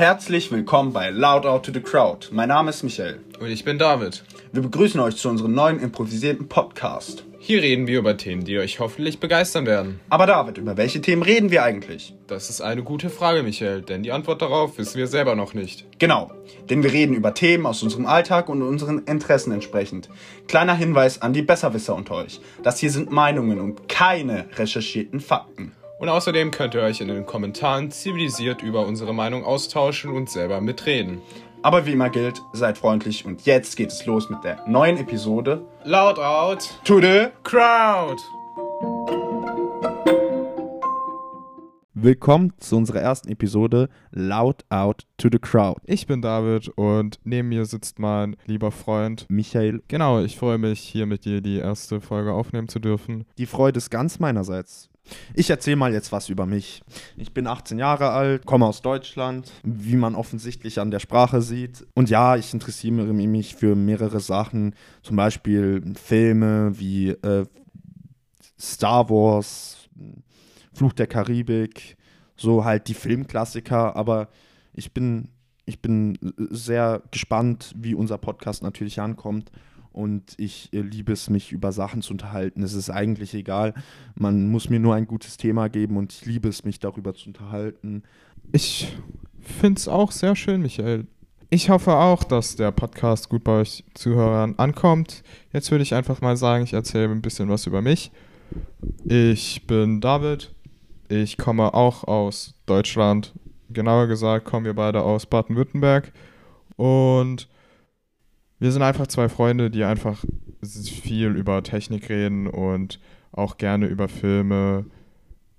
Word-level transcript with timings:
Herzlich 0.00 0.50
willkommen 0.50 0.94
bei 0.94 1.10
Loud 1.10 1.44
Out 1.44 1.66
to 1.66 1.72
the 1.74 1.80
Crowd. 1.80 2.28
Mein 2.32 2.48
Name 2.48 2.70
ist 2.70 2.82
Michael. 2.82 3.20
Und 3.38 3.50
ich 3.50 3.66
bin 3.66 3.78
David. 3.78 4.24
Wir 4.50 4.62
begrüßen 4.62 4.98
euch 4.98 5.16
zu 5.16 5.28
unserem 5.28 5.52
neuen 5.52 5.78
improvisierten 5.78 6.48
Podcast. 6.48 7.26
Hier 7.38 7.60
reden 7.60 7.86
wir 7.86 7.98
über 7.98 8.16
Themen, 8.16 8.42
die 8.44 8.58
euch 8.58 8.80
hoffentlich 8.80 9.20
begeistern 9.20 9.66
werden. 9.66 10.00
Aber 10.08 10.24
David, 10.24 10.56
über 10.56 10.78
welche 10.78 11.02
Themen 11.02 11.20
reden 11.20 11.50
wir 11.50 11.64
eigentlich? 11.64 12.14
Das 12.28 12.48
ist 12.48 12.62
eine 12.62 12.82
gute 12.82 13.10
Frage, 13.10 13.42
Michael, 13.42 13.82
denn 13.82 14.02
die 14.02 14.10
Antwort 14.10 14.40
darauf 14.40 14.78
wissen 14.78 14.96
wir 14.96 15.06
selber 15.06 15.34
noch 15.34 15.52
nicht. 15.52 15.84
Genau, 15.98 16.30
denn 16.70 16.82
wir 16.82 16.94
reden 16.94 17.14
über 17.14 17.34
Themen 17.34 17.66
aus 17.66 17.82
unserem 17.82 18.06
Alltag 18.06 18.48
und 18.48 18.62
unseren 18.62 19.00
Interessen 19.00 19.52
entsprechend. 19.52 20.08
Kleiner 20.48 20.74
Hinweis 20.74 21.20
an 21.20 21.34
die 21.34 21.42
Besserwisser 21.42 21.94
unter 21.94 22.14
euch. 22.14 22.40
Das 22.62 22.78
hier 22.78 22.90
sind 22.90 23.10
Meinungen 23.10 23.60
und 23.60 23.86
keine 23.90 24.46
recherchierten 24.56 25.20
Fakten. 25.20 25.72
Und 26.00 26.08
außerdem 26.08 26.50
könnt 26.50 26.74
ihr 26.74 26.80
euch 26.80 27.02
in 27.02 27.08
den 27.08 27.26
Kommentaren 27.26 27.90
zivilisiert 27.90 28.62
über 28.62 28.86
unsere 28.86 29.12
Meinung 29.12 29.44
austauschen 29.44 30.10
und 30.10 30.30
selber 30.30 30.62
mitreden. 30.62 31.20
Aber 31.60 31.84
wie 31.84 31.92
immer 31.92 32.08
gilt, 32.08 32.40
seid 32.54 32.78
freundlich 32.78 33.26
und 33.26 33.44
jetzt 33.44 33.76
geht 33.76 33.90
es 33.90 34.06
los 34.06 34.30
mit 34.30 34.42
der 34.42 34.66
neuen 34.66 34.96
Episode 34.96 35.62
Loud 35.84 36.18
out 36.18 36.70
To 36.84 37.02
the 37.02 37.26
crowd! 37.44 38.16
Willkommen 41.92 42.54
zu 42.56 42.78
unserer 42.78 43.00
ersten 43.00 43.28
Episode 43.28 43.90
Loud 44.10 44.64
Out 44.70 45.06
to 45.18 45.28
the 45.30 45.38
Crowd. 45.38 45.82
Ich 45.84 46.06
bin 46.06 46.22
David 46.22 46.70
und 46.76 47.20
neben 47.24 47.50
mir 47.50 47.66
sitzt 47.66 47.98
mein 47.98 48.36
lieber 48.46 48.70
Freund 48.70 49.26
Michael. 49.28 49.82
Genau, 49.88 50.22
ich 50.22 50.38
freue 50.38 50.56
mich, 50.56 50.80
hier 50.80 51.04
mit 51.04 51.26
dir 51.26 51.42
die 51.42 51.58
erste 51.58 52.00
Folge 52.00 52.32
aufnehmen 52.32 52.68
zu 52.68 52.78
dürfen. 52.78 53.26
Die 53.36 53.44
Freude 53.44 53.76
ist 53.76 53.90
ganz 53.90 54.18
meinerseits. 54.18 54.89
Ich 55.34 55.50
erzähle 55.50 55.76
mal 55.76 55.92
jetzt 55.92 56.12
was 56.12 56.28
über 56.28 56.46
mich. 56.46 56.82
Ich 57.16 57.32
bin 57.32 57.46
18 57.46 57.78
Jahre 57.78 58.10
alt, 58.10 58.46
komme 58.46 58.66
aus 58.66 58.82
Deutschland, 58.82 59.50
wie 59.62 59.96
man 59.96 60.14
offensichtlich 60.14 60.80
an 60.80 60.90
der 60.90 61.00
Sprache 61.00 61.42
sieht. 61.42 61.86
Und 61.94 62.10
ja, 62.10 62.36
ich 62.36 62.52
interessiere 62.52 62.92
mich 62.92 63.56
für 63.56 63.74
mehrere 63.74 64.20
Sachen, 64.20 64.74
zum 65.02 65.16
Beispiel 65.16 65.82
Filme 66.00 66.78
wie 66.78 67.10
äh, 67.10 67.46
Star 68.58 69.08
Wars, 69.08 69.88
Fluch 70.72 70.92
der 70.92 71.06
Karibik, 71.06 71.96
so 72.36 72.64
halt 72.64 72.88
die 72.88 72.94
Filmklassiker. 72.94 73.96
Aber 73.96 74.28
ich 74.72 74.92
bin, 74.92 75.28
ich 75.64 75.80
bin 75.80 76.18
sehr 76.50 77.02
gespannt, 77.10 77.74
wie 77.76 77.94
unser 77.94 78.18
Podcast 78.18 78.62
natürlich 78.62 79.00
ankommt 79.00 79.50
und 79.92 80.34
ich 80.38 80.72
äh, 80.72 80.80
liebe 80.80 81.12
es, 81.12 81.30
mich 81.30 81.52
über 81.52 81.72
Sachen 81.72 82.02
zu 82.02 82.12
unterhalten. 82.12 82.62
Es 82.62 82.74
ist 82.74 82.90
eigentlich 82.90 83.34
egal. 83.34 83.74
Man 84.14 84.48
muss 84.48 84.70
mir 84.70 84.80
nur 84.80 84.94
ein 84.94 85.06
gutes 85.06 85.36
Thema 85.36 85.68
geben 85.68 85.96
und 85.96 86.12
ich 86.12 86.26
liebe 86.26 86.48
es, 86.48 86.64
mich 86.64 86.78
darüber 86.78 87.14
zu 87.14 87.28
unterhalten. 87.28 88.02
Ich 88.52 88.96
finde 89.40 89.78
es 89.78 89.88
auch 89.88 90.12
sehr 90.12 90.36
schön, 90.36 90.62
Michael. 90.62 91.06
Ich 91.52 91.68
hoffe 91.68 91.96
auch, 91.96 92.22
dass 92.22 92.54
der 92.54 92.70
Podcast 92.70 93.28
gut 93.28 93.42
bei 93.42 93.60
euch 93.60 93.84
Zuhörern 93.94 94.54
ankommt. 94.56 95.24
Jetzt 95.52 95.72
würde 95.72 95.82
ich 95.82 95.94
einfach 95.94 96.20
mal 96.20 96.36
sagen, 96.36 96.62
ich 96.62 96.74
erzähle 96.74 97.10
ein 97.10 97.22
bisschen 97.22 97.48
was 97.48 97.66
über 97.66 97.82
mich. 97.82 98.12
Ich 99.04 99.66
bin 99.66 100.00
David. 100.00 100.54
Ich 101.08 101.36
komme 101.38 101.74
auch 101.74 102.04
aus 102.04 102.54
Deutschland. 102.66 103.32
Genauer 103.68 104.06
gesagt 104.06 104.44
kommen 104.44 104.64
wir 104.64 104.74
beide 104.74 105.02
aus 105.02 105.26
Baden-Württemberg. 105.26 106.12
Und 106.76 107.48
wir 108.60 108.70
sind 108.72 108.82
einfach 108.82 109.06
zwei 109.06 109.28
Freunde, 109.28 109.70
die 109.70 109.84
einfach 109.84 110.24
viel 110.62 111.28
über 111.28 111.62
Technik 111.62 112.08
reden 112.10 112.46
und 112.46 113.00
auch 113.32 113.56
gerne 113.56 113.86
über 113.86 114.08
Filme, 114.08 114.84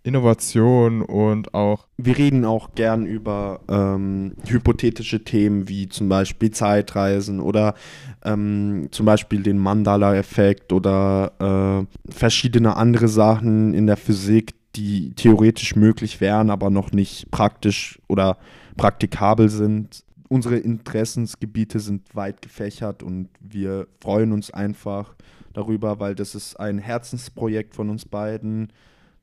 Innovation 0.03 1.02
und 1.02 1.53
auch. 1.53 1.88
Wir 1.97 2.17
reden 2.17 2.45
auch 2.45 2.73
gern 2.75 3.05
über 3.05 3.61
ähm, 3.67 4.33
hypothetische 4.47 5.23
Themen 5.23 5.67
wie 5.67 5.89
zum 5.89 6.09
Beispiel 6.09 6.52
Zeitreisen 6.52 7.39
oder 7.39 7.75
ähm, 8.23 8.88
zum 8.91 9.06
Beispiel 9.06 9.44
den 9.44 9.57
Mandala-Effekt 9.57 10.73
oder 10.73 11.88
äh, 12.07 12.11
verschiedene 12.11 12.78
andere 12.78 13.07
Sachen 13.07 13.73
in 13.73 13.88
der 13.88 13.97
Physik, 13.97 14.53
die 14.75 15.13
theoretisch 15.16 15.75
möglich 15.75 16.22
wären, 16.22 16.50
aber 16.50 16.69
noch 16.69 16.91
nicht 16.91 17.29
praktisch 17.29 18.00
oder 18.07 18.38
praktikabel 18.78 19.50
sind 19.50 20.03
unsere 20.31 20.56
Interessensgebiete 20.56 21.81
sind 21.81 22.16
weit 22.16 22.42
gefächert 22.42 23.03
und 23.03 23.28
wir 23.42 23.90
freuen 24.00 24.31
uns 24.31 24.50
einfach 24.50 25.14
darüber, 25.52 26.00
weil 26.00 26.16
das 26.16 26.36
ist 26.36 26.56
ein 26.56 26.78
Herzensprojekt 26.78 27.75
von 27.75 27.90
uns 27.90 28.06
beiden, 28.06 28.72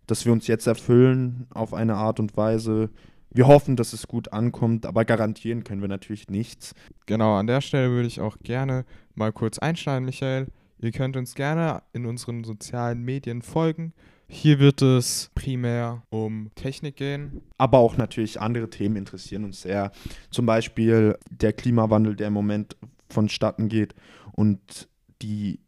das 0.07 0.27
wir 0.27 0.33
uns 0.35 0.47
jetzt 0.47 0.67
erfüllen 0.67 1.47
auf 1.55 1.73
eine 1.73 1.95
Art 1.95 2.21
und 2.21 2.37
Weise. 2.37 2.91
Wir 3.31 3.47
hoffen, 3.47 3.75
dass 3.75 3.95
es 3.95 4.07
gut 4.07 4.35
ankommt, 4.35 4.85
aber 4.85 5.07
garantieren 5.07 5.65
können 5.65 5.81
wir 5.81 5.89
natürlich 5.89 6.29
nichts. 6.29 6.75
Genau, 7.07 7.37
an 7.37 7.47
der 7.47 7.63
Stelle 7.63 7.89
würde 7.89 8.09
ich 8.09 8.21
auch 8.21 8.37
gerne 8.43 8.85
mal 9.15 9.33
kurz 9.33 9.59
einschneiden, 9.59 10.05
Michael. 10.05 10.49
Ihr 10.79 10.93
könnt 10.93 11.17
uns 11.17 11.35
gerne 11.35 11.85
in 11.95 12.05
unseren 12.05 12.45
sozialen 12.45 13.03
Medien 13.03 13.41
folgen. 13.41 13.95
Hier 14.31 14.59
wird 14.59 14.83
es 14.83 15.31
primär 15.35 16.03
um 16.11 16.51
Technik 16.55 16.97
gehen. 16.97 17.41
Aber 17.57 17.79
auch 17.79 17.97
natürlich 17.97 18.41
andere 18.41 18.69
Themen 18.69 18.97
interessieren 18.97 19.45
uns 19.45 19.63
sehr. 19.63 19.91
Zum 20.31 20.45
Beispiel 20.45 21.17
der 21.31 21.55
Klimawandel, 21.55 22.15
der 22.15 22.29
im 22.29 22.35
Moment 22.35 22.77
vonstatten 23.09 23.69
geht 23.69 23.95
und 24.33 24.89
die, 25.23 25.61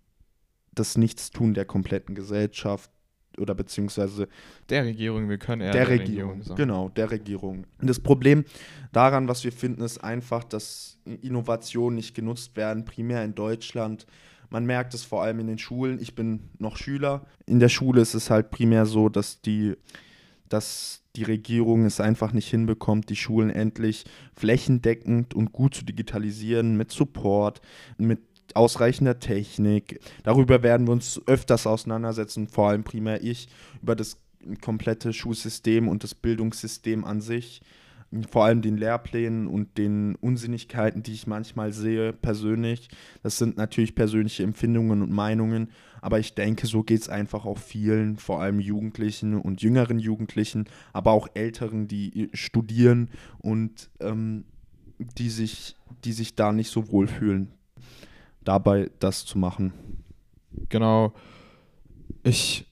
das 0.72 0.98
Nichtstun 0.98 1.54
der 1.54 1.64
kompletten 1.64 2.14
Gesellschaft 2.14 2.90
oder 3.38 3.54
beziehungsweise 3.54 4.28
der 4.68 4.84
Regierung, 4.84 5.28
wir 5.28 5.38
können 5.38 5.62
eher 5.62 5.72
der, 5.72 5.86
der 5.86 6.00
Regierung, 6.00 6.30
Regierung 6.30 6.42
sagen. 6.42 6.56
Genau, 6.56 6.88
der 6.90 7.10
Regierung. 7.10 7.64
Und 7.80 7.88
das 7.88 8.00
Problem 8.00 8.44
daran, 8.92 9.26
was 9.26 9.42
wir 9.42 9.52
finden, 9.52 9.82
ist 9.82 9.98
einfach, 9.98 10.44
dass 10.44 10.98
Innovationen 11.22 11.96
nicht 11.96 12.14
genutzt 12.14 12.56
werden, 12.56 12.84
primär 12.84 13.24
in 13.24 13.34
Deutschland 13.34 14.06
man 14.50 14.66
merkt 14.66 14.94
es 14.94 15.04
vor 15.04 15.22
allem 15.22 15.40
in 15.40 15.46
den 15.46 15.58
Schulen. 15.58 16.00
Ich 16.00 16.14
bin 16.14 16.50
noch 16.58 16.76
Schüler. 16.76 17.24
In 17.46 17.60
der 17.60 17.68
Schule 17.68 18.00
ist 18.00 18.14
es 18.14 18.30
halt 18.30 18.50
primär 18.50 18.84
so, 18.84 19.08
dass 19.08 19.40
die, 19.40 19.74
dass 20.48 21.02
die 21.16 21.22
Regierung 21.22 21.86
es 21.86 22.00
einfach 22.00 22.32
nicht 22.32 22.48
hinbekommt, 22.48 23.08
die 23.08 23.16
Schulen 23.16 23.50
endlich 23.50 24.04
flächendeckend 24.34 25.34
und 25.34 25.52
gut 25.52 25.74
zu 25.74 25.84
digitalisieren 25.84 26.76
mit 26.76 26.90
Support, 26.90 27.60
mit 27.96 28.20
ausreichender 28.54 29.20
Technik. 29.20 30.00
Darüber 30.24 30.62
werden 30.62 30.86
wir 30.86 30.92
uns 30.92 31.20
öfters 31.26 31.66
auseinandersetzen, 31.66 32.48
vor 32.48 32.68
allem 32.68 32.82
primär 32.82 33.22
ich, 33.22 33.48
über 33.80 33.94
das 33.94 34.18
komplette 34.60 35.12
Schulsystem 35.12 35.86
und 35.86 36.02
das 36.02 36.14
Bildungssystem 36.14 37.04
an 37.04 37.20
sich 37.20 37.60
vor 38.28 38.44
allem 38.44 38.60
den 38.60 38.76
Lehrplänen 38.76 39.46
und 39.46 39.78
den 39.78 40.16
Unsinnigkeiten, 40.16 41.02
die 41.02 41.12
ich 41.12 41.26
manchmal 41.26 41.72
sehe, 41.72 42.12
persönlich. 42.12 42.88
Das 43.22 43.38
sind 43.38 43.56
natürlich 43.56 43.94
persönliche 43.94 44.42
Empfindungen 44.42 45.02
und 45.02 45.12
Meinungen, 45.12 45.70
aber 46.02 46.18
ich 46.18 46.34
denke, 46.34 46.66
so 46.66 46.82
geht 46.82 47.02
es 47.02 47.08
einfach 47.08 47.44
auch 47.44 47.58
vielen, 47.58 48.16
vor 48.16 48.40
allem 48.40 48.58
Jugendlichen 48.58 49.34
und 49.34 49.62
jüngeren 49.62 49.98
Jugendlichen, 49.98 50.64
aber 50.92 51.12
auch 51.12 51.28
Älteren, 51.34 51.86
die 51.86 52.30
studieren 52.32 53.10
und 53.38 53.90
ähm, 54.00 54.44
die, 54.98 55.30
sich, 55.30 55.76
die 56.04 56.12
sich 56.12 56.34
da 56.34 56.52
nicht 56.52 56.70
so 56.70 56.90
wohlfühlen, 56.90 57.52
dabei 58.42 58.90
das 58.98 59.24
zu 59.24 59.38
machen. 59.38 59.72
Genau. 60.68 61.12
Ich 62.22 62.66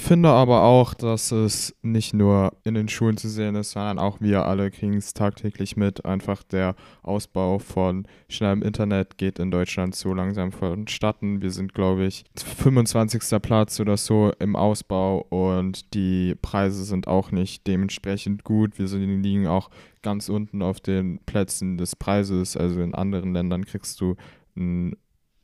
finde 0.00 0.30
aber 0.30 0.62
auch, 0.62 0.94
dass 0.94 1.30
es 1.32 1.74
nicht 1.82 2.12
nur 2.12 2.52
in 2.64 2.74
den 2.74 2.88
Schulen 2.88 3.16
zu 3.16 3.28
sehen 3.28 3.54
ist, 3.54 3.70
sondern 3.72 3.98
auch 3.98 4.20
wir 4.20 4.44
alle 4.46 4.70
kriegen 4.70 4.94
es 4.94 5.14
tagtäglich 5.14 5.76
mit. 5.76 6.04
Einfach 6.04 6.42
der 6.42 6.74
Ausbau 7.02 7.58
von 7.58 8.06
schnellem 8.28 8.62
Internet 8.62 9.16
geht 9.16 9.38
in 9.38 9.50
Deutschland 9.50 9.94
so 9.94 10.12
langsam 10.12 10.50
vonstatten. 10.50 11.40
Wir 11.40 11.50
sind, 11.50 11.72
glaube 11.72 12.04
ich, 12.04 12.24
25. 12.36 13.40
Platz 13.40 13.78
oder 13.78 13.96
so 13.96 14.32
im 14.38 14.56
Ausbau 14.56 15.26
und 15.28 15.94
die 15.94 16.34
Preise 16.42 16.84
sind 16.84 17.06
auch 17.06 17.30
nicht 17.30 17.66
dementsprechend 17.66 18.44
gut. 18.44 18.78
Wir 18.78 18.88
sind, 18.88 19.22
liegen 19.22 19.46
auch 19.46 19.70
ganz 20.02 20.28
unten 20.28 20.62
auf 20.62 20.80
den 20.80 21.20
Plätzen 21.26 21.78
des 21.78 21.94
Preises. 21.96 22.56
Also 22.56 22.80
in 22.80 22.94
anderen 22.94 23.32
Ländern 23.32 23.64
kriegst 23.64 24.00
du 24.00 24.16
einen 24.56 24.96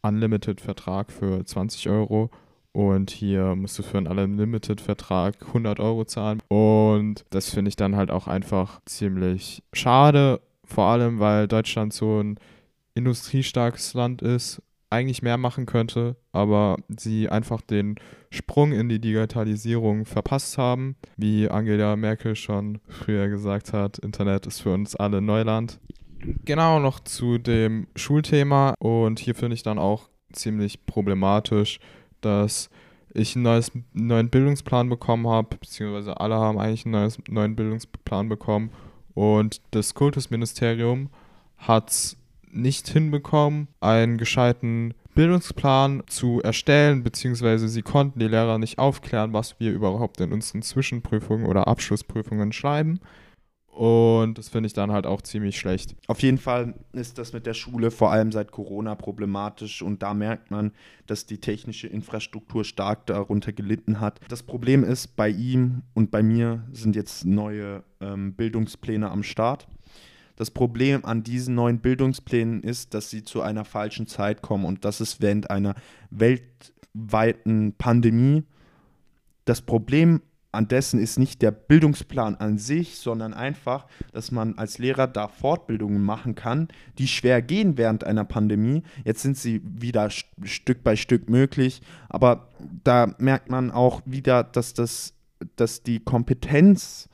Unlimited-Vertrag 0.03 1.13
für 1.13 1.45
20 1.45 1.89
Euro 1.89 2.31
und 2.73 3.11
hier 3.11 3.55
musst 3.55 3.79
du 3.79 3.83
für 3.83 3.99
einen 3.99 4.07
Unlimited-Vertrag 4.07 5.37
100 5.49 5.81
Euro 5.81 6.05
zahlen. 6.05 6.43
Und 6.49 7.25
das 7.31 7.51
finde 7.51 7.69
ich 7.69 7.77
dann 7.77 7.97
halt 7.97 8.11
auch 8.11 8.27
einfach 8.27 8.81
ziemlich 8.87 9.63
schade. 9.73 10.41
Vor 10.65 10.87
allem, 10.87 11.19
weil 11.21 11.49
Deutschland 11.49 11.93
so 11.93 12.21
ein 12.21 12.39
industriestarkes 12.95 13.95
Land 13.95 14.23
ist, 14.23 14.63
eigentlich 14.93 15.23
mehr 15.23 15.39
machen 15.39 15.65
könnte, 15.65 16.17
aber 16.33 16.77
sie 16.89 17.29
einfach 17.29 17.63
den 17.63 17.97
Sprung 18.31 18.73
in 18.73 18.91
die 18.91 19.01
Digitalisierung 19.01 20.05
verpasst 20.05 20.59
haben. 20.59 20.97
Wie 21.17 21.49
Angela 21.49 21.97
Merkel 21.97 22.37
schon 22.37 22.81
früher 22.89 23.29
gesagt 23.29 23.73
hat, 23.73 23.99
Internet 23.99 24.47
ist 24.47 24.61
für 24.61 24.73
uns 24.75 24.95
alle 24.95 25.23
Neuland. 25.23 25.81
Genau 26.45 26.79
noch 26.79 27.01
zu 27.01 27.39
dem 27.39 27.87
Schulthema 27.97 28.75
und 28.79 29.19
hier 29.19 29.35
finde 29.35 29.55
ich 29.55 29.63
dann 29.63 29.79
auch 29.79 30.09
ziemlich 30.33 30.87
problematisch, 30.87 31.81
dass 32.23 32.71
ich 33.15 33.37
einen, 33.37 33.45
neues, 33.45 33.71
neuen 33.93 34.31
Bildungsplan 34.31 34.89
bekommen 34.89 35.27
habe, 35.27 35.57
beziehungsweise 35.57 36.19
alle 36.19 36.37
haben 36.37 36.59
eigentlich 36.59 36.87
einen 36.87 36.93
neues, 36.93 37.19
neuen 37.29 37.57
Bildungsplan 37.57 38.29
bekommen 38.29 38.71
Und 39.15 39.61
das 39.73 39.95
Kultusministerium 39.95 41.11
hat 41.59 41.91
es 41.91 42.17
nicht 42.51 42.89
hinbekommen, 42.89 43.69
einen 43.81 44.19
gescheiten 44.19 44.95
Bildungsplan 45.15 46.05
zu 46.07 46.41
erstellen, 46.43 47.03
beziehungsweise 47.03 47.69
sie 47.69 47.83
konnten 47.83 48.19
die 48.19 48.29
Lehrer 48.29 48.59
nicht 48.59 48.79
aufklären, 48.79 49.33
was 49.33 49.61
wir 49.61 49.73
überhaupt 49.73 50.21
in 50.21 50.33
unseren 50.33 50.63
Zwischenprüfungen 50.63 51.47
oder 51.47 51.69
Abschlussprüfungen 51.69 52.53
schreiben. 52.53 53.01
Und 53.73 54.37
das 54.37 54.51
finde 54.51 54.67
ich 54.67 54.75
dann 54.75 54.93
halt 54.93 55.07
auch 55.07 55.23
ziemlich 55.23 55.59
schlecht. 55.59 55.97
Auf 56.07 56.21
jeden 56.21 56.37
Fall 56.37 56.75
ist 56.93 57.17
das 57.17 57.33
mit 57.33 57.47
der 57.47 57.55
Schule 57.55 57.91
vor 57.91 58.13
allem 58.13 58.31
seit 58.31 58.53
Corona 58.53 58.95
problematisch 58.95 59.81
und 59.81 60.03
da 60.03 60.13
merkt 60.13 60.51
man, 60.51 60.73
dass 61.07 61.25
die 61.25 61.39
technische 61.39 61.87
Infrastruktur 61.87 62.67
stark 62.67 63.07
darunter 63.07 63.51
gelitten 63.55 63.99
hat. 63.99 64.21
Das 64.29 64.43
Problem 64.43 64.85
ist, 64.85 65.17
bei 65.17 65.31
ihm 65.31 65.85
und 65.95 66.11
bei 66.11 66.23
mir 66.23 66.65
sind 66.71 66.97
jetzt 66.97 67.25
neue 67.25 67.83
ähm, 68.03 68.35
Bildungspläne 68.35 69.11
am 69.11 69.23
Start. 69.23 69.67
Das 70.37 70.51
Problem 70.51 71.07
an 71.07 71.23
diesen 71.23 71.55
neuen 71.55 71.81
Bildungsplänen 71.81 72.63
ist, 72.63 72.93
dass 72.93 73.09
sie 73.09 73.25
zu 73.25 73.41
einer 73.41 73.65
falschen 73.65 74.07
Zeit 74.07 74.43
kommen 74.43 74.67
und 74.67 74.85
das 74.85 75.01
ist 75.01 75.23
während 75.23 75.51
einer 75.51 75.77
weltweiten 76.11 77.73
Pandemie. 77.79 78.45
Das 79.47 79.63
Problem 79.63 80.21
an 80.53 80.69
dessen 80.69 81.01
ist 81.01 81.19
nicht 81.19 81.41
der 81.41 81.51
Bildungsplan 81.51 82.37
an 82.37 82.59
sich, 82.59 82.99
sondern 82.99 83.33
einfach, 83.33 83.87
dass 84.13 84.31
man 84.31 84.59
als 84.59 84.79
Lehrer 84.79 85.07
da 85.07 85.29
Fortbildungen 85.29 86.03
machen 86.03 86.35
kann, 86.35 86.69
die 86.99 87.09
schwer 87.09 87.41
gehen 87.41 87.79
während 87.79 88.05
einer 88.05 88.25
Pandemie. 88.25 88.83
Jetzt 89.05 89.23
sind 89.23 89.39
sie 89.39 89.63
wieder 89.65 90.11
Stück 90.11 90.85
bei 90.85 90.95
Stück 90.95 91.31
möglich, 91.31 91.81
aber 92.11 92.49
da 92.85 93.15
merkt 93.19 93.51
man 93.51 93.71
auch 93.71 94.03
wieder, 94.05 94.45
dass, 94.45 94.75
das, 94.75 95.15
dass 95.57 95.83
die 95.83 96.01
Kompetenz 96.01 97.09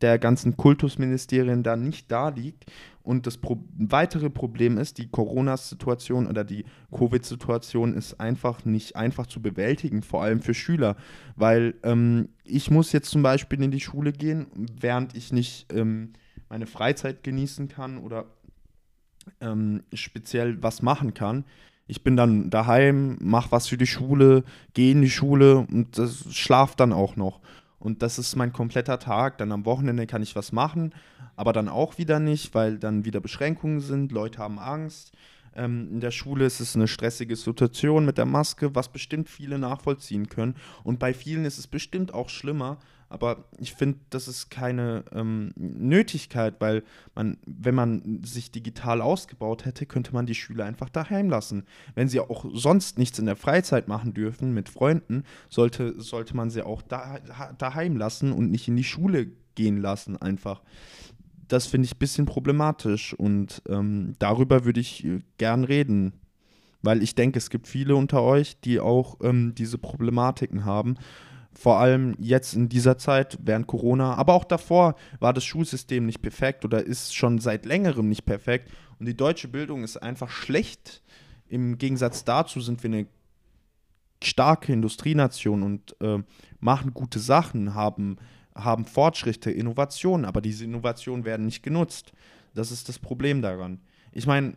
der 0.00 0.18
ganzen 0.18 0.56
Kultusministerien 0.56 1.62
da 1.62 1.76
nicht 1.76 2.12
da 2.12 2.28
liegt. 2.28 2.66
Und 3.04 3.26
das 3.26 3.36
Pro 3.36 3.62
weitere 3.76 4.30
Problem 4.30 4.78
ist, 4.78 4.96
die 4.96 5.08
Corona-Situation 5.08 6.26
oder 6.26 6.42
die 6.42 6.64
Covid-Situation 6.90 7.92
ist 7.92 8.18
einfach 8.18 8.64
nicht 8.64 8.96
einfach 8.96 9.26
zu 9.26 9.42
bewältigen, 9.42 10.02
vor 10.02 10.22
allem 10.22 10.40
für 10.40 10.54
Schüler. 10.54 10.96
Weil 11.36 11.74
ähm, 11.82 12.30
ich 12.44 12.70
muss 12.70 12.92
jetzt 12.92 13.10
zum 13.10 13.22
Beispiel 13.22 13.62
in 13.62 13.70
die 13.70 13.80
Schule 13.80 14.12
gehen, 14.12 14.46
während 14.80 15.14
ich 15.14 15.32
nicht 15.32 15.70
ähm, 15.70 16.14
meine 16.48 16.66
Freizeit 16.66 17.22
genießen 17.22 17.68
kann 17.68 17.98
oder 17.98 18.24
ähm, 19.42 19.82
speziell 19.92 20.62
was 20.62 20.80
machen 20.80 21.12
kann. 21.12 21.44
Ich 21.86 22.02
bin 22.02 22.16
dann 22.16 22.48
daheim, 22.48 23.18
mache 23.20 23.52
was 23.52 23.68
für 23.68 23.76
die 23.76 23.86
Schule, 23.86 24.44
gehe 24.72 24.92
in 24.92 25.02
die 25.02 25.10
Schule 25.10 25.58
und 25.58 26.00
schlafe 26.30 26.74
dann 26.78 26.94
auch 26.94 27.16
noch. 27.16 27.40
Und 27.78 28.00
das 28.00 28.18
ist 28.18 28.34
mein 28.34 28.54
kompletter 28.54 28.98
Tag. 28.98 29.36
Dann 29.36 29.52
am 29.52 29.66
Wochenende 29.66 30.06
kann 30.06 30.22
ich 30.22 30.34
was 30.34 30.52
machen, 30.52 30.94
aber 31.36 31.52
dann 31.52 31.68
auch 31.68 31.98
wieder 31.98 32.20
nicht, 32.20 32.54
weil 32.54 32.78
dann 32.78 33.04
wieder 33.04 33.20
Beschränkungen 33.20 33.80
sind. 33.80 34.12
Leute 34.12 34.38
haben 34.38 34.58
Angst. 34.58 35.12
Ähm, 35.54 35.88
in 35.92 36.00
der 36.00 36.10
Schule 36.10 36.44
ist 36.46 36.60
es 36.60 36.74
eine 36.74 36.88
stressige 36.88 37.36
Situation 37.36 38.04
mit 38.04 38.18
der 38.18 38.26
Maske, 38.26 38.74
was 38.74 38.88
bestimmt 38.88 39.28
viele 39.28 39.58
nachvollziehen 39.58 40.28
können. 40.28 40.56
Und 40.82 40.98
bei 40.98 41.14
vielen 41.14 41.44
ist 41.44 41.58
es 41.58 41.66
bestimmt 41.66 42.12
auch 42.12 42.28
schlimmer, 42.28 42.78
aber 43.08 43.44
ich 43.58 43.74
finde, 43.74 44.00
das 44.10 44.26
ist 44.26 44.50
keine 44.50 45.04
ähm, 45.12 45.52
Nötigkeit, 45.56 46.56
weil 46.58 46.82
man, 47.14 47.38
wenn 47.46 47.74
man 47.74 48.22
sich 48.24 48.50
digital 48.50 49.00
ausgebaut 49.00 49.64
hätte, 49.64 49.86
könnte 49.86 50.12
man 50.12 50.26
die 50.26 50.34
Schüler 50.34 50.64
einfach 50.64 50.88
daheim 50.88 51.28
lassen. 51.30 51.64
Wenn 51.94 52.08
sie 52.08 52.18
auch 52.18 52.44
sonst 52.52 52.98
nichts 52.98 53.20
in 53.20 53.26
der 53.26 53.36
Freizeit 53.36 53.86
machen 53.86 54.14
dürfen 54.14 54.52
mit 54.52 54.68
Freunden, 54.68 55.22
sollte, 55.48 56.00
sollte 56.00 56.34
man 56.34 56.50
sie 56.50 56.62
auch 56.62 56.82
da, 56.82 57.20
daheim 57.56 57.96
lassen 57.96 58.32
und 58.32 58.50
nicht 58.50 58.66
in 58.66 58.76
die 58.76 58.82
Schule 58.82 59.30
gehen 59.54 59.80
lassen 59.80 60.20
einfach. 60.20 60.62
Das 61.48 61.66
finde 61.66 61.86
ich 61.86 61.94
ein 61.94 61.98
bisschen 61.98 62.26
problematisch 62.26 63.14
und 63.14 63.62
ähm, 63.68 64.14
darüber 64.18 64.64
würde 64.64 64.80
ich 64.80 65.04
äh, 65.04 65.20
gern 65.38 65.64
reden 65.64 66.14
weil 66.86 67.02
ich 67.02 67.14
denke, 67.14 67.38
es 67.38 67.48
gibt 67.48 67.66
viele 67.66 67.96
unter 67.96 68.20
euch, 68.20 68.60
die 68.60 68.78
auch 68.78 69.16
ähm, 69.22 69.54
diese 69.54 69.78
Problematiken 69.78 70.66
haben 70.66 70.98
vor 71.58 71.78
allem 71.78 72.14
jetzt 72.18 72.54
in 72.54 72.68
dieser 72.68 72.98
Zeit 72.98 73.38
während 73.42 73.66
Corona, 73.66 74.14
aber 74.14 74.34
auch 74.34 74.44
davor 74.44 74.96
war 75.20 75.32
das 75.32 75.44
Schulsystem 75.44 76.04
nicht 76.04 76.20
perfekt 76.20 76.64
oder 76.64 76.84
ist 76.84 77.14
schon 77.14 77.38
seit 77.38 77.64
längerem 77.64 78.08
nicht 78.08 78.24
perfekt. 78.24 78.70
Und 78.98 79.06
die 79.06 79.16
deutsche 79.16 79.48
Bildung 79.48 79.84
ist 79.84 79.96
einfach 79.96 80.30
schlecht. 80.30 81.02
Im 81.48 81.78
Gegensatz 81.78 82.24
dazu 82.24 82.60
sind 82.60 82.82
wir 82.82 82.90
eine 82.90 83.06
starke 84.22 84.72
Industrienation 84.72 85.62
und 85.62 85.96
äh, 86.00 86.22
machen 86.60 86.94
gute 86.94 87.18
Sachen, 87.18 87.74
haben, 87.74 88.16
haben 88.54 88.84
Fortschritte, 88.84 89.50
Innovationen, 89.50 90.24
aber 90.24 90.40
diese 90.40 90.64
Innovationen 90.64 91.24
werden 91.24 91.46
nicht 91.46 91.62
genutzt. 91.62 92.12
Das 92.54 92.70
ist 92.70 92.88
das 92.88 92.98
Problem 92.98 93.42
daran. 93.42 93.80
Ich 94.12 94.26
meine, 94.26 94.54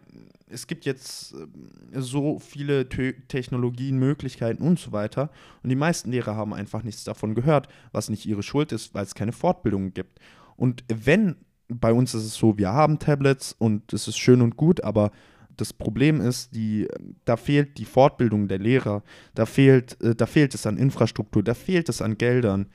es 0.50 0.68
gibt 0.68 0.86
jetzt 0.86 1.34
äh, 1.34 2.00
so 2.00 2.40
viele 2.40 2.88
Te 2.88 3.16
Technologien, 3.28 3.98
Möglichkeiten 3.98 4.62
und 4.62 4.80
so 4.80 4.92
weiter. 4.92 5.30
Und 5.64 5.70
die 5.70 5.76
meisten 5.76 6.12
Lehrer 6.12 6.36
haben 6.36 6.54
einfach 6.54 6.84
nichts 6.84 7.04
davon 7.04 7.36
gehört, 7.36 7.68
was 7.92 8.10
nicht 8.10 8.26
ihre 8.26 8.44
Schuld 8.44 8.72
ist, 8.72 8.94
weil 8.94 9.04
es 9.04 9.16
keine 9.16 9.32
Fortbildung 9.32 9.94
gibt. 9.94 10.20
Und 10.56 10.84
wenn, 10.88 11.36
bei 11.68 11.92
uns 11.92 12.14
ist 12.14 12.24
es 12.24 12.36
so, 12.36 12.58
wir 12.58 12.72
haben 12.72 13.00
Tablets 13.00 13.56
und 13.58 13.92
es 13.94 14.08
ist 14.08 14.18
schön 14.18 14.42
und 14.42 14.58
gut, 14.58 14.84
aber 14.84 15.12
das 15.58 15.74
Problem 15.74 16.22
ist, 16.22 16.56
die, 16.56 16.88
da 17.26 17.36
fehlt 17.36 17.78
die 17.80 17.86
Fortbildung 17.86 18.48
der 18.48 18.60
Lehrer, 18.60 19.04
da 19.34 19.46
fehlt, 19.46 20.00
äh, 20.02 20.16
da 20.16 20.28
fehlt 20.28 20.54
es 20.54 20.66
an 20.68 20.78
Infrastruktur, 20.78 21.44
da 21.44 21.56
fehlt 21.56 21.90
es 21.90 22.02
an 22.02 22.18
Geldern. 22.18 22.68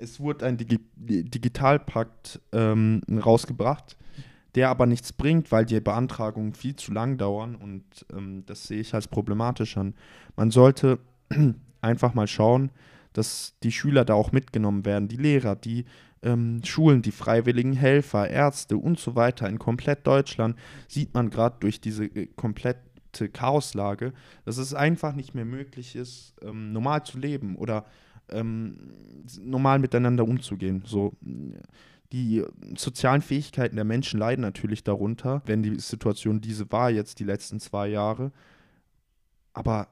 Es 0.00 0.20
wurde 0.20 0.46
ein 0.46 0.56
Digi 0.56 0.80
Digitalpakt 0.96 2.40
ähm, 2.52 3.02
rausgebracht, 3.10 3.96
der 4.54 4.70
aber 4.70 4.86
nichts 4.86 5.12
bringt, 5.12 5.52
weil 5.52 5.64
die 5.64 5.80
Beantragungen 5.80 6.54
viel 6.54 6.76
zu 6.76 6.92
lang 6.92 7.18
dauern 7.18 7.54
und 7.54 7.84
ähm, 8.12 8.44
das 8.46 8.64
sehe 8.64 8.80
ich 8.80 8.94
als 8.94 9.08
problematisch 9.08 9.76
an. 9.76 9.94
Man 10.36 10.50
sollte 10.50 10.98
einfach 11.80 12.14
mal 12.14 12.26
schauen, 12.26 12.70
dass 13.12 13.54
die 13.62 13.72
Schüler 13.72 14.04
da 14.04 14.14
auch 14.14 14.32
mitgenommen 14.32 14.84
werden, 14.84 15.08
die 15.08 15.16
Lehrer, 15.16 15.56
die 15.56 15.84
ähm, 16.22 16.60
Schulen, 16.64 17.02
die 17.02 17.12
freiwilligen 17.12 17.72
Helfer, 17.72 18.28
Ärzte 18.28 18.76
und 18.76 18.98
so 18.98 19.14
weiter. 19.16 19.48
In 19.48 19.58
komplett 19.58 20.06
Deutschland 20.06 20.56
sieht 20.88 21.14
man 21.14 21.30
gerade 21.30 21.56
durch 21.60 21.80
diese 21.80 22.04
äh, 22.04 22.26
komplette 22.36 23.28
Chaoslage, 23.32 24.12
dass 24.44 24.58
es 24.58 24.74
einfach 24.74 25.14
nicht 25.14 25.34
mehr 25.34 25.44
möglich 25.44 25.96
ist, 25.96 26.34
ähm, 26.42 26.72
normal 26.72 27.04
zu 27.04 27.18
leben 27.18 27.56
oder 27.56 27.84
ähm, 28.32 28.76
normal 29.40 29.78
miteinander 29.78 30.24
umzugehen. 30.24 30.82
So 30.84 31.12
die 32.12 32.44
sozialen 32.76 33.22
Fähigkeiten 33.22 33.76
der 33.76 33.84
Menschen 33.84 34.18
leiden 34.18 34.42
natürlich 34.42 34.82
darunter, 34.82 35.42
wenn 35.46 35.62
die 35.62 35.78
Situation 35.78 36.40
diese 36.40 36.70
war 36.72 36.90
jetzt 36.90 37.20
die 37.20 37.24
letzten 37.24 37.60
zwei 37.60 37.88
Jahre. 37.88 38.32
Aber 39.52 39.88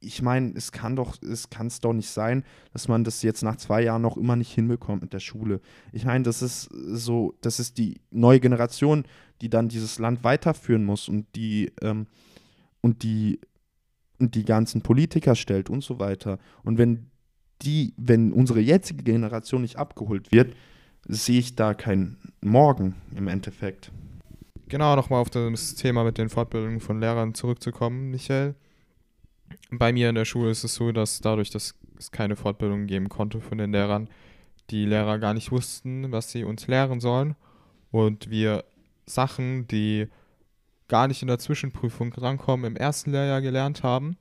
ich 0.00 0.20
meine, 0.20 0.52
es 0.56 0.72
kann 0.72 0.96
doch, 0.96 1.20
es 1.22 1.48
kann 1.50 1.68
es 1.68 1.80
doch 1.80 1.92
nicht 1.92 2.10
sein, 2.10 2.44
dass 2.72 2.88
man 2.88 3.04
das 3.04 3.22
jetzt 3.22 3.42
nach 3.42 3.56
zwei 3.56 3.82
Jahren 3.82 4.02
noch 4.02 4.16
immer 4.16 4.36
nicht 4.36 4.52
hinbekommt 4.52 5.02
mit 5.02 5.12
der 5.12 5.20
Schule. 5.20 5.60
Ich 5.92 6.04
meine, 6.04 6.24
das 6.24 6.42
ist 6.42 6.68
so, 6.72 7.34
das 7.40 7.60
ist 7.60 7.78
die 7.78 8.00
neue 8.10 8.40
Generation, 8.40 9.04
die 9.40 9.48
dann 9.48 9.68
dieses 9.68 9.98
Land 9.98 10.24
weiterführen 10.24 10.84
muss 10.84 11.08
und 11.08 11.26
die 11.36 11.72
ähm, 11.82 12.06
und 12.80 13.02
die 13.04 13.38
und 14.18 14.34
die 14.34 14.44
ganzen 14.44 14.82
Politiker 14.82 15.34
stellt 15.34 15.70
und 15.70 15.82
so 15.82 15.98
weiter. 15.98 16.38
Und 16.62 16.78
wenn 16.78 17.11
die, 17.64 17.94
wenn 17.96 18.32
unsere 18.32 18.60
jetzige 18.60 19.02
Generation 19.02 19.62
nicht 19.62 19.76
abgeholt 19.76 20.32
wird, 20.32 20.54
sehe 21.06 21.38
ich 21.38 21.56
da 21.56 21.74
kein 21.74 22.16
Morgen 22.40 22.96
im 23.16 23.28
Endeffekt. 23.28 23.90
Genau, 24.68 24.96
nochmal 24.96 25.20
auf 25.20 25.30
das 25.30 25.74
Thema 25.74 26.04
mit 26.04 26.18
den 26.18 26.28
Fortbildungen 26.28 26.80
von 26.80 27.00
Lehrern 27.00 27.34
zurückzukommen, 27.34 28.10
Michael. 28.10 28.54
Bei 29.70 29.92
mir 29.92 30.08
in 30.08 30.14
der 30.14 30.24
Schule 30.24 30.50
ist 30.50 30.64
es 30.64 30.74
so, 30.74 30.92
dass 30.92 31.20
dadurch, 31.20 31.50
dass 31.50 31.74
es 31.98 32.10
keine 32.10 32.36
Fortbildung 32.36 32.86
geben 32.86 33.08
konnte 33.08 33.40
von 33.40 33.58
den 33.58 33.72
Lehrern, 33.72 34.08
die 34.70 34.86
Lehrer 34.86 35.18
gar 35.18 35.34
nicht 35.34 35.52
wussten, 35.52 36.10
was 36.12 36.30
sie 36.30 36.44
uns 36.44 36.66
lehren 36.66 37.00
sollen 37.00 37.34
und 37.90 38.30
wir 38.30 38.64
Sachen, 39.04 39.66
die 39.68 40.08
gar 40.88 41.08
nicht 41.08 41.22
in 41.22 41.28
der 41.28 41.38
Zwischenprüfung 41.38 42.12
rankommen, 42.14 42.64
im 42.64 42.76
ersten 42.76 43.12
Lehrjahr 43.12 43.42
gelernt 43.42 43.82
haben 43.82 44.16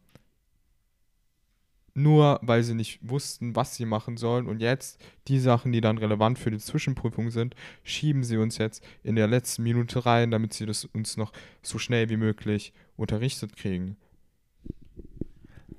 nur 1.94 2.40
weil 2.42 2.64
sie 2.64 2.74
nicht 2.74 3.00
wussten, 3.02 3.56
was 3.56 3.76
sie 3.76 3.86
machen 3.86 4.18
sollen. 4.18 4.48
Und 4.48 4.62
jetzt 4.62 5.02
die 5.28 5.40
Sachen, 5.40 5.72
die 5.72 5.82
dann 5.82 5.98
relevant 5.98 6.40
für 6.40 6.52
die 6.52 6.58
Zwischenprüfung 6.58 7.32
sind, 7.32 7.56
schieben 7.84 8.24
sie 8.24 8.38
uns 8.38 8.58
jetzt 8.58 8.84
in 9.04 9.16
der 9.16 9.28
letzten 9.28 9.64
Minute 9.64 10.06
rein, 10.06 10.32
damit 10.32 10.54
sie 10.54 10.66
das 10.66 10.86
uns 10.86 11.18
noch 11.18 11.32
so 11.62 11.78
schnell 11.78 12.10
wie 12.10 12.18
möglich 12.18 12.74
unterrichtet 12.96 13.56
kriegen. 13.56 13.98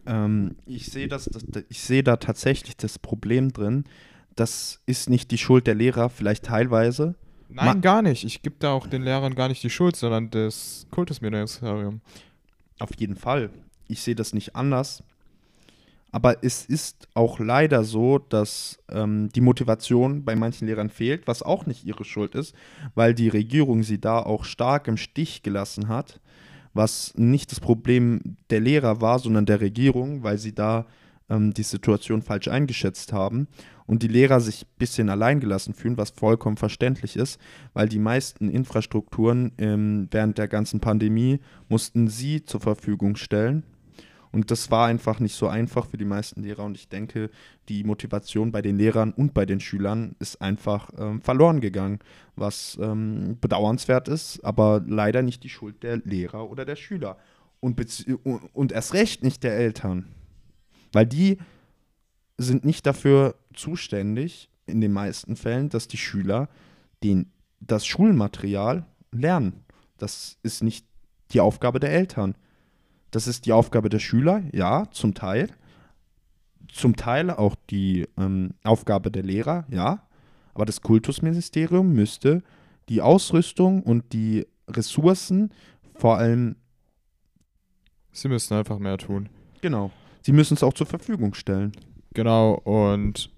Ähm, 0.07 0.57
ich 0.67 0.87
sehe 0.87 1.09
das, 1.09 1.27
das, 1.27 1.45
ich 1.69 1.81
sehe 1.81 2.03
da 2.03 2.17
tatsächlich 2.17 2.77
das 2.77 2.99
Problem 2.99 3.53
drin. 3.53 3.85
Das 4.35 4.83
ist 4.87 5.11
nicht 5.11 5.31
die 5.31 5.39
Schuld 5.39 5.67
der 5.67 5.75
Lehrer, 5.75 6.09
vielleicht 6.09 6.45
teilweise. 6.45 7.15
Nein, 7.49 7.67
Ma 7.67 7.75
gar 7.75 8.03
nicht. 8.03 8.25
Ich 8.25 8.43
gebe 8.43 8.57
da 8.59 8.73
auch 8.73 8.87
den 8.87 9.03
Lehrern 9.03 9.35
gar 9.35 9.49
nicht 9.49 9.63
die 9.63 9.71
Schuld, 9.71 9.95
sondern 9.95 10.31
das 10.31 10.87
Kultusministerium. 10.91 12.01
Auf 12.79 12.91
jeden 12.99 13.17
Fall. 13.17 13.51
Ich 13.89 14.01
sehe 14.01 14.15
das 14.15 14.33
nicht 14.33 14.57
anders 14.57 15.05
Aber 16.13 16.45
es 16.45 16.67
ist 16.67 17.09
auch 17.15 17.41
leider 17.41 17.85
so, 17.85 18.19
dass 18.19 18.79
ähm, 18.91 19.31
die 19.35 19.41
Motivation 19.41 20.25
bei 20.25 20.37
manchen 20.37 20.69
Lehrern 20.69 20.91
fehlt, 20.91 21.27
was 21.27 21.43
auch 21.43 21.65
nicht 21.65 21.85
ihre 21.85 22.05
Schuld 22.05 22.35
ist, 22.35 22.55
weil 22.95 23.15
die 23.15 23.31
Regierung 23.31 23.83
sie 23.83 23.99
da 23.99 24.19
auch 24.19 24.45
stark 24.45 24.89
im 24.89 24.99
Stich 24.99 25.43
gelassen 25.43 25.89
hat, 25.89 26.21
was 26.75 27.15
nicht 27.17 27.51
das 27.51 27.61
Problem 27.61 28.37
der 28.51 28.61
Lehrer 28.61 29.01
war, 29.01 29.19
sondern 29.19 29.47
der 29.47 29.63
Regierung, 29.63 30.23
weil 30.23 30.37
sie 30.37 30.55
da 30.55 30.87
ähm, 31.31 31.55
die 31.55 31.63
Situation 31.63 32.21
falsch 32.21 32.49
eingeschätzt 32.49 33.15
haben 33.15 33.49
und 33.87 34.03
die 34.03 34.09
Lehrer 34.09 34.41
sich 34.41 34.65
ein 34.65 34.79
bisschen 34.79 35.09
alleingelassen 35.09 35.73
fühlen, 35.73 35.97
was 35.97 36.11
vollkommen 36.11 36.59
verständlich 36.59 37.17
ist, 37.17 37.41
weil 37.73 37.89
die 37.89 37.99
meisten 37.99 38.51
Infrastrukturen 38.51 39.53
ähm, 39.57 40.09
während 40.11 40.37
der 40.37 40.49
ganzen 40.49 40.81
Pandemie 40.81 41.41
mussten 41.71 42.09
sie 42.09 42.45
zur 42.45 42.61
Verfügung 42.61 43.17
stellen 43.17 43.65
und 44.33 44.51
das 44.51 44.71
war 44.71 44.87
einfach 44.87 45.21
nicht 45.21 45.35
so 45.35 45.47
einfach 45.47 45.87
für 45.87 45.99
die 45.99 46.07
meisten 46.07 46.43
Lehrer. 46.43 46.65
Und 46.65 46.77
ich 46.77 46.89
denke, 46.89 47.31
die 47.69 47.85
Motivation 47.85 48.51
bei 48.51 48.63
den 48.63 48.79
Lehrern 48.79 49.13
und 49.13 49.35
bei 49.35 49.45
den 49.45 49.61
Schülern 49.61 50.17
ist 50.19 50.41
einfach 50.41 50.91
ähm, 50.99 51.21
verloren 51.21 51.61
gegangen, 51.61 51.99
was 52.35 52.79
ähm, 52.81 53.37
bedauernswert 53.41 54.09
ist, 54.09 54.43
aber 54.43 54.83
leider 54.87 55.21
nicht 55.23 55.45
die 55.45 55.51
Schuld 55.51 55.83
der 55.83 55.99
Lehrer 55.99 56.51
oder 56.51 56.65
der 56.65 56.77
Schüler. 56.77 57.19
Und, 57.61 57.79
und 58.55 58.73
erst 58.73 58.95
recht 58.95 59.23
nicht 59.23 59.45
der 59.45 59.57
Eltern. 59.57 60.07
Weil 60.93 61.07
die 61.07 61.39
sind 62.39 62.65
nicht 62.65 62.87
dafür 62.87 63.37
zuständig, 63.55 64.49
in 64.67 64.81
den 64.81 64.93
meisten 64.93 65.37
Fällen, 65.37 65.69
dass 65.69 65.89
die 65.89 65.99
Schüler 65.99 66.49
den, 67.03 67.31
das 67.61 67.85
Schulmaterial 67.85 68.87
lernen. 69.11 69.65
Das 69.99 70.39
ist 70.43 70.63
nicht 70.63 70.87
die 71.33 71.41
Aufgabe 71.41 71.81
der 71.81 71.93
Eltern. 71.93 72.35
Das 73.13 73.29
ist 73.29 73.47
die 73.47 73.53
Aufgabe 73.53 73.91
der 73.91 74.01
Schüler, 74.01 74.43
ja, 74.53 74.91
zum 74.91 75.15
Teil. 75.15 75.51
Zum 76.73 76.97
Teil 76.97 77.31
auch 77.31 77.55
die 77.71 78.09
ähm, 78.19 78.55
Aufgabe 78.65 79.11
der 79.11 79.23
Lehrer, 79.23 79.67
ja. 79.69 80.03
Aber 80.55 80.65
das 80.65 80.81
Kultusministerium 80.81 81.93
müsste 81.93 82.43
die 82.89 83.03
Ausrüstung 83.03 83.83
und 83.83 84.13
die 84.13 84.47
Ressourcen 84.67 85.53
vor 85.95 86.17
allem. 86.17 86.57
Sie 88.13 88.29
müssen 88.29 88.55
einfach 88.55 88.79
mehr 88.79 88.99
tun. 88.99 89.29
Genau. 89.61 89.91
Sie 90.23 90.33
müssen 90.33 90.55
es 90.55 90.63
auch 90.63 90.75
zur 90.75 90.87
Verfügung 90.87 91.35
stellen. 91.35 91.73
Genau, 92.15 92.55
und 92.55 93.31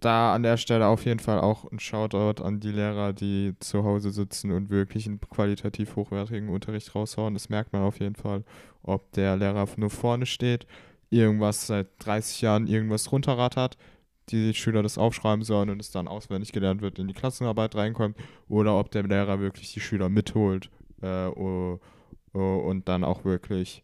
da 0.00 0.34
an 0.34 0.42
der 0.42 0.56
Stelle 0.56 0.86
auf 0.86 1.04
jeden 1.04 1.20
Fall 1.20 1.40
auch 1.40 1.70
ein 1.70 1.80
Shoutout 1.80 2.42
an 2.42 2.60
die 2.60 2.70
Lehrer, 2.70 3.12
die 3.12 3.54
zu 3.58 3.84
Hause 3.84 4.10
sitzen 4.10 4.52
und 4.52 4.70
wirklich 4.70 5.06
einen 5.06 5.20
qualitativ 5.20 5.96
hochwertigen 5.96 6.48
Unterricht 6.48 6.94
raushauen. 6.94 7.34
Das 7.34 7.48
merkt 7.48 7.72
man 7.72 7.82
auf 7.82 7.98
jeden 7.98 8.14
Fall, 8.14 8.44
ob 8.82 9.10
der 9.12 9.36
Lehrer 9.36 9.66
nur 9.76 9.90
vorne 9.90 10.26
steht, 10.26 10.66
irgendwas 11.10 11.66
seit 11.66 11.88
30 11.98 12.40
Jahren 12.42 12.66
irgendwas 12.66 13.10
runterrattert, 13.10 13.76
die 14.28 14.54
Schüler 14.54 14.82
das 14.82 14.98
aufschreiben 14.98 15.44
sollen 15.44 15.70
und 15.70 15.80
es 15.80 15.90
dann 15.90 16.06
auswendig 16.06 16.52
gelernt 16.52 16.80
wird, 16.80 16.98
in 16.98 17.08
die 17.08 17.14
Klassenarbeit 17.14 17.74
reinkommt, 17.74 18.16
oder 18.48 18.78
ob 18.78 18.90
der 18.90 19.04
Lehrer 19.04 19.40
wirklich 19.40 19.72
die 19.72 19.80
Schüler 19.80 20.08
mitholt 20.08 20.70
äh, 21.02 21.26
oh, 21.26 21.80
oh, 22.34 22.38
und 22.38 22.88
dann 22.88 23.04
auch 23.04 23.24
wirklich 23.24 23.82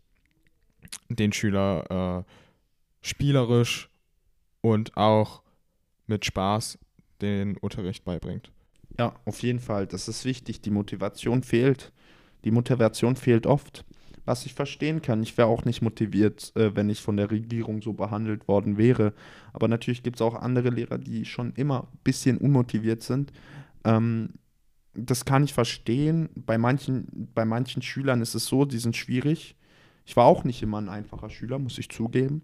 den 1.08 1.32
Schüler 1.32 2.24
äh, 2.24 2.30
spielerisch 3.00 3.90
und 4.60 4.96
auch 4.96 5.43
mit 6.06 6.24
Spaß 6.24 6.78
den 7.20 7.56
Unterricht 7.58 8.04
beibringt. 8.04 8.50
Ja, 8.98 9.14
auf 9.24 9.42
jeden 9.42 9.60
Fall. 9.60 9.86
Das 9.86 10.08
ist 10.08 10.24
wichtig. 10.24 10.60
Die 10.60 10.70
Motivation 10.70 11.42
fehlt. 11.42 11.92
Die 12.44 12.50
Motivation 12.50 13.16
fehlt 13.16 13.46
oft. 13.46 13.84
Was 14.24 14.46
ich 14.46 14.54
verstehen 14.54 15.02
kann. 15.02 15.22
Ich 15.22 15.36
wäre 15.36 15.48
auch 15.48 15.64
nicht 15.64 15.82
motiviert, 15.82 16.52
äh, 16.56 16.74
wenn 16.74 16.88
ich 16.88 17.02
von 17.02 17.16
der 17.16 17.30
Regierung 17.30 17.82
so 17.82 17.92
behandelt 17.92 18.48
worden 18.48 18.78
wäre. 18.78 19.12
Aber 19.52 19.68
natürlich 19.68 20.02
gibt 20.02 20.16
es 20.16 20.22
auch 20.22 20.34
andere 20.34 20.70
Lehrer, 20.70 20.98
die 20.98 21.24
schon 21.24 21.52
immer 21.56 21.88
ein 21.92 21.98
bisschen 22.04 22.38
unmotiviert 22.38 23.02
sind. 23.02 23.32
Ähm, 23.84 24.30
das 24.94 25.24
kann 25.24 25.44
ich 25.44 25.52
verstehen. 25.52 26.30
Bei 26.34 26.56
manchen, 26.56 27.28
bei 27.34 27.44
manchen 27.44 27.82
Schülern 27.82 28.22
ist 28.22 28.34
es 28.34 28.46
so, 28.46 28.64
die 28.64 28.78
sind 28.78 28.96
schwierig. 28.96 29.56
Ich 30.06 30.16
war 30.16 30.26
auch 30.26 30.44
nicht 30.44 30.62
immer 30.62 30.80
ein 30.80 30.88
einfacher 30.88 31.30
Schüler, 31.30 31.58
muss 31.58 31.78
ich 31.78 31.90
zugeben. 31.90 32.42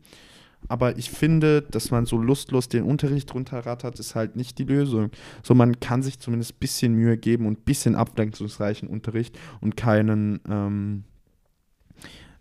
Aber 0.69 0.99
ich 0.99 1.11
finde, 1.11 1.63
dass 1.63 1.91
man 1.91 2.07
so 2.07 2.17
lustlos 2.17 2.69
den 2.69 2.85
Unterricht 2.85 3.35
runterrattert, 3.35 3.99
ist 3.99 4.15
halt 4.15 4.37
nicht 4.37 4.59
die 4.59 4.65
Lösung. 4.65 5.11
So, 5.43 5.55
man 5.55 5.81
kann 5.81 6.03
sich 6.03 6.19
zumindest 6.21 6.55
ein 6.55 6.61
bisschen 6.61 6.95
Mühe 6.95 7.17
geben 7.17 7.47
und 7.47 7.61
ein 7.61 7.65
bisschen 7.65 7.95
abwechslungsreichen 7.95 8.89
Unterricht 8.89 9.39
und 9.61 9.77
keinen, 9.77 10.41
ähm, 10.49 11.05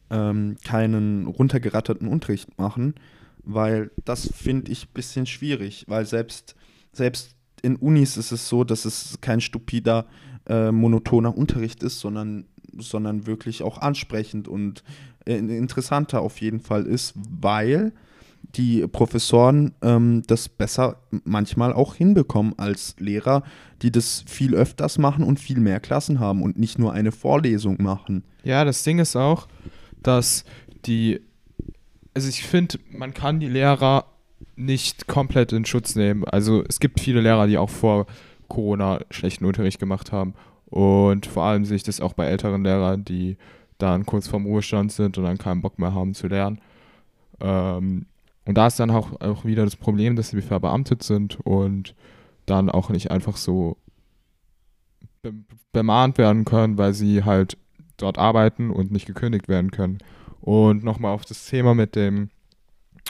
ähm, 0.10 0.58
keinen 0.64 1.26
runtergeratterten 1.28 2.08
Unterricht 2.08 2.58
machen, 2.58 2.96
weil 3.44 3.92
das 4.06 4.32
finde 4.32 4.72
ich 4.72 4.86
ein 4.86 4.94
bisschen 4.94 5.26
schwierig, 5.26 5.86
weil 5.88 6.06
selbst, 6.06 6.56
selbst 6.92 7.36
in 7.62 7.76
Unis 7.76 8.18
ist 8.18 8.32
es 8.32 8.48
so, 8.48 8.64
dass 8.64 8.86
es 8.86 9.20
kein 9.22 9.42
stupider, 9.42 10.06
äh, 10.48 10.72
monotoner 10.72 11.36
Unterricht 11.36 11.84
ist, 11.84 12.00
sondern, 12.00 12.46
sondern 12.78 13.28
wirklich 13.28 13.64
auch 13.64 13.80
ansprechend 13.80 14.48
und 14.48 14.84
äh, 15.26 15.36
interessanter 15.38 16.22
auf 16.22 16.42
jeden 16.42 16.60
Fall 16.60 16.86
ist, 16.86 17.14
weil 17.16 17.94
die 18.56 18.88
Professoren 18.88 19.74
ähm, 19.82 20.24
das 20.28 20.50
besser 20.50 20.98
manchmal 21.24 21.74
auch 21.74 21.96
hinbekommen 21.96 22.58
als 22.58 22.96
Lehrer, 23.00 23.44
die 23.82 23.92
das 23.92 24.24
viel 24.28 24.56
öfters 24.56 24.98
machen 24.98 25.24
und 25.24 25.40
viel 25.40 25.60
mehr 25.60 25.80
Klassen 25.80 26.20
haben 26.20 26.42
und 26.42 26.58
nicht 26.58 26.80
nur 26.80 26.94
eine 26.94 27.12
Vorlesung 27.12 27.82
machen. 27.82 28.24
Ja, 28.44 28.66
das 28.66 28.84
Ding 28.84 29.00
ist 29.00 29.16
auch, 29.16 29.48
dass 30.02 30.46
die, 30.86 31.22
also 32.14 32.28
ich 32.28 32.44
finde, 32.44 32.80
man 32.92 33.14
kann 33.14 33.40
die 33.40 33.50
Lehrer 33.50 34.06
nicht 34.56 35.08
komplett 35.08 35.52
in 35.52 35.66
Schutz 35.66 35.96
nehmen. 35.96 36.26
Also 36.26 36.64
es 36.68 36.80
gibt 36.80 37.00
viele 37.00 37.22
Lehrer, 37.22 37.48
die 37.48 37.58
auch 37.58 37.70
vor 37.70 38.08
Corona 38.48 39.00
schlechten 39.12 39.46
Unterricht 39.46 39.80
gemacht 39.80 40.12
haben. 40.12 40.34
Und 40.66 41.26
vor 41.26 41.44
allem 41.44 41.66
sehe 41.66 41.78
ich 41.78 41.84
das 41.84 42.02
auch 42.02 42.14
bei 42.14 42.26
älteren 42.26 42.64
Lehrern, 42.64 43.04
die 43.04 43.38
dann 43.78 44.06
kurz 44.06 44.28
vorm 44.28 44.46
Ruhestand 44.46 44.92
sind 44.92 45.18
und 45.18 45.24
dann 45.24 45.38
keinen 45.38 45.62
Bock 45.62 45.80
mehr 45.80 45.94
haben 45.94 46.14
zu 46.14 46.28
lernen. 46.28 46.60
Ähm, 47.40 48.06
und 48.50 48.56
da 48.56 48.66
ist 48.66 48.80
dann 48.80 48.90
auch, 48.90 49.22
auch 49.22 49.46
wieder 49.46 49.64
das 49.64 49.76
Problem, 49.76 50.16
dass 50.16 50.30
sie 50.30 50.42
verbeamtet 50.42 51.04
sind 51.04 51.40
und 51.42 51.94
dann 52.48 52.72
auch 52.72 52.90
nicht 52.90 53.12
einfach 53.12 53.38
so 53.38 53.78
be 55.22 55.36
bemahnt 55.72 56.18
werden 56.18 56.46
können, 56.46 56.76
weil 56.80 56.96
sie 56.96 57.24
halt 57.24 57.60
dort 57.98 58.18
arbeiten 58.18 58.72
und 58.72 58.90
nicht 58.90 59.06
gekündigt 59.06 59.50
werden 59.50 59.70
können. 59.70 60.00
Und 60.42 60.84
nochmal 60.84 61.14
auf 61.14 61.26
das 61.26 61.46
Thema 61.46 61.76
mit 61.76 61.96
den 61.96 62.32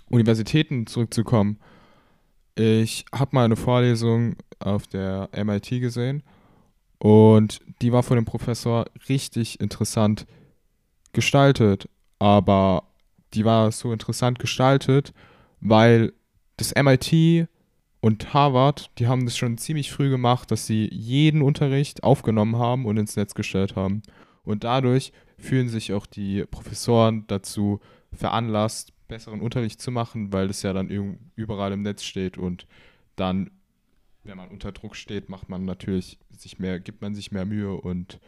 Universitäten 0.09 0.87
zurückzukommen. 0.87 1.57
Ich 2.55 3.05
habe 3.15 3.33
mal 3.33 3.45
eine 3.45 3.55
Vorlesung 3.55 4.35
auf 4.59 4.87
der 4.87 5.29
MIT 5.31 5.69
gesehen 5.69 6.21
und 6.97 7.61
die 7.81 7.93
war 7.93 8.03
von 8.03 8.17
dem 8.17 8.25
Professor 8.25 8.87
richtig 9.07 9.61
interessant 9.61 10.27
gestaltet, 11.13 11.87
aber 12.19 12.83
die 13.33 13.45
war 13.45 13.71
so 13.71 13.93
interessant 13.93 14.37
gestaltet, 14.37 15.13
weil 15.61 16.13
das 16.57 16.73
MIT 16.75 17.47
und 18.01 18.33
Harvard, 18.33 18.91
die 18.97 19.07
haben 19.07 19.25
das 19.25 19.37
schon 19.37 19.57
ziemlich 19.57 19.91
früh 19.91 20.09
gemacht, 20.09 20.51
dass 20.51 20.65
sie 20.65 20.89
jeden 20.91 21.41
Unterricht 21.41 22.03
aufgenommen 22.03 22.57
haben 22.57 22.85
und 22.85 22.97
ins 22.97 23.15
Netz 23.15 23.33
gestellt 23.33 23.75
haben. 23.75 24.01
Und 24.43 24.63
dadurch 24.63 25.11
fühlen 25.37 25.69
sich 25.69 25.93
auch 25.93 26.05
die 26.05 26.45
Professoren 26.45 27.25
dazu 27.27 27.79
veranlasst, 28.13 28.93
besseren 29.07 29.41
Unterricht 29.41 29.81
zu 29.81 29.91
machen, 29.91 30.31
weil 30.31 30.47
das 30.47 30.61
ja 30.61 30.71
dann 30.71 31.17
überall 31.35 31.71
im 31.73 31.81
Netz 31.81 32.03
steht 32.03 32.37
und 32.37 32.67
dann, 33.15 33.51
wenn 34.23 34.37
man 34.37 34.49
unter 34.49 34.71
Druck 34.71 34.95
steht, 34.95 35.29
macht 35.29 35.49
man 35.49 35.65
natürlich 35.65 36.19
sich 36.37 36.59
mehr, 36.59 36.79
gibt 36.79 37.01
man 37.01 37.15
sich 37.15 37.31
mehr 37.31 37.45
Mühe 37.45 37.73
und 37.73 38.19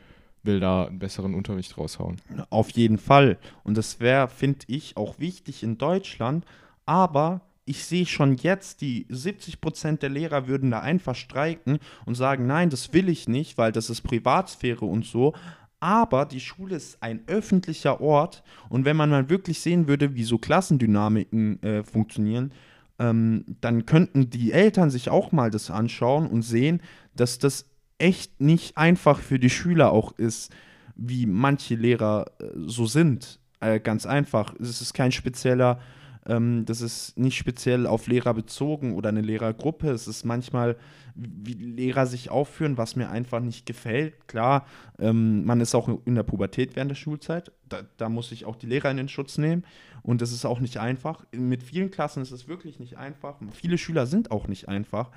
will 0.43 0.59
da 0.59 0.85
einen 0.85 0.99
besseren 0.99 1.35
Unterricht 1.35 1.77
raushauen. 1.77 2.17
Auf 2.49 2.71
jeden 2.71 2.97
Fall. 2.97 3.37
Und 3.63 3.77
das 3.77 3.99
wäre, 3.99 4.27
finde 4.27 4.65
ich, 4.67 4.97
auch 4.97 5.19
wichtig 5.19 5.63
in 5.63 5.77
Deutschland, 5.77 6.45
aber 6.85 7.41
ich 7.65 7.85
sehe 7.85 8.05
schon 8.05 8.35
jetzt, 8.35 8.81
die 8.81 9.05
70 9.09 9.61
Prozent 9.61 10.01
der 10.01 10.09
Lehrer 10.09 10.47
würden 10.47 10.71
da 10.71 10.79
einfach 10.79 11.15
streiken 11.15 11.79
und 12.05 12.15
sagen, 12.15 12.47
nein, 12.47 12.69
das 12.69 12.93
will 12.93 13.07
ich 13.07 13.29
nicht, 13.29 13.57
weil 13.57 13.71
das 13.71 13.89
ist 13.89 14.01
Privatsphäre 14.01 14.85
und 14.85 15.05
so. 15.05 15.33
Aber 15.79 16.25
die 16.25 16.39
Schule 16.39 16.75
ist 16.75 17.01
ein 17.01 17.21
öffentlicher 17.27 18.01
Ort 18.01 18.43
und 18.69 18.85
wenn 18.85 18.97
man 18.97 19.09
mal 19.09 19.29
wirklich 19.29 19.59
sehen 19.59 19.87
würde, 19.87 20.15
wie 20.15 20.23
so 20.23 20.37
Klassendynamiken 20.37 21.61
äh, 21.63 21.83
funktionieren, 21.83 22.51
ähm, 22.99 23.45
dann 23.61 23.85
könnten 23.85 24.29
die 24.29 24.51
Eltern 24.51 24.91
sich 24.91 25.09
auch 25.09 25.31
mal 25.31 25.49
das 25.49 25.71
anschauen 25.71 26.27
und 26.27 26.43
sehen, 26.43 26.81
dass 27.15 27.39
das 27.39 27.65
echt 27.97 28.41
nicht 28.41 28.77
einfach 28.77 29.19
für 29.19 29.39
die 29.39 29.49
Schüler 29.49 29.91
auch 29.91 30.11
ist, 30.17 30.51
wie 30.95 31.25
manche 31.25 31.75
Lehrer 31.75 32.25
äh, 32.39 32.45
so 32.65 32.85
sind. 32.85 33.39
Äh, 33.59 33.79
ganz 33.79 34.05
einfach. 34.05 34.53
Es 34.59 34.81
ist 34.81 34.93
kein 34.93 35.11
spezieller 35.11 35.79
Ähm, 36.27 36.65
das 36.65 36.81
ist 36.81 37.17
nicht 37.17 37.37
speziell 37.37 37.87
auf 37.87 38.07
Lehrer 38.07 38.33
bezogen 38.33 38.93
oder 38.93 39.09
eine 39.09 39.21
Lehrergruppe. 39.21 39.89
Es 39.89 40.07
ist 40.07 40.23
manchmal, 40.23 40.77
wie 41.15 41.53
Lehrer 41.53 42.05
sich 42.05 42.29
aufführen, 42.29 42.77
was 42.77 42.95
mir 42.95 43.09
einfach 43.09 43.39
nicht 43.39 43.65
gefällt. 43.65 44.27
Klar, 44.27 44.65
ähm, 44.99 45.45
man 45.45 45.61
ist 45.61 45.75
auch 45.75 45.89
in 46.05 46.15
der 46.15 46.23
Pubertät 46.23 46.75
während 46.75 46.91
der 46.91 46.95
Schulzeit. 46.95 47.51
Da, 47.67 47.81
da 47.97 48.09
muss 48.09 48.31
ich 48.31 48.45
auch 48.45 48.55
die 48.55 48.67
Lehrer 48.67 48.91
in 48.91 48.97
den 48.97 49.09
Schutz 49.09 49.37
nehmen. 49.37 49.63
Und 50.03 50.21
das 50.21 50.31
ist 50.31 50.45
auch 50.45 50.59
nicht 50.59 50.77
einfach. 50.77 51.25
Mit 51.31 51.63
vielen 51.63 51.91
Klassen 51.91 52.21
ist 52.21 52.31
es 52.31 52.47
wirklich 52.47 52.79
nicht 52.79 52.97
einfach. 52.97 53.37
Viele 53.51 53.77
Schüler 53.77 54.05
sind 54.05 54.31
auch 54.31 54.47
nicht 54.47 54.67
einfach. 54.67 55.09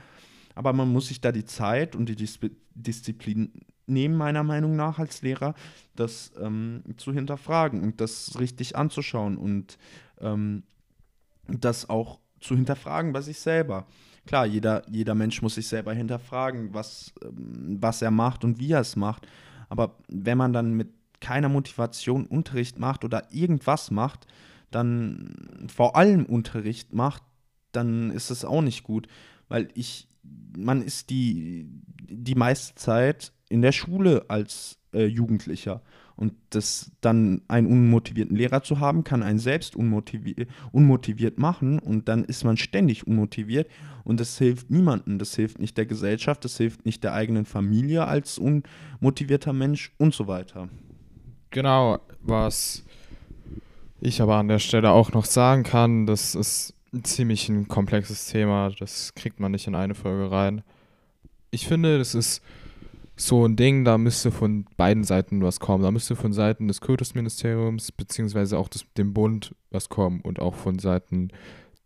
Aber 0.54 0.72
man 0.72 0.88
muss 0.88 1.08
sich 1.08 1.20
da 1.20 1.32
die 1.32 1.44
Zeit 1.44 1.96
und 1.96 2.08
die 2.08 2.16
Dis 2.16 2.38
Disziplin 2.74 3.52
nehmen, 3.86 4.16
meiner 4.16 4.42
Meinung 4.42 4.76
nach, 4.76 4.98
als 4.98 5.22
Lehrer, 5.22 5.54
das 5.94 6.32
ähm, 6.40 6.82
zu 6.96 7.12
hinterfragen 7.12 7.82
und 7.82 8.00
das 8.00 8.38
richtig 8.38 8.76
anzuschauen 8.76 9.36
und 9.36 9.78
ähm, 10.20 10.62
das 11.48 11.88
auch 11.88 12.20
zu 12.40 12.54
hinterfragen 12.54 13.12
bei 13.12 13.20
sich 13.20 13.38
selber. 13.38 13.86
Klar, 14.26 14.46
jeder, 14.46 14.82
jeder 14.88 15.14
Mensch 15.14 15.42
muss 15.42 15.56
sich 15.56 15.68
selber 15.68 15.92
hinterfragen, 15.92 16.72
was, 16.72 17.12
ähm, 17.22 17.76
was 17.80 18.02
er 18.02 18.10
macht 18.10 18.44
und 18.44 18.58
wie 18.58 18.72
er 18.72 18.80
es 18.80 18.96
macht. 18.96 19.26
Aber 19.68 19.96
wenn 20.08 20.38
man 20.38 20.52
dann 20.52 20.74
mit 20.74 20.88
keiner 21.20 21.48
Motivation 21.48 22.26
Unterricht 22.26 22.78
macht 22.78 23.04
oder 23.04 23.26
irgendwas 23.32 23.90
macht, 23.90 24.26
dann 24.70 25.68
vor 25.68 25.96
allem 25.96 26.26
Unterricht 26.26 26.92
macht, 26.92 27.22
dann 27.72 28.10
ist 28.10 28.30
es 28.30 28.44
auch 28.44 28.62
nicht 28.62 28.82
gut. 28.82 29.08
Weil 29.48 29.68
ich, 29.74 30.08
man 30.56 30.82
ist 30.82 31.10
die, 31.10 31.66
die 32.00 32.34
meiste 32.34 32.74
Zeit 32.74 33.32
in 33.48 33.62
der 33.62 33.72
Schule 33.72 34.26
als 34.28 34.78
äh, 34.92 35.04
Jugendlicher. 35.06 35.82
Und 36.16 36.32
das 36.50 36.92
dann 37.00 37.42
einen 37.48 37.66
unmotivierten 37.66 38.36
Lehrer 38.36 38.62
zu 38.62 38.78
haben, 38.78 39.02
kann 39.02 39.22
einen 39.22 39.40
selbst 39.40 39.74
unmotiviert, 39.74 40.48
unmotiviert 40.70 41.38
machen 41.38 41.80
und 41.80 42.08
dann 42.08 42.24
ist 42.24 42.44
man 42.44 42.56
ständig 42.56 43.06
unmotiviert 43.06 43.68
und 44.04 44.20
das 44.20 44.38
hilft 44.38 44.70
niemandem. 44.70 45.18
Das 45.18 45.34
hilft 45.34 45.58
nicht 45.58 45.76
der 45.76 45.86
Gesellschaft, 45.86 46.44
das 46.44 46.56
hilft 46.56 46.86
nicht 46.86 47.02
der 47.02 47.14
eigenen 47.14 47.46
Familie 47.46 48.06
als 48.06 48.38
unmotivierter 48.38 49.52
Mensch 49.52 49.92
und 49.98 50.14
so 50.14 50.28
weiter. 50.28 50.68
Genau, 51.50 51.98
was 52.20 52.84
ich 54.00 54.20
aber 54.20 54.36
an 54.36 54.48
der 54.48 54.58
Stelle 54.58 54.90
auch 54.90 55.12
noch 55.12 55.24
sagen 55.24 55.62
kann, 55.62 56.06
das 56.06 56.34
ist 56.34 56.74
ziemlich 57.02 57.48
ein 57.48 57.66
komplexes 57.66 58.26
Thema, 58.26 58.70
das 58.78 59.14
kriegt 59.14 59.40
man 59.40 59.52
nicht 59.52 59.66
in 59.66 59.74
eine 59.74 59.94
Folge 59.94 60.30
rein. 60.30 60.62
Ich 61.50 61.66
finde, 61.66 61.98
das 61.98 62.14
ist 62.14 62.42
so 63.16 63.46
ein 63.46 63.56
Ding, 63.56 63.84
da 63.84 63.96
müsste 63.96 64.32
von 64.32 64.66
beiden 64.76 65.04
Seiten 65.04 65.42
was 65.42 65.60
kommen. 65.60 65.84
Da 65.84 65.90
müsste 65.90 66.16
von 66.16 66.32
Seiten 66.32 66.66
des 66.68 66.80
Kultusministeriums 66.80 67.92
beziehungsweise 67.92 68.58
auch 68.58 68.68
des, 68.68 68.84
dem 68.96 69.14
Bund 69.14 69.54
was 69.70 69.88
kommen 69.88 70.20
und 70.20 70.40
auch 70.40 70.54
von 70.54 70.78
Seiten 70.78 71.28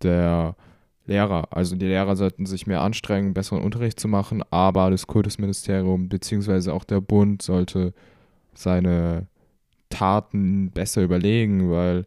der 0.02 0.56
Lehrer. 1.06 1.49
Also 1.50 1.76
die 1.76 1.87
Lehrer 1.87 2.16
sollten 2.16 2.47
sich 2.47 2.66
mehr 2.66 2.80
anstrengen, 2.80 3.35
besseren 3.35 3.62
Unterricht 3.62 4.00
zu 4.00 4.08
machen, 4.08 4.42
aber 4.50 4.90
das 4.90 5.06
Kultusministerium 5.06 6.08
beziehungsweise 6.08 6.73
auch 6.73 6.85
der 6.85 7.00
Bund 7.00 7.42
sollte 7.42 7.92
seine 8.54 9.26
Taten 9.90 10.70
besser 10.70 11.02
überlegen, 11.02 11.70
weil 11.70 12.04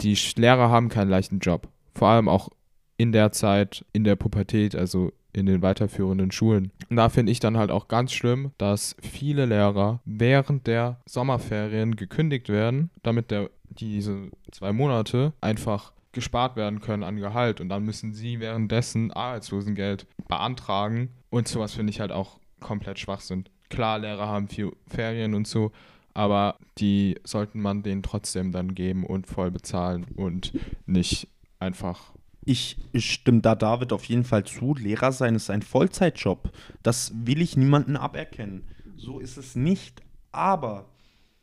die 0.00 0.16
Lehrer 0.36 0.70
haben 0.70 0.88
keinen 0.88 1.10
leichten 1.10 1.40
Job. 1.40 1.68
Vor 1.94 2.08
allem 2.08 2.28
auch 2.28 2.50
in 2.96 3.12
der 3.12 3.32
Zeit, 3.32 3.84
in 3.92 4.04
der 4.04 4.16
Pubertät, 4.16 4.74
also 4.74 5.12
in 5.32 5.46
den 5.46 5.62
weiterführenden 5.62 6.30
Schulen. 6.30 6.70
Und 6.88 6.96
da 6.96 7.08
finde 7.08 7.32
ich 7.32 7.40
dann 7.40 7.56
halt 7.56 7.70
auch 7.70 7.88
ganz 7.88 8.12
schlimm, 8.12 8.52
dass 8.58 8.96
viele 9.00 9.46
Lehrer 9.46 10.00
während 10.04 10.66
der 10.66 11.00
Sommerferien 11.06 11.96
gekündigt 11.96 12.48
werden, 12.48 12.90
damit 13.02 13.30
der, 13.30 13.50
diese 13.68 14.30
zwei 14.50 14.72
Monate 14.72 15.32
einfach 15.40 15.92
gespart 16.12 16.56
werden 16.56 16.80
können 16.80 17.04
an 17.04 17.16
Gehalt 17.16 17.60
und 17.60 17.68
dann 17.68 17.84
müssen 17.84 18.14
sie 18.14 18.40
währenddessen 18.40 19.12
Arbeitslosengeld 19.12 20.06
beantragen 20.26 21.10
und 21.30 21.46
sowas 21.46 21.74
finde 21.74 21.90
ich 21.90 22.00
halt 22.00 22.12
auch 22.12 22.38
komplett 22.60 22.98
Schwachsinn. 22.98 23.44
Klar, 23.68 23.98
Lehrer 23.98 24.26
haben 24.26 24.48
viel 24.48 24.72
Ferien 24.88 25.34
und 25.34 25.46
so, 25.46 25.70
aber 26.14 26.56
die 26.78 27.20
sollten 27.24 27.60
man 27.60 27.82
denen 27.82 28.02
trotzdem 28.02 28.50
dann 28.50 28.74
geben 28.74 29.04
und 29.04 29.26
voll 29.26 29.50
bezahlen 29.50 30.06
und 30.16 30.52
nicht 30.86 31.28
einfach 31.60 32.12
ich 32.44 32.76
stimme 32.96 33.40
da 33.40 33.54
David 33.54 33.92
auf 33.92 34.04
jeden 34.04 34.24
Fall 34.24 34.44
zu. 34.44 34.74
Lehrer 34.74 35.12
sein 35.12 35.34
ist 35.34 35.50
ein 35.50 35.62
Vollzeitjob. 35.62 36.50
Das 36.82 37.12
will 37.14 37.42
ich 37.42 37.56
niemanden 37.56 37.96
aberkennen. 37.96 38.66
So 38.96 39.18
ist 39.18 39.36
es 39.36 39.54
nicht. 39.54 40.02
Aber 40.32 40.86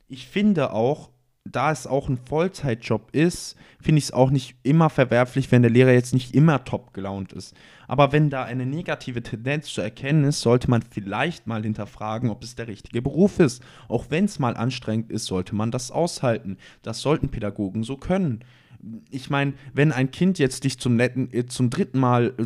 ich 0.07 0.27
finde 0.27 0.71
auch, 0.71 1.09
da 1.43 1.71
es 1.71 1.85
auch 1.85 2.09
ein 2.09 2.17
Vollzeitjob 2.17 3.09
ist, 3.11 3.55
finde 3.79 3.99
ich 3.99 4.05
es 4.05 4.11
auch 4.11 4.31
nicht 4.31 4.57
immer 4.63 4.89
verwerflich, 4.89 5.51
wenn 5.51 5.61
der 5.61 5.69
Lehrer 5.69 5.93
jetzt 5.93 6.13
nicht 6.13 6.33
immer 6.33 6.63
top 6.63 6.91
gelaunt 6.91 7.33
ist. 7.33 7.53
Aber 7.87 8.11
wenn 8.11 8.31
da 8.31 8.43
eine 8.43 8.65
negative 8.65 9.21
Tendenz 9.21 9.67
zu 9.67 9.81
erkennen 9.81 10.23
ist, 10.23 10.41
sollte 10.41 10.71
man 10.71 10.81
vielleicht 10.81 11.45
mal 11.45 11.61
hinterfragen, 11.61 12.31
ob 12.31 12.43
es 12.43 12.55
der 12.55 12.67
richtige 12.67 13.03
Beruf 13.03 13.39
ist. 13.39 13.61
Auch 13.87 14.05
wenn 14.09 14.25
es 14.25 14.39
mal 14.39 14.57
anstrengend 14.57 15.11
ist, 15.11 15.25
sollte 15.25 15.53
man 15.53 15.69
das 15.69 15.91
aushalten. 15.91 16.57
Das 16.81 17.01
sollten 17.01 17.29
Pädagogen 17.29 17.83
so 17.83 17.95
können 17.95 18.43
ich 19.09 19.29
meine, 19.29 19.53
wenn 19.73 19.91
ein 19.91 20.11
Kind 20.11 20.39
jetzt 20.39 20.63
dich 20.63 20.79
zum 20.79 20.95
netten, 20.95 21.33
äh, 21.33 21.45
zum 21.45 21.69
dritten 21.69 21.99
Mal, 21.99 22.33
äh, 22.37 22.45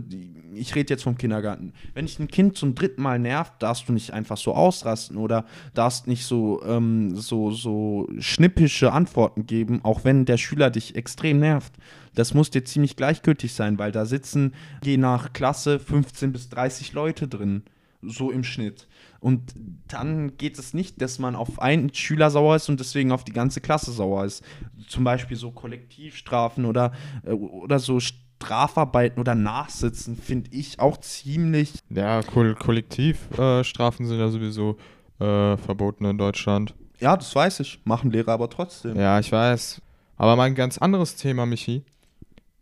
ich 0.55 0.75
rede 0.75 0.93
jetzt 0.93 1.03
vom 1.03 1.17
Kindergarten, 1.17 1.73
wenn 1.93 2.05
dich 2.05 2.19
ein 2.19 2.27
Kind 2.27 2.57
zum 2.57 2.75
dritten 2.75 3.01
Mal 3.01 3.19
nervt, 3.19 3.53
darfst 3.59 3.87
du 3.87 3.93
nicht 3.93 4.11
einfach 4.11 4.37
so 4.37 4.53
ausrasten 4.53 5.17
oder 5.17 5.45
darfst 5.73 6.07
nicht 6.07 6.25
so, 6.25 6.61
ähm, 6.63 7.15
so, 7.15 7.51
so 7.51 8.07
schnippische 8.19 8.91
Antworten 8.91 9.45
geben, 9.45 9.81
auch 9.83 10.03
wenn 10.03 10.25
der 10.25 10.37
Schüler 10.37 10.69
dich 10.69 10.95
extrem 10.95 11.39
nervt. 11.39 11.73
Das 12.15 12.33
muss 12.33 12.49
dir 12.49 12.63
ziemlich 12.63 12.95
gleichgültig 12.95 13.53
sein, 13.53 13.77
weil 13.77 13.91
da 13.91 14.05
sitzen 14.05 14.53
je 14.83 14.97
nach 14.97 15.33
Klasse 15.33 15.79
15 15.79 16.31
bis 16.31 16.49
30 16.49 16.93
Leute 16.93 17.27
drin 17.27 17.63
so 18.01 18.31
im 18.31 18.43
Schnitt. 18.43 18.87
Und 19.19 19.53
dann 19.87 20.37
geht 20.37 20.57
es 20.57 20.73
nicht, 20.73 21.01
dass 21.01 21.19
man 21.19 21.35
auf 21.35 21.61
einen 21.61 21.93
Schüler 21.93 22.29
sauer 22.29 22.55
ist 22.55 22.69
und 22.69 22.79
deswegen 22.79 23.11
auf 23.11 23.25
die 23.25 23.33
ganze 23.33 23.59
Klasse 23.59 23.91
sauer 23.91 24.25
ist. 24.25 24.43
Zum 24.89 25.03
Beispiel 25.03 25.37
so 25.37 25.51
Kollektivstrafen 25.51 26.65
oder, 26.65 26.91
äh, 27.23 27.31
oder 27.31 27.79
so 27.79 27.99
Strafarbeiten 27.99 29.19
oder 29.19 29.35
Nachsitzen 29.35 30.17
finde 30.17 30.49
ich 30.51 30.79
auch 30.79 30.97
ziemlich. 30.97 31.73
Ja, 31.89 32.23
Ko 32.23 32.53
Kollektivstrafen 32.55 34.05
äh, 34.05 34.09
sind 34.09 34.19
ja 34.19 34.29
sowieso 34.29 34.77
äh, 35.19 35.55
verboten 35.57 36.05
in 36.05 36.17
Deutschland. 36.17 36.73
Ja, 36.99 37.15
das 37.15 37.33
weiß 37.33 37.59
ich. 37.61 37.79
Machen 37.85 38.11
Lehrer 38.11 38.33
aber 38.33 38.49
trotzdem. 38.49 38.97
Ja, 38.97 39.19
ich 39.19 39.31
weiß. 39.31 39.81
Aber 40.17 40.35
mal 40.35 40.45
ein 40.45 40.55
ganz 40.55 40.77
anderes 40.77 41.15
Thema, 41.15 41.45
Michi. 41.45 41.83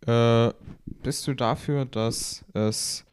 Äh, 0.05 0.51
bist 1.03 1.25
du 1.27 1.33
dafür, 1.33 1.85
dass 1.85 2.43
es 2.53 3.05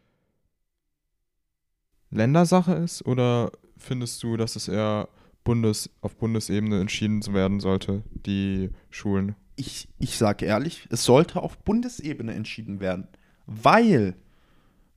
Ländersache 2.10 2.74
ist 2.74 3.06
oder 3.06 3.50
findest 3.78 4.22
du, 4.22 4.36
dass 4.36 4.56
es 4.56 4.68
eher 4.68 5.08
Bundes, 5.44 5.90
auf 6.00 6.16
Bundesebene 6.16 6.80
entschieden 6.80 7.22
werden 7.32 7.60
sollte, 7.60 8.02
die 8.26 8.70
Schulen? 8.90 9.36
Ich, 9.56 9.88
ich 9.98 10.18
sage 10.18 10.46
ehrlich, 10.46 10.88
es 10.90 11.04
sollte 11.04 11.42
auf 11.42 11.58
Bundesebene 11.58 12.34
entschieden 12.34 12.80
werden, 12.80 13.06
weil 13.46 14.16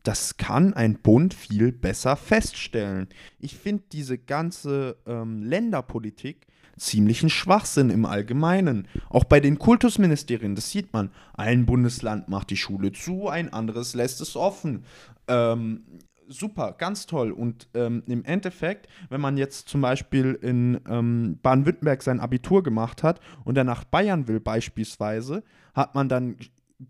das 0.04 0.38
kann 0.38 0.74
ein 0.74 0.96
Bund 0.96 1.34
viel 1.34 1.72
besser 1.74 2.16
feststellen. 2.16 3.08
Ich 3.40 3.58
finde 3.58 3.84
diese 3.92 4.18
ganze 4.18 4.98
ähm, 5.06 5.44
Länderpolitik 5.44 6.48
ziemlichen 6.78 7.30
Schwachsinn 7.30 7.90
im 7.90 8.06
Allgemeinen. 8.06 8.88
Auch 9.10 9.24
bei 9.24 9.40
den 9.40 9.60
Kultusministerien, 9.60 10.56
das 10.56 10.72
sieht 10.72 10.94
man. 10.94 11.12
Ein 11.34 11.66
Bundesland 11.66 12.30
macht 12.30 12.50
die 12.52 12.58
Schule 12.58 12.92
zu, 12.92 13.28
ein 13.28 13.52
anderes 13.52 13.96
lässt 13.96 14.22
es 14.22 14.36
offen. 14.36 14.86
Ähm, 15.28 15.84
super, 16.28 16.76
ganz 16.78 17.06
toll. 17.06 17.32
Und 17.32 17.68
ähm, 17.74 18.04
im 18.08 18.24
Endeffekt, 18.24 18.88
wenn 19.10 19.22
man 19.22 19.38
jetzt 19.38 19.70
zum 19.70 19.82
Beispiel 19.82 20.38
in 20.42 20.80
ähm, 20.88 21.40
Baden-Württemberg 21.42 22.04
sein 22.04 22.20
Abitur 22.20 22.64
gemacht 22.64 23.04
hat 23.04 23.20
und 23.44 23.58
er 23.58 23.64
nach 23.64 23.84
Bayern 23.84 24.28
will 24.28 24.40
beispielsweise, 24.40 25.44
hat 25.74 25.96
man 25.96 26.10
dann 26.10 26.38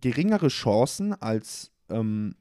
geringere 0.01 0.47
Chancen 0.47 1.13
als 1.21 1.71
ähm, 1.89 2.35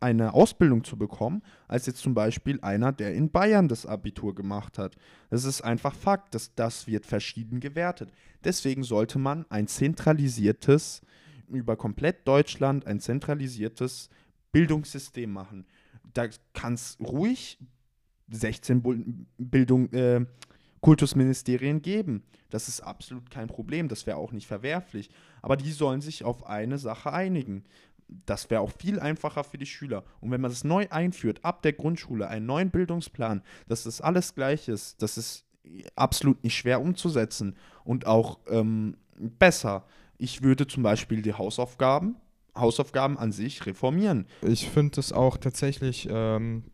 eine 0.00 0.34
Ausbildung 0.34 0.82
zu 0.82 0.96
bekommen, 0.96 1.42
als 1.68 1.86
jetzt 1.86 2.00
zum 2.00 2.12
Beispiel 2.12 2.58
einer, 2.60 2.92
der 2.92 3.14
in 3.14 3.30
Bayern 3.30 3.68
das 3.68 3.86
Abitur 3.86 4.34
gemacht 4.34 4.76
hat. 4.76 4.96
Das 5.30 5.44
ist 5.44 5.62
einfach 5.62 5.94
Fakt, 5.94 6.34
dass 6.34 6.54
das 6.54 6.88
wird 6.88 7.06
verschieden 7.06 7.60
gewertet. 7.60 8.10
Deswegen 8.42 8.82
sollte 8.82 9.20
man 9.20 9.46
ein 9.48 9.68
zentralisiertes, 9.68 11.02
über 11.48 11.76
komplett 11.76 12.26
Deutschland 12.26 12.86
ein 12.86 12.98
zentralisiertes 12.98 14.08
Bildungssystem 14.50 15.32
machen 15.32 15.66
da 16.14 16.28
kann 16.52 16.74
es 16.74 16.98
ruhig 17.00 17.58
16 18.30 19.26
Bildung, 19.38 19.92
äh, 19.92 20.24
Kultusministerien 20.80 21.80
geben. 21.80 22.24
Das 22.50 22.68
ist 22.68 22.80
absolut 22.80 23.30
kein 23.30 23.48
Problem, 23.48 23.88
das 23.88 24.06
wäre 24.06 24.18
auch 24.18 24.32
nicht 24.32 24.46
verwerflich. 24.46 25.10
Aber 25.40 25.56
die 25.56 25.72
sollen 25.72 26.00
sich 26.00 26.24
auf 26.24 26.46
eine 26.46 26.78
Sache 26.78 27.12
einigen. 27.12 27.64
Das 28.26 28.50
wäre 28.50 28.60
auch 28.60 28.72
viel 28.72 29.00
einfacher 29.00 29.44
für 29.44 29.58
die 29.58 29.66
Schüler. 29.66 30.04
Und 30.20 30.30
wenn 30.32 30.40
man 30.40 30.50
das 30.50 30.64
neu 30.64 30.86
einführt, 30.90 31.44
ab 31.44 31.62
der 31.62 31.72
Grundschule, 31.72 32.28
einen 32.28 32.46
neuen 32.46 32.70
Bildungsplan, 32.70 33.42
dass 33.68 33.84
das 33.84 34.00
alles 34.00 34.34
gleich 34.34 34.68
ist, 34.68 35.00
das 35.00 35.16
ist 35.16 35.46
absolut 35.94 36.42
nicht 36.42 36.56
schwer 36.56 36.80
umzusetzen 36.80 37.56
und 37.84 38.06
auch 38.06 38.40
ähm, 38.48 38.96
besser 39.16 39.86
Ich 40.18 40.42
würde 40.42 40.66
zum 40.66 40.82
Beispiel 40.82 41.22
die 41.22 41.34
Hausaufgaben, 41.34 42.16
Hausaufgaben 42.54 43.18
an 43.18 43.32
sich 43.32 43.64
reformieren. 43.66 44.26
Ich 44.42 44.68
finde 44.68 45.00
es 45.00 45.12
auch 45.12 45.36
tatsächlich 45.38 46.08
ähm, 46.10 46.64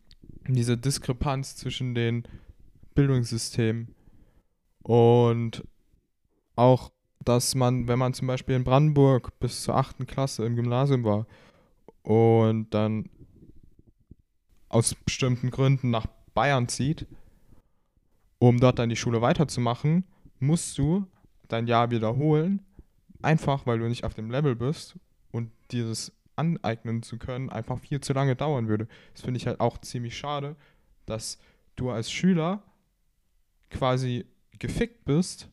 diese 0.47 0.77
Diskrepanz 0.77 1.55
zwischen 1.55 1.95
den 1.95 2.23
Bildungssystemen 2.95 3.95
und 4.83 5.63
auch, 6.55 6.91
dass 7.23 7.55
man, 7.55 7.87
wenn 7.87 7.99
man 7.99 8.13
zum 8.13 8.27
Beispiel 8.27 8.55
in 8.55 8.63
Brandenburg 8.63 9.39
bis 9.39 9.63
zur 9.63 9.75
achten 9.75 10.05
Klasse 10.05 10.45
im 10.45 10.55
Gymnasium 10.55 11.03
war 11.03 11.27
und 12.01 12.73
dann 12.73 13.09
aus 14.67 14.95
bestimmten 14.95 15.49
Gründen 15.51 15.89
nach 15.89 16.07
Bayern 16.33 16.67
zieht, 16.67 17.07
um 18.39 18.59
dort 18.59 18.79
dann 18.79 18.89
die 18.89 18.95
Schule 18.95 19.21
weiterzumachen, 19.21 20.05
musst 20.39 20.77
du 20.77 21.05
dein 21.47 21.67
Jahr 21.67 21.91
wiederholen, 21.91 22.65
einfach 23.21 23.65
weil 23.65 23.79
du 23.79 23.87
nicht 23.87 24.03
auf 24.03 24.13
dem 24.13 24.29
Level 24.29 24.55
bist 24.55 24.97
dieses 25.71 26.11
aneignen 26.35 27.03
zu 27.03 27.17
können 27.17 27.49
einfach 27.49 27.79
viel 27.79 27.99
zu 28.01 28.13
lange 28.13 28.35
dauern 28.35 28.67
würde. 28.67 28.87
Das 29.13 29.23
finde 29.23 29.37
ich 29.37 29.47
halt 29.47 29.59
auch 29.59 29.77
ziemlich 29.79 30.17
schade, 30.17 30.55
dass 31.05 31.37
du 31.75 31.89
als 31.89 32.11
Schüler 32.11 32.63
quasi 33.69 34.25
gefickt 34.57 35.05
bist, 35.05 35.49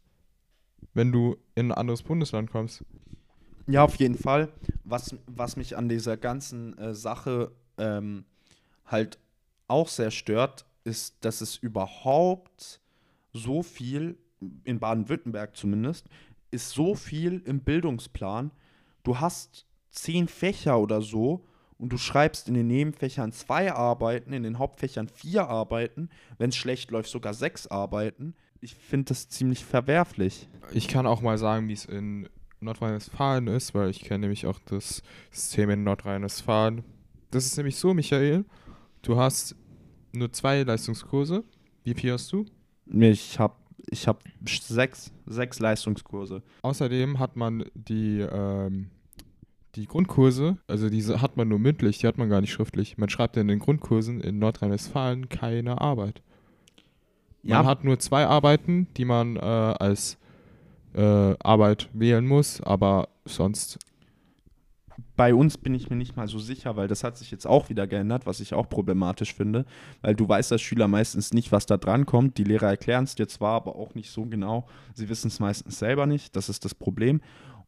wenn 0.94 1.12
du 1.12 1.37
in 1.55 1.70
ein 1.70 1.79
anderes 1.79 2.02
Bundesland 2.02 2.50
kommst. 2.50 2.85
Ja, 3.66 3.83
auf 3.83 3.96
jeden 3.96 4.16
Fall. 4.16 4.52
Was, 4.85 5.16
was 5.26 5.57
mich 5.57 5.76
an 5.76 5.88
dieser 5.88 6.16
ganzen 6.16 6.79
äh, 6.79 6.94
Sache 6.94 7.52
ähm, 7.79 8.24
halt 8.85 9.18
auch 9.66 9.88
sehr 9.88 10.12
stört, 10.12 10.66
ist, 10.85 11.24
dass 11.24 11.40
es 11.40 11.57
überhaupt 11.57 12.81
so 13.33 13.62
viel, 13.62 14.16
in 14.64 14.79
Baden-Württemberg 14.79 15.57
zumindest, 15.57 16.09
ist 16.50 16.70
so 16.70 16.94
viel 16.94 17.42
im 17.44 17.61
Bildungsplan. 17.61 18.52
Du 19.02 19.18
hast 19.18 19.66
zehn 19.96 20.28
Fächer 20.28 20.78
oder 20.78 21.02
so 21.02 21.44
und 21.78 21.92
du 21.92 21.98
schreibst 21.98 22.48
in 22.48 22.54
den 22.54 22.66
Nebenfächern 22.68 23.32
zwei 23.32 23.72
Arbeiten, 23.72 24.32
in 24.32 24.42
den 24.42 24.59
Hauptfächern 24.59 25.09
vier 25.09 25.48
Arbeiten, 25.48 26.09
wenn 26.38 26.50
es 26.50 26.56
schlecht 26.56 26.90
läuft 26.90 27.11
sogar 27.11 27.35
sechs 27.35 27.66
Arbeiten. 27.66 28.35
Ich 28.61 28.74
finde 28.74 29.06
das 29.06 29.28
ziemlich 29.28 29.64
verwerflich. 29.64 30.48
Ich 30.72 30.88
kann 30.88 31.06
auch 31.06 31.20
mal 31.20 31.38
sagen, 31.38 31.68
wie 31.68 31.74
es 31.74 31.85
in 31.85 32.28
Nordrhein-Westfalen 32.61 33.48
ist, 33.48 33.74
weil 33.74 33.90
ich 33.90 34.00
kenne 34.00 34.20
nämlich 34.20 34.46
auch 34.46 34.59
das 34.64 35.02
System 35.30 35.70
in 35.70 35.85
Nordrhein-Westfalen. 35.85 36.82
Das 37.30 37.44
ist 37.44 37.56
nämlich 37.56 37.76
so, 37.76 37.92
Michael, 37.92 38.44
du 39.02 39.16
hast 39.16 39.54
nur 40.12 40.32
zwei 40.32 40.62
Leistungskurse. 40.62 41.44
Wie 41.85 41.94
viel 41.94 42.12
hast 42.12 42.32
du? 42.32 42.46
Ich 42.87 43.38
habe 43.38 43.54
ich 43.88 44.09
hab 44.09 44.22
sechs, 44.48 45.12
sechs 45.26 45.61
Leistungskurse. 45.61 46.42
Außerdem 46.62 47.18
hat 47.18 47.37
man 47.37 47.64
die, 47.74 48.20
ähm, 48.20 48.90
die 49.76 49.86
Grundkurse, 49.86 50.56
also 50.66 50.88
diese 50.88 51.20
hat 51.20 51.36
man 51.36 51.48
nur 51.48 51.58
mündlich, 51.58 51.98
die 51.98 52.06
hat 52.06 52.18
man 52.18 52.30
gar 52.30 52.40
nicht 52.40 52.52
schriftlich. 52.52 52.96
Man 52.96 53.08
schreibt 53.08 53.36
in 53.36 53.48
den 53.48 53.58
Grundkursen 53.58 54.20
in 54.20 54.38
Nordrhein-Westfalen 54.38 55.28
keine 55.28 55.80
Arbeit. 55.80 56.22
Man 57.42 57.66
hat 57.66 57.84
nur 57.84 57.98
zwei 58.00 58.26
Arbeiten, 58.26 58.88
die 58.96 59.04
man 59.04 59.36
äh, 59.36 59.40
als 59.40 60.18
äh, 60.94 61.34
Arbeit 61.38 61.88
wählen 61.92 62.26
muss, 62.26 62.60
aber 62.60 63.08
sonst 63.24 63.78
bei 65.16 65.34
uns 65.34 65.56
bin 65.58 65.74
ich 65.74 65.88
mir 65.90 65.96
nicht 65.96 66.16
mal 66.16 66.28
so 66.28 66.38
sicher, 66.38 66.76
weil 66.76 66.88
das 66.88 67.04
hat 67.04 67.16
sich 67.16 67.30
jetzt 67.30 67.46
auch 67.46 67.68
wieder 67.68 67.86
geändert, 67.86 68.26
was 68.26 68.40
ich 68.40 68.54
auch 68.54 68.68
problematisch 68.68 69.34
finde, 69.34 69.64
weil 70.02 70.14
du 70.14 70.28
weißt 70.28 70.52
als 70.52 70.62
Schüler 70.62 70.88
meistens 70.88 71.32
nicht, 71.32 71.52
was 71.52 71.66
da 71.66 71.76
dran 71.76 72.06
kommt. 72.06 72.38
Die 72.38 72.44
Lehrer 72.44 72.68
erklären 72.68 73.04
es 73.04 73.14
dir 73.14 73.28
zwar, 73.28 73.54
aber 73.54 73.76
auch 73.76 73.94
nicht 73.94 74.10
so 74.10 74.26
genau. 74.26 74.66
Sie 74.94 75.08
wissen 75.08 75.28
es 75.28 75.40
meistens 75.40 75.78
selber 75.78 76.06
nicht. 76.06 76.36
Das 76.36 76.48
ist 76.48 76.64
das 76.64 76.74
Problem. 76.74 77.20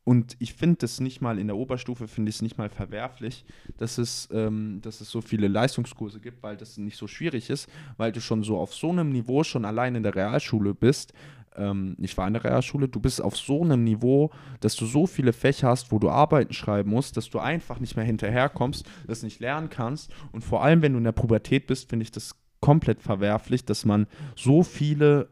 Und 0.09 0.37
ich 0.39 0.55
finde 0.55 0.87
es 0.87 1.01
nicht 1.01 1.21
mal 1.21 1.39
in 1.39 1.49
der 1.49 1.57
Oberstufe, 1.59 2.09
finde 2.09 2.31
ich 2.31 2.37
es 2.37 2.41
nicht 2.41 2.57
mal 2.57 2.71
verwerflich, 2.71 3.45
dass 3.77 3.99
es, 3.99 4.27
ähm, 4.33 4.79
dass 4.81 5.03
es 5.03 5.11
so 5.11 5.21
viele 5.21 5.49
Leistungskurse 5.49 6.19
gibt, 6.19 6.43
weil 6.43 6.57
das 6.57 6.79
nicht 6.79 6.97
so 6.97 7.07
schwierig 7.07 7.51
ist, 7.51 7.69
weil 7.99 8.11
du 8.11 8.23
schon 8.23 8.43
so 8.43 8.57
auf 8.57 8.75
so 8.75 8.89
einem 8.89 9.11
Niveau 9.11 9.45
schon 9.45 9.67
allein 9.67 9.97
in 9.97 10.03
der 10.03 10.15
Realschule 10.15 10.73
bist, 10.73 11.13
ähm, 11.57 11.95
ich 12.01 12.17
war 12.17 12.27
in 12.27 12.33
der 12.33 12.43
Realschule, 12.43 12.89
du 12.89 13.01
bist 13.01 13.21
auf 13.21 13.37
so 13.37 13.61
einem 13.63 13.85
Niveau, 13.85 14.31
dass 14.61 14.77
du 14.77 14.87
so 14.87 15.07
viele 15.07 15.35
Fächer 15.35 15.69
hast, 15.69 15.93
wo 15.93 15.99
du 15.99 16.09
Arbeiten 16.09 16.55
schreiben 16.55 16.89
musst, 16.89 17.19
dass 17.19 17.29
du 17.29 17.39
einfach 17.39 17.79
nicht 17.79 17.95
mehr 17.95 18.07
hinterherkommst, 18.07 18.89
das 19.07 19.23
nicht 19.23 19.41
lernen 19.41 19.69
kannst. 19.69 20.11
Und 20.33 20.43
vor 20.43 20.63
allem, 20.63 20.81
wenn 20.81 20.93
du 20.93 20.99
in 20.99 21.05
der 21.05 21.13
Pubertät 21.13 21.67
bist, 21.67 21.91
finde 21.91 22.05
ich 22.05 22.13
das 22.13 22.35
komplett 22.61 23.03
verwerflich, 23.03 23.67
dass 23.67 23.85
man 23.85 24.07
so 24.37 24.63
viele 24.63 25.29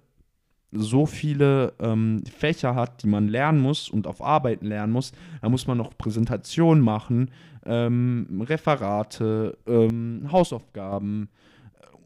so 0.78 1.06
viele 1.06 1.72
ähm, 1.78 2.22
Fächer 2.26 2.74
hat, 2.74 3.02
die 3.02 3.08
man 3.08 3.28
lernen 3.28 3.60
muss 3.60 3.88
und 3.88 4.06
auf 4.06 4.22
Arbeiten 4.22 4.66
lernen 4.66 4.92
muss. 4.92 5.12
Da 5.40 5.48
muss 5.48 5.66
man 5.66 5.78
noch 5.78 5.96
Präsentationen 5.96 6.82
machen, 6.82 7.30
ähm, 7.64 8.44
Referate, 8.48 9.58
ähm, 9.66 10.28
Hausaufgaben, 10.30 11.28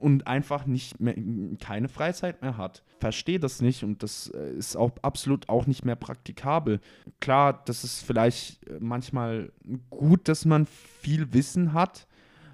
und 0.00 0.26
einfach 0.26 0.66
nicht 0.66 0.98
mehr, 0.98 1.14
keine 1.60 1.88
Freizeit 1.88 2.42
mehr 2.42 2.56
hat. 2.56 2.82
Verstehe 2.98 3.38
das 3.38 3.60
nicht 3.60 3.84
und 3.84 4.02
das 4.02 4.28
äh, 4.28 4.52
ist 4.54 4.76
auch 4.76 4.92
absolut 5.02 5.48
auch 5.48 5.66
nicht 5.66 5.84
mehr 5.84 5.96
praktikabel. 5.96 6.80
Klar, 7.20 7.62
das 7.66 7.84
ist 7.84 8.02
vielleicht 8.02 8.66
äh, 8.66 8.78
manchmal 8.80 9.52
gut, 9.90 10.26
dass 10.28 10.44
man 10.44 10.66
viel 10.66 11.32
Wissen 11.32 11.72
hat, 11.74 12.06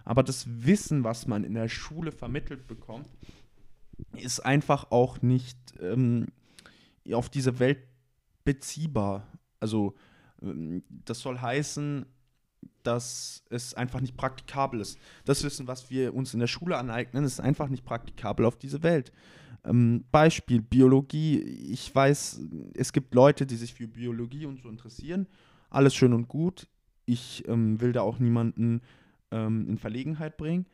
aber 0.04 0.22
das 0.22 0.46
Wissen, 0.48 1.04
was 1.04 1.26
man 1.26 1.44
in 1.44 1.54
der 1.54 1.68
Schule 1.68 2.12
vermittelt 2.12 2.66
bekommt, 2.66 3.08
ist 4.16 4.40
einfach 4.40 4.90
auch 4.90 5.22
nicht 5.22 5.58
ähm, 5.80 6.26
auf 7.12 7.28
diese 7.28 7.58
Welt 7.58 7.78
beziehbar. 8.44 9.26
Also 9.60 9.94
ähm, 10.42 10.82
das 10.88 11.20
soll 11.20 11.40
heißen, 11.40 12.06
dass 12.82 13.44
es 13.50 13.74
einfach 13.74 14.00
nicht 14.00 14.16
praktikabel 14.16 14.80
ist. 14.80 14.98
Das 15.24 15.42
Wissen, 15.42 15.66
was 15.66 15.90
wir 15.90 16.14
uns 16.14 16.34
in 16.34 16.40
der 16.40 16.46
Schule 16.46 16.76
aneignen, 16.76 17.24
ist 17.24 17.40
einfach 17.40 17.68
nicht 17.68 17.84
praktikabel 17.84 18.46
auf 18.46 18.56
diese 18.56 18.82
Welt. 18.82 19.12
Ähm, 19.64 20.04
Beispiel 20.12 20.62
Biologie. 20.62 21.40
Ich 21.40 21.92
weiß, 21.92 22.40
es 22.74 22.92
gibt 22.92 23.14
Leute, 23.14 23.46
die 23.46 23.56
sich 23.56 23.74
für 23.74 23.88
Biologie 23.88 24.46
und 24.46 24.62
so 24.62 24.68
interessieren. 24.68 25.26
Alles 25.70 25.94
schön 25.94 26.12
und 26.12 26.28
gut. 26.28 26.68
Ich 27.04 27.46
ähm, 27.48 27.80
will 27.80 27.92
da 27.92 28.02
auch 28.02 28.18
niemanden 28.18 28.82
ähm, 29.30 29.68
in 29.68 29.78
Verlegenheit 29.78 30.36
bringen. 30.36 30.66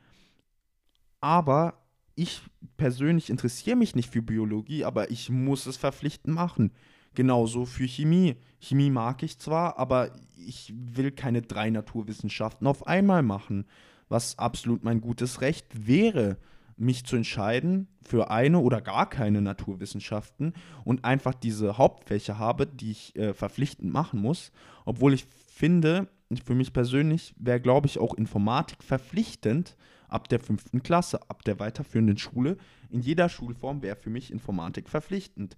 Aber 1.20 1.82
ich 2.14 2.42
persönlich 2.77 3.31
interessiere 3.31 3.77
mich 3.77 3.94
nicht 3.94 4.11
für 4.11 4.22
Biologie, 4.22 4.85
aber 4.85 5.11
ich 5.11 5.31
muss 5.31 5.66
es 5.66 5.77
verpflichtend 5.77 6.35
machen. 6.35 6.72
Genauso 7.14 7.66
für 7.66 7.87
Chemie. 7.87 8.37
Chemie 8.61 8.90
mag 8.90 9.22
ich 9.22 9.38
zwar, 9.38 9.79
aber 9.79 10.12
ich 10.37 10.72
will 10.75 11.11
keine 11.11 11.42
drei 11.42 11.70
Naturwissenschaften 11.70 12.66
auf 12.66 12.87
einmal 12.87 13.22
machen, 13.22 13.66
was 14.09 14.38
absolut 14.38 14.83
mein 14.85 15.01
gutes 15.01 15.40
Recht 15.40 15.87
wäre, 15.87 16.38
mich 16.77 17.05
zu 17.05 17.16
entscheiden 17.16 17.88
für 18.03 18.31
eine 18.31 18.59
oder 18.59 18.81
gar 18.81 19.09
keine 19.09 19.42
Naturwissenschaften 19.42 20.55
und 20.85 21.05
einfach 21.05 21.35
diese 21.35 21.79
Hauptfächer 21.79 22.38
habe, 22.38 22.66
die 22.66 22.90
ich 22.90 23.16
äh, 23.16 23.35
verpflichtend 23.35 23.92
machen 23.92 24.20
muss, 24.20 24.53
obwohl 24.85 25.12
ich 25.12 25.27
finde, 25.55 26.09
für 26.44 26.55
mich 26.55 26.72
persönlich 26.72 27.35
wäre, 27.38 27.61
glaube 27.61 27.87
ich, 27.87 27.98
auch 27.98 28.14
Informatik 28.14 28.83
verpflichtend 28.83 29.77
ab 30.12 30.29
der 30.29 30.40
fünften 30.40 30.83
Klasse, 30.83 31.20
ab 31.31 31.42
der 31.44 31.59
weiterführenden 31.59 32.18
Schule. 32.18 32.57
In 32.90 33.01
jeder 33.01 33.29
Schulform 33.29 33.83
wäre 33.83 33.96
für 33.96 34.11
mich 34.11 34.31
Informatik 34.31 34.88
verpflichtend. 34.88 35.57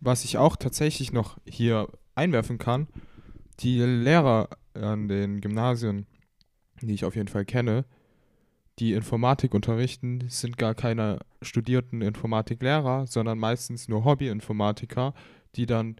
Was 0.00 0.24
ich 0.24 0.38
auch 0.38 0.56
tatsächlich 0.56 1.12
noch 1.12 1.38
hier 1.44 1.88
einwerfen 2.14 2.58
kann, 2.58 2.88
die 3.60 3.80
Lehrer 3.80 4.48
an 4.74 5.08
den 5.08 5.40
Gymnasien, 5.40 6.06
die 6.80 6.94
ich 6.94 7.04
auf 7.04 7.16
jeden 7.16 7.28
Fall 7.28 7.44
kenne, 7.44 7.84
die 8.78 8.94
Informatik 8.94 9.52
unterrichten, 9.52 10.24
sind 10.28 10.56
gar 10.56 10.74
keine 10.74 11.18
studierten 11.42 12.00
Informatiklehrer, 12.00 13.06
sondern 13.06 13.38
meistens 13.38 13.88
nur 13.88 14.04
Hobbyinformatiker, 14.04 15.12
die 15.56 15.66
dann 15.66 15.96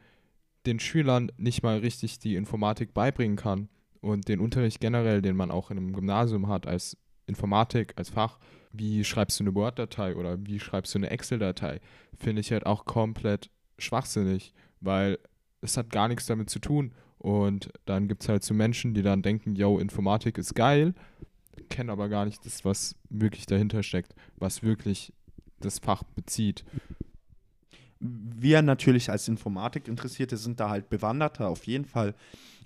den 0.66 0.80
Schülern 0.80 1.30
nicht 1.36 1.62
mal 1.62 1.78
richtig 1.78 2.18
die 2.18 2.36
Informatik 2.36 2.94
beibringen 2.94 3.36
kann. 3.36 3.68
Und 4.00 4.28
den 4.28 4.40
Unterricht 4.40 4.80
generell, 4.80 5.20
den 5.20 5.36
man 5.36 5.50
auch 5.50 5.70
in 5.70 5.76
einem 5.76 5.92
Gymnasium 5.92 6.48
hat 6.48 6.66
als 6.66 6.96
Informatik, 7.30 7.94
als 7.96 8.10
Fach, 8.10 8.38
wie 8.72 9.02
schreibst 9.04 9.40
du 9.40 9.44
eine 9.44 9.54
Word-Datei 9.54 10.14
oder 10.14 10.44
wie 10.46 10.60
schreibst 10.60 10.94
du 10.94 10.98
eine 10.98 11.10
Excel-Datei, 11.10 11.80
finde 12.18 12.40
ich 12.40 12.52
halt 12.52 12.66
auch 12.66 12.84
komplett 12.84 13.50
schwachsinnig, 13.78 14.52
weil 14.80 15.18
es 15.62 15.76
hat 15.76 15.90
gar 15.90 16.08
nichts 16.08 16.26
damit 16.26 16.50
zu 16.50 16.58
tun. 16.58 16.92
Und 17.18 17.70
dann 17.84 18.08
gibt 18.08 18.22
es 18.22 18.28
halt 18.28 18.42
so 18.42 18.54
Menschen, 18.54 18.94
die 18.94 19.02
dann 19.02 19.22
denken, 19.22 19.54
yo, 19.54 19.78
Informatik 19.78 20.38
ist 20.38 20.54
geil, 20.54 20.94
kennen 21.68 21.90
aber 21.90 22.08
gar 22.08 22.24
nicht 22.24 22.44
das, 22.46 22.64
was 22.64 22.94
wirklich 23.08 23.46
dahinter 23.46 23.82
steckt, 23.82 24.14
was 24.36 24.62
wirklich 24.62 25.12
das 25.60 25.78
Fach 25.78 26.02
bezieht. 26.02 26.64
wir 28.00 28.62
natürlich 28.62 29.10
als 29.10 29.28
Informatik-Interessierte 29.28 30.38
sind 30.38 30.58
da 30.58 30.70
halt 30.70 30.88
bewanderter, 30.88 31.48
auf 31.48 31.66
jeden 31.66 31.84
Fall. 31.84 32.14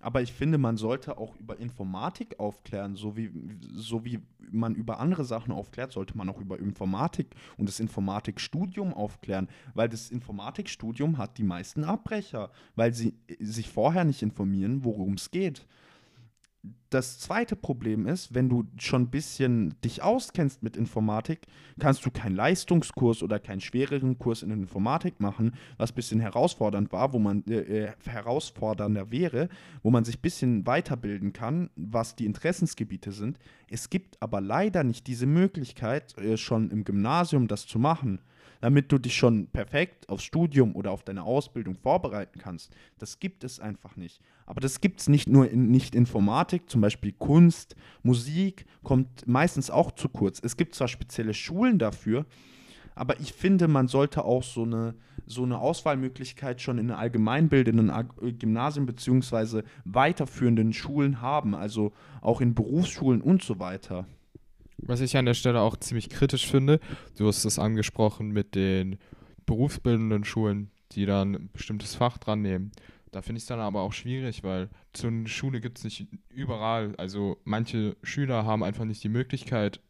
Aber 0.04 0.20
ich 0.20 0.34
finde, 0.34 0.58
man 0.58 0.76
sollte 0.76 1.16
auch 1.16 1.34
über 1.36 1.58
Informatik 1.58 2.38
aufklären, 2.38 2.94
so 2.94 3.16
wie, 3.16 3.30
so 3.72 4.04
wie 4.04 4.20
man 4.52 4.74
über 4.74 5.00
andere 5.00 5.24
Sachen 5.24 5.50
aufklärt, 5.50 5.92
sollte 5.92 6.14
man 6.18 6.28
auch 6.28 6.42
über 6.42 6.58
Informatik 6.58 7.34
und 7.56 7.70
das 7.70 7.80
Informatikstudium 7.80 8.92
aufklären, 8.92 9.48
weil 9.72 9.88
das 9.88 10.10
Informatikstudium 10.10 11.16
hat 11.16 11.38
die 11.38 11.42
meisten 11.42 11.84
Abbrecher, 11.84 12.50
weil 12.76 12.92
sie 12.92 13.14
sich 13.40 13.70
vorher 13.70 14.04
nicht 14.04 14.20
informieren, 14.20 14.84
worum 14.84 15.14
es 15.14 15.30
geht 15.30 15.66
das 16.90 17.18
zweite 17.18 17.56
Problem 17.56 18.06
ist, 18.06 18.34
wenn 18.34 18.48
du 18.48 18.64
schon 18.78 19.02
ein 19.02 19.10
bisschen 19.10 19.74
dich 19.82 20.02
auskennst 20.02 20.62
mit 20.62 20.76
Informatik, 20.76 21.40
kannst 21.80 22.06
du 22.06 22.10
keinen 22.10 22.36
Leistungskurs 22.36 23.22
oder 23.22 23.40
keinen 23.40 23.60
schwereren 23.60 24.16
Kurs 24.18 24.42
in 24.42 24.50
Informatik 24.50 25.18
machen, 25.18 25.54
was 25.76 25.90
ein 25.90 25.96
bisschen 25.96 26.20
herausfordernd 26.20 26.92
war, 26.92 27.12
wo 27.12 27.18
man 27.18 27.44
äh, 27.48 27.86
äh, 27.86 27.92
herausfordernder 28.06 29.10
wäre, 29.10 29.48
wo 29.82 29.90
man 29.90 30.04
sich 30.04 30.18
ein 30.18 30.22
bisschen 30.22 30.66
weiterbilden 30.66 31.32
kann, 31.32 31.68
was 31.74 32.14
die 32.14 32.26
Interessensgebiete 32.26 33.10
sind. 33.10 33.38
Es 33.68 33.90
gibt 33.90 34.22
aber 34.22 34.40
leider 34.40 34.84
nicht 34.84 35.08
diese 35.08 35.26
Möglichkeit, 35.26 36.16
äh, 36.18 36.36
schon 36.36 36.70
im 36.70 36.84
Gymnasium 36.84 37.48
das 37.48 37.66
zu 37.66 37.80
machen 37.80 38.20
damit 38.64 38.90
du 38.90 38.96
dich 38.96 39.14
schon 39.14 39.48
perfekt 39.48 40.08
aufs 40.08 40.24
Studium 40.24 40.74
oder 40.74 40.90
auf 40.90 41.02
deine 41.02 41.22
Ausbildung 41.22 41.74
vorbereiten 41.74 42.38
kannst. 42.38 42.74
Das 42.98 43.20
gibt 43.20 43.44
es 43.44 43.60
einfach 43.60 43.94
nicht. 43.96 44.22
Aber 44.46 44.62
das 44.62 44.80
gibt 44.80 45.00
es 45.00 45.08
nicht 45.10 45.28
nur 45.28 45.50
in 45.50 45.70
nicht 45.70 45.94
Informatik, 45.94 46.70
zum 46.70 46.80
Beispiel 46.80 47.12
Kunst, 47.12 47.76
Musik 48.02 48.64
kommt 48.82 49.28
meistens 49.28 49.68
auch 49.68 49.92
zu 49.92 50.08
kurz. 50.08 50.40
Es 50.42 50.56
gibt 50.56 50.74
zwar 50.74 50.88
spezielle 50.88 51.34
Schulen 51.34 51.78
dafür, 51.78 52.24
aber 52.94 53.20
ich 53.20 53.34
finde, 53.34 53.68
man 53.68 53.86
sollte 53.86 54.24
auch 54.24 54.42
so 54.42 54.62
eine, 54.62 54.94
so 55.26 55.42
eine 55.42 55.58
Auswahlmöglichkeit 55.58 56.62
schon 56.62 56.78
in 56.78 56.90
allgemeinbildenden 56.90 57.92
Gymnasien 58.38 58.86
bzw. 58.86 59.60
weiterführenden 59.84 60.72
Schulen 60.72 61.20
haben, 61.20 61.54
also 61.54 61.92
auch 62.22 62.40
in 62.40 62.54
Berufsschulen 62.54 63.20
und 63.20 63.42
so 63.42 63.58
weiter. 63.58 64.06
Was 64.78 65.00
ich 65.00 65.16
an 65.16 65.26
der 65.26 65.34
Stelle 65.34 65.60
auch 65.60 65.76
ziemlich 65.76 66.08
kritisch 66.10 66.46
finde, 66.46 66.80
du 67.16 67.26
hast 67.26 67.44
es 67.44 67.58
angesprochen 67.58 68.30
mit 68.30 68.54
den 68.54 68.98
berufsbildenden 69.46 70.24
Schulen, 70.24 70.70
die 70.92 71.06
dann 71.06 71.34
ein 71.34 71.50
bestimmtes 71.52 71.94
Fach 71.94 72.18
dran 72.18 72.42
nehmen. 72.42 72.72
Da 73.10 73.22
finde 73.22 73.38
ich 73.38 73.44
es 73.44 73.48
dann 73.48 73.60
aber 73.60 73.82
auch 73.82 73.92
schwierig, 73.92 74.42
weil 74.42 74.68
so 74.96 75.06
eine 75.06 75.28
Schule 75.28 75.60
gibt 75.60 75.78
es 75.78 75.84
nicht 75.84 76.08
überall. 76.30 76.94
Also 76.96 77.38
manche 77.44 77.96
Schüler 78.02 78.44
haben 78.44 78.64
einfach 78.64 78.84
nicht 78.84 79.04
die 79.04 79.08
Möglichkeit, 79.08 79.80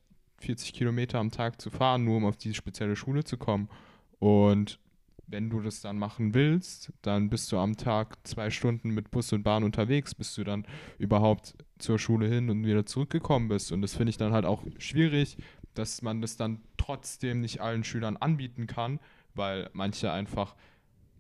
40 0.41 0.75
Kilometer 0.75 1.19
am 1.19 1.31
Tag 1.31 1.61
zu 1.61 1.71
fahren, 1.71 2.05
nur 2.05 2.19
um 2.19 2.27
auf 2.27 2.37
diese 2.37 2.55
spezielle 2.55 2.97
Schule 2.97 3.25
zu 3.25 3.39
kommen. 3.39 3.71
Und 4.19 4.79
wenn 5.27 5.49
du 5.49 5.61
das 5.61 5.81
dann 5.81 5.99
machen 5.99 6.35
willst, 6.35 6.93
dann 7.03 7.31
bist 7.31 7.51
du 7.51 7.59
am 7.59 7.77
Tag 7.77 8.19
zwei 8.25 8.51
Stunden 8.51 8.91
mit 8.91 9.11
Bus 9.11 9.33
und 9.33 9.43
Bahn 9.43 9.65
unterwegs, 9.65 10.15
bis 10.15 10.35
du 10.35 10.45
dann 10.45 10.67
überhaupt 10.99 11.55
zur 11.79 11.99
Schule 11.99 12.29
hin 12.29 12.51
und 12.51 12.65
wieder 12.65 12.87
zurückgekommen 12.87 13.49
bist. 13.49 13.73
Und 13.73 13.83
das 13.83 13.95
finde 13.95 14.11
ich 14.11 14.17
dann 14.17 14.33
halt 14.33 14.45
auch 14.45 14.63
schwierig, 14.79 15.37
dass 15.75 16.03
man 16.03 16.21
das 16.21 16.37
dann 16.37 16.61
trotzdem 16.77 17.41
nicht 17.41 17.61
allen 17.61 17.85
Schülern 17.85 18.17
anbieten 18.17 18.67
kann, 18.67 19.01
weil 19.35 19.71
manche 19.73 20.13
einfach 20.13 20.55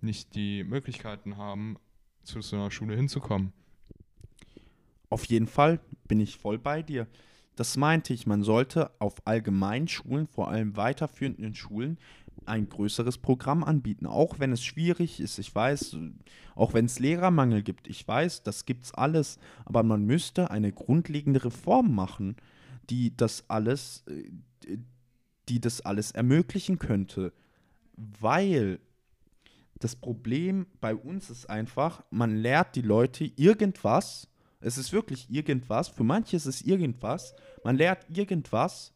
nicht 0.00 0.34
die 0.34 0.64
Möglichkeiten 0.64 1.36
haben, 1.36 1.76
zu 2.22 2.40
so 2.40 2.56
einer 2.56 2.70
Schule 2.70 2.94
hinzukommen. 2.94 3.52
Auf 5.10 5.24
jeden 5.26 5.46
Fall 5.46 5.80
bin 6.06 6.20
ich 6.20 6.36
voll 6.36 6.58
bei 6.58 6.82
dir. 6.82 7.06
Das 7.56 7.76
meinte 7.76 8.12
ich, 8.12 8.26
man 8.26 8.42
sollte 8.42 8.90
auf 8.98 9.14
allgemeinen 9.26 9.86
Schulen, 9.86 10.26
vor 10.26 10.48
allem 10.48 10.76
weiterführenden 10.76 11.54
Schulen, 11.54 11.98
ein 12.46 12.68
größeres 12.68 13.18
Programm 13.18 13.64
anbieten, 13.64 14.06
auch 14.06 14.38
wenn 14.38 14.52
es 14.52 14.64
schwierig 14.64 15.20
ist. 15.20 15.38
Ich 15.38 15.54
weiß, 15.54 15.96
auch 16.54 16.74
wenn 16.74 16.86
es 16.86 16.98
Lehrermangel 16.98 17.62
gibt, 17.62 17.88
ich 17.88 18.06
weiß, 18.06 18.42
das 18.42 18.64
gibt 18.64 18.84
es 18.84 18.94
alles, 18.94 19.38
aber 19.64 19.82
man 19.82 20.04
müsste 20.04 20.50
eine 20.50 20.72
grundlegende 20.72 21.44
Reform 21.44 21.94
machen, 21.94 22.36
die 22.90 23.16
das 23.16 23.44
alles, 23.48 24.04
äh, 24.08 24.78
die 25.48 25.60
das 25.60 25.80
alles 25.80 26.10
ermöglichen 26.12 26.78
könnte, 26.78 27.32
weil 27.96 28.80
das 29.78 29.96
Problem 29.96 30.66
bei 30.80 30.94
uns 30.94 31.30
ist 31.30 31.50
einfach, 31.50 32.02
man 32.10 32.36
lehrt 32.36 32.76
die 32.76 32.82
Leute 32.82 33.30
irgendwas. 33.36 34.28
Es 34.60 34.78
ist 34.78 34.92
wirklich 34.92 35.28
irgendwas. 35.30 35.88
Für 35.88 36.04
manche 36.04 36.36
ist 36.36 36.46
es 36.46 36.62
irgendwas. 36.62 37.34
Man 37.64 37.76
lehrt 37.76 38.06
irgendwas 38.08 38.94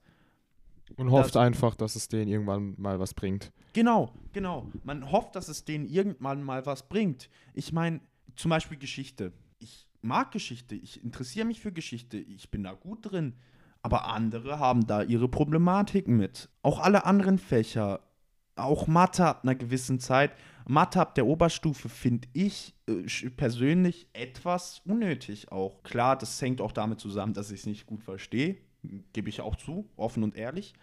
und 0.96 1.10
hofft 1.10 1.34
das, 1.34 1.42
einfach, 1.42 1.74
dass 1.74 1.96
es 1.96 2.08
denen 2.08 2.28
irgendwann 2.28 2.74
mal 2.78 2.98
was 2.98 3.14
bringt. 3.14 3.52
Genau, 3.72 4.12
genau. 4.32 4.66
Man 4.84 5.10
hofft, 5.10 5.36
dass 5.36 5.48
es 5.48 5.64
denen 5.64 5.86
irgendwann 5.86 6.42
mal 6.42 6.66
was 6.66 6.88
bringt. 6.88 7.28
Ich 7.54 7.72
meine, 7.72 8.00
zum 8.36 8.50
Beispiel 8.50 8.78
Geschichte. 8.78 9.32
Ich 9.58 9.86
mag 10.00 10.30
Geschichte, 10.30 10.74
ich 10.74 11.02
interessiere 11.02 11.46
mich 11.46 11.60
für 11.60 11.72
Geschichte, 11.72 12.18
ich 12.18 12.50
bin 12.50 12.62
da 12.62 12.72
gut 12.72 13.10
drin. 13.10 13.34
Aber 13.82 14.08
andere 14.08 14.58
haben 14.58 14.86
da 14.86 15.02
ihre 15.02 15.28
Problematiken 15.28 16.16
mit. 16.16 16.48
Auch 16.62 16.80
alle 16.80 17.04
anderen 17.06 17.38
Fächer, 17.38 18.00
auch 18.56 18.88
Mathe 18.88 19.24
ab 19.24 19.44
einer 19.44 19.54
gewissen 19.54 20.00
Zeit. 20.00 20.32
Mathe 20.66 21.00
ab 21.00 21.14
der 21.14 21.26
Oberstufe 21.26 21.88
finde 21.88 22.28
ich 22.32 22.74
äh, 22.88 23.30
persönlich 23.30 24.08
etwas 24.12 24.82
unnötig 24.84 25.52
auch. 25.52 25.82
Klar, 25.84 26.18
das 26.18 26.42
hängt 26.42 26.60
auch 26.60 26.72
damit 26.72 26.98
zusammen, 27.00 27.34
dass 27.34 27.52
ich 27.52 27.60
es 27.60 27.66
nicht 27.66 27.86
gut 27.86 28.02
verstehe 28.02 28.58
gebe 29.12 29.28
ich 29.28 29.40
auch 29.40 29.56
zu, 29.56 29.88
offen 29.96 30.22
und 30.22 30.36
ehrlich. 30.36 30.74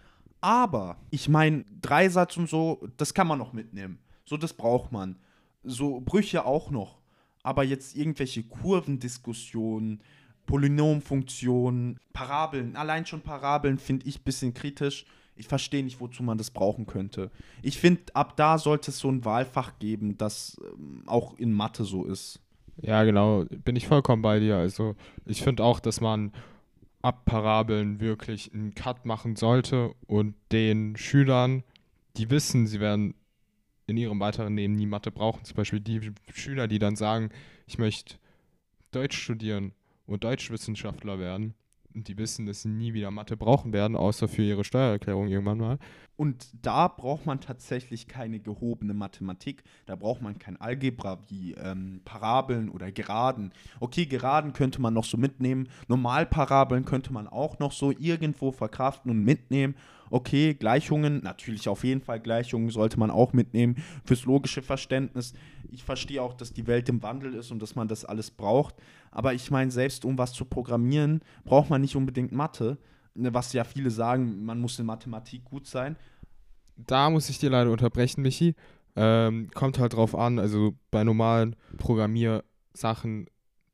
Aber 0.42 0.98
ich 1.10 1.30
meine, 1.30 1.66
Dreisatz 1.82 2.38
und 2.38 2.50
so, 2.50 2.88
das 2.98 3.14
kann 3.14 3.28
man 3.28 3.40
noch 3.40 3.54
mitnehmen. 3.54 4.00
So, 4.26 4.38
das 4.38 4.54
braucht 4.54 4.92
man. 4.92 5.18
So 5.64 6.00
Brüche 6.02 6.46
auch 6.46 6.70
noch. 6.70 7.00
Aber 7.44 7.64
jetzt 7.64 7.96
irgendwelche 7.96 8.44
Kurvendiskussionen, 8.44 10.02
Polynomfunktionen, 10.46 12.00
Parabeln, 12.14 12.76
allein 12.76 13.06
schon 13.06 13.22
Parabeln 13.22 13.78
finde 13.78 14.08
ich 14.08 14.20
ein 14.20 14.24
bisschen 14.24 14.54
kritisch. 14.54 15.06
Ich 15.36 15.48
verstehe 15.48 15.84
nicht, 15.84 16.00
wozu 16.00 16.24
man 16.24 16.38
das 16.38 16.50
brauchen 16.50 16.86
könnte. 16.86 17.30
Ich 17.62 17.78
finde, 17.78 18.04
ab 18.14 18.38
da 18.38 18.58
sollte 18.58 18.92
es 18.92 19.00
so 19.00 19.10
ein 19.10 19.26
Wahlfach 19.26 19.80
geben, 19.80 20.18
das 20.18 20.60
ähm, 20.64 21.04
auch 21.08 21.38
in 21.38 21.52
Mathe 21.52 21.84
so 21.84 22.06
ist. 22.06 22.40
Ja, 22.82 23.04
genau, 23.04 23.46
bin 23.64 23.76
ich 23.76 23.88
vollkommen 23.88 24.22
bei 24.22 24.40
dir. 24.40 24.58
Also 24.58 24.96
ich 25.26 25.42
finde 25.44 25.64
auch, 25.64 25.80
dass 25.80 26.02
man 26.02 26.32
ab 27.06 27.26
Parabeln 27.26 28.00
wirklich 28.00 28.52
einen 28.52 28.74
Cut 28.74 29.06
machen 29.06 29.36
sollte 29.36 29.94
und 30.08 30.34
den 30.52 30.98
Schülern, 30.98 31.64
die 32.18 32.32
wissen, 32.32 32.66
sie 32.66 32.80
werden 32.80 33.14
in 33.86 33.96
ihrem 33.96 34.20
weiteren 34.20 34.56
Leben 34.56 34.74
nie 34.74 34.88
Mathe 34.88 35.12
brauchen, 35.12 35.46
zum 35.46 35.56
Beispiel 35.56 35.82
die 35.82 36.12
Schüler, 36.34 36.68
die 36.68 36.80
dann 36.80 36.96
sagen, 36.96 37.30
ich 37.68 37.78
möchte 37.78 38.16
Deutsch 38.90 39.22
studieren 39.22 39.74
und 40.08 40.24
Deutschwissenschaftler 40.24 41.20
werden, 41.20 41.54
die 42.04 42.18
wissen, 42.18 42.46
dass 42.46 42.62
sie 42.62 42.70
nie 42.70 42.94
wieder 42.94 43.12
Mathe 43.12 43.38
brauchen 43.38 43.74
werden, 43.74 43.96
außer 43.96 44.28
für 44.28 44.44
ihre 44.44 44.64
Steuererklärung 44.64 45.28
irgendwann 45.28 45.58
mal. 45.58 45.80
Und 46.18 46.48
da 46.62 46.88
braucht 46.88 47.26
man 47.26 47.42
tatsächlich 47.42 48.08
keine 48.08 48.40
gehobene 48.40 48.94
Mathematik. 48.94 49.64
Da 49.86 49.96
braucht 49.96 50.22
man 50.22 50.40
kein 50.40 50.60
Algebra 50.60 51.20
wie 51.28 51.54
ähm, 51.54 52.02
Parabeln 52.06 52.70
oder 52.70 52.92
Geraden. 52.92 53.52
Okay, 53.80 54.06
Geraden 54.06 54.54
könnte 54.54 54.82
man 54.82 54.94
noch 54.94 55.04
so 55.04 55.18
mitnehmen. 55.18 55.68
Normalparabeln 55.88 56.86
könnte 56.86 57.12
man 57.12 57.28
auch 57.28 57.60
noch 57.60 57.72
so 57.72 57.92
irgendwo 57.92 58.52
verkraften 58.52 59.12
und 59.12 59.24
mitnehmen 59.24 59.76
okay, 60.10 60.54
Gleichungen, 60.54 61.22
natürlich 61.24 61.68
auf 61.68 61.84
jeden 61.84 62.02
Fall 62.02 62.20
Gleichungen 62.20 62.70
sollte 62.70 63.00
man 63.00 63.12
auch 63.12 63.34
mitnehmen 63.34 63.84
fürs 64.04 64.26
logische 64.26 64.62
Verständnis. 64.62 65.34
Ich 65.72 65.84
verstehe 65.84 66.22
auch, 66.22 66.34
dass 66.34 66.54
die 66.54 66.68
Welt 66.68 66.90
im 66.90 67.04
Wandel 67.04 67.34
ist 67.34 67.52
und 67.52 67.62
dass 67.62 67.76
man 67.76 67.88
das 67.88 68.06
alles 68.06 68.32
braucht. 68.32 68.76
Aber 69.16 69.34
ich 69.34 69.50
meine, 69.50 69.72
selbst 69.72 70.06
um 70.06 70.20
was 70.20 70.34
zu 70.34 70.46
programmieren, 70.46 71.22
braucht 71.44 71.72
man 71.72 71.82
nicht 71.82 71.96
unbedingt 71.96 72.32
Mathe. 72.32 72.78
Ne, 73.16 73.34
was 73.34 73.54
ja 73.54 73.64
viele 73.64 73.90
sagen, 73.90 74.46
man 74.46 74.60
muss 74.60 74.78
in 74.78 74.86
Mathematik 74.86 75.44
gut 75.46 75.66
sein. 75.66 75.96
Da 76.76 77.10
muss 77.10 77.30
ich 77.30 77.40
dir 77.40 77.50
leider 77.50 77.72
unterbrechen, 77.72 78.22
Michi. 78.22 78.56
Ähm, 78.96 79.50
kommt 79.54 79.80
halt 79.80 79.94
drauf 79.94 80.14
an, 80.16 80.38
also 80.38 80.76
bei 80.92 81.04
normalen 81.04 81.56
Programmiersachen 81.78 83.28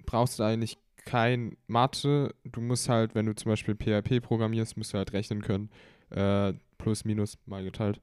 brauchst 0.06 0.40
du 0.40 0.44
eigentlich 0.44 0.78
kein 1.06 1.58
Mathe. 1.68 2.34
Du 2.44 2.62
musst 2.62 2.88
halt, 2.88 3.16
wenn 3.16 3.26
du 3.26 3.36
zum 3.36 3.50
Beispiel 3.50 3.76
PHP 3.76 4.22
programmierst, 4.22 4.78
musst 4.78 4.94
du 4.94 4.98
halt 4.98 5.14
rechnen 5.14 5.42
können 5.42 5.70
äh, 6.12 6.54
plus 6.78 7.06
minus 7.06 7.38
mal 7.46 7.64
geteilt. 7.64 8.00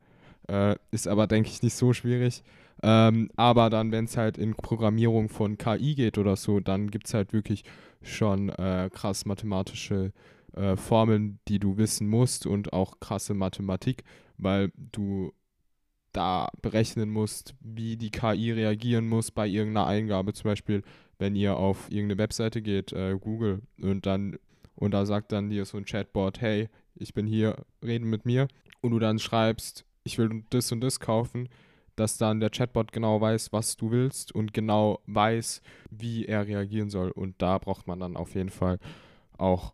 Äh, 0.49 0.77
ist 0.91 1.07
aber, 1.07 1.27
denke 1.27 1.49
ich, 1.51 1.63
nicht 1.63 1.75
so 1.75 1.93
schwierig. 1.93 2.43
Ähm, 2.83 3.31
aber 3.37 3.71
dann, 3.71 3.93
wenn 3.93 4.05
es 4.05 4.17
halt 4.17 4.39
in 4.39 4.55
Programmierung 4.55 5.29
von 5.29 5.59
KI 5.59 5.95
geht 5.95 6.19
oder 6.19 6.37
so, 6.37 6.61
dann 6.61 6.91
gibt 6.91 7.07
es 7.07 7.15
halt 7.15 7.33
wirklich 7.33 7.65
schon 8.03 8.51
äh, 8.51 8.89
krass 8.93 9.27
mathematische 9.27 10.13
äh, 10.55 10.77
Formeln, 10.77 11.41
die 11.49 11.59
du 11.59 11.77
wissen 11.77 12.09
musst 12.09 12.47
und 12.47 12.73
auch 12.73 13.01
krasse 13.01 13.35
Mathematik, 13.35 14.05
weil 14.37 14.71
du 14.77 15.33
da 16.13 16.49
berechnen 16.63 17.11
musst, 17.11 17.55
wie 17.61 17.97
die 17.97 18.11
KI 18.11 18.53
reagieren 18.53 19.09
muss 19.09 19.31
bei 19.31 19.47
irgendeiner 19.47 19.87
Eingabe. 19.87 20.33
Zum 20.33 20.45
Beispiel, 20.45 20.83
wenn 21.19 21.37
ihr 21.37 21.57
auf 21.57 21.91
irgendeine 21.91 22.19
Webseite 22.19 22.63
geht, 22.63 22.93
äh, 22.93 23.17
Google, 23.21 23.63
und 23.81 24.07
dann 24.07 24.39
und 24.79 24.93
da 24.93 25.07
sagt 25.07 25.33
dann 25.33 25.51
dir 25.51 25.65
so 25.65 25.77
ein 25.77 25.85
Chatbot, 25.85 26.41
hey, 26.41 26.69
ich 26.95 27.13
bin 27.13 27.27
hier, 27.27 27.65
reden 27.83 28.09
mit 28.09 28.25
mir 28.25 28.47
und 28.81 28.93
du 28.93 29.01
dann 29.01 29.19
schreibst, 29.19 29.85
ich 30.05 30.19
will 30.19 30.45
das 30.51 30.71
und 30.71 30.81
das 30.81 31.01
kaufen, 31.01 31.49
dass 31.99 32.19
dann 32.19 32.41
der 32.41 32.51
Chatbot 32.51 32.93
genau 32.93 33.21
weiß, 33.21 33.53
was 33.53 33.77
du 33.77 33.91
willst 33.91 34.33
und 34.33 34.55
genau 34.55 35.01
weiß, 35.07 35.63
wie 35.91 36.27
er 36.27 36.47
reagieren 36.47 36.91
soll. 36.91 37.11
Und 37.11 37.41
da 37.43 37.59
braucht 37.59 37.87
man 37.87 38.01
dann 38.01 38.17
auf 38.17 38.35
jeden 38.35 38.51
Fall 38.51 38.79
auch 39.37 39.73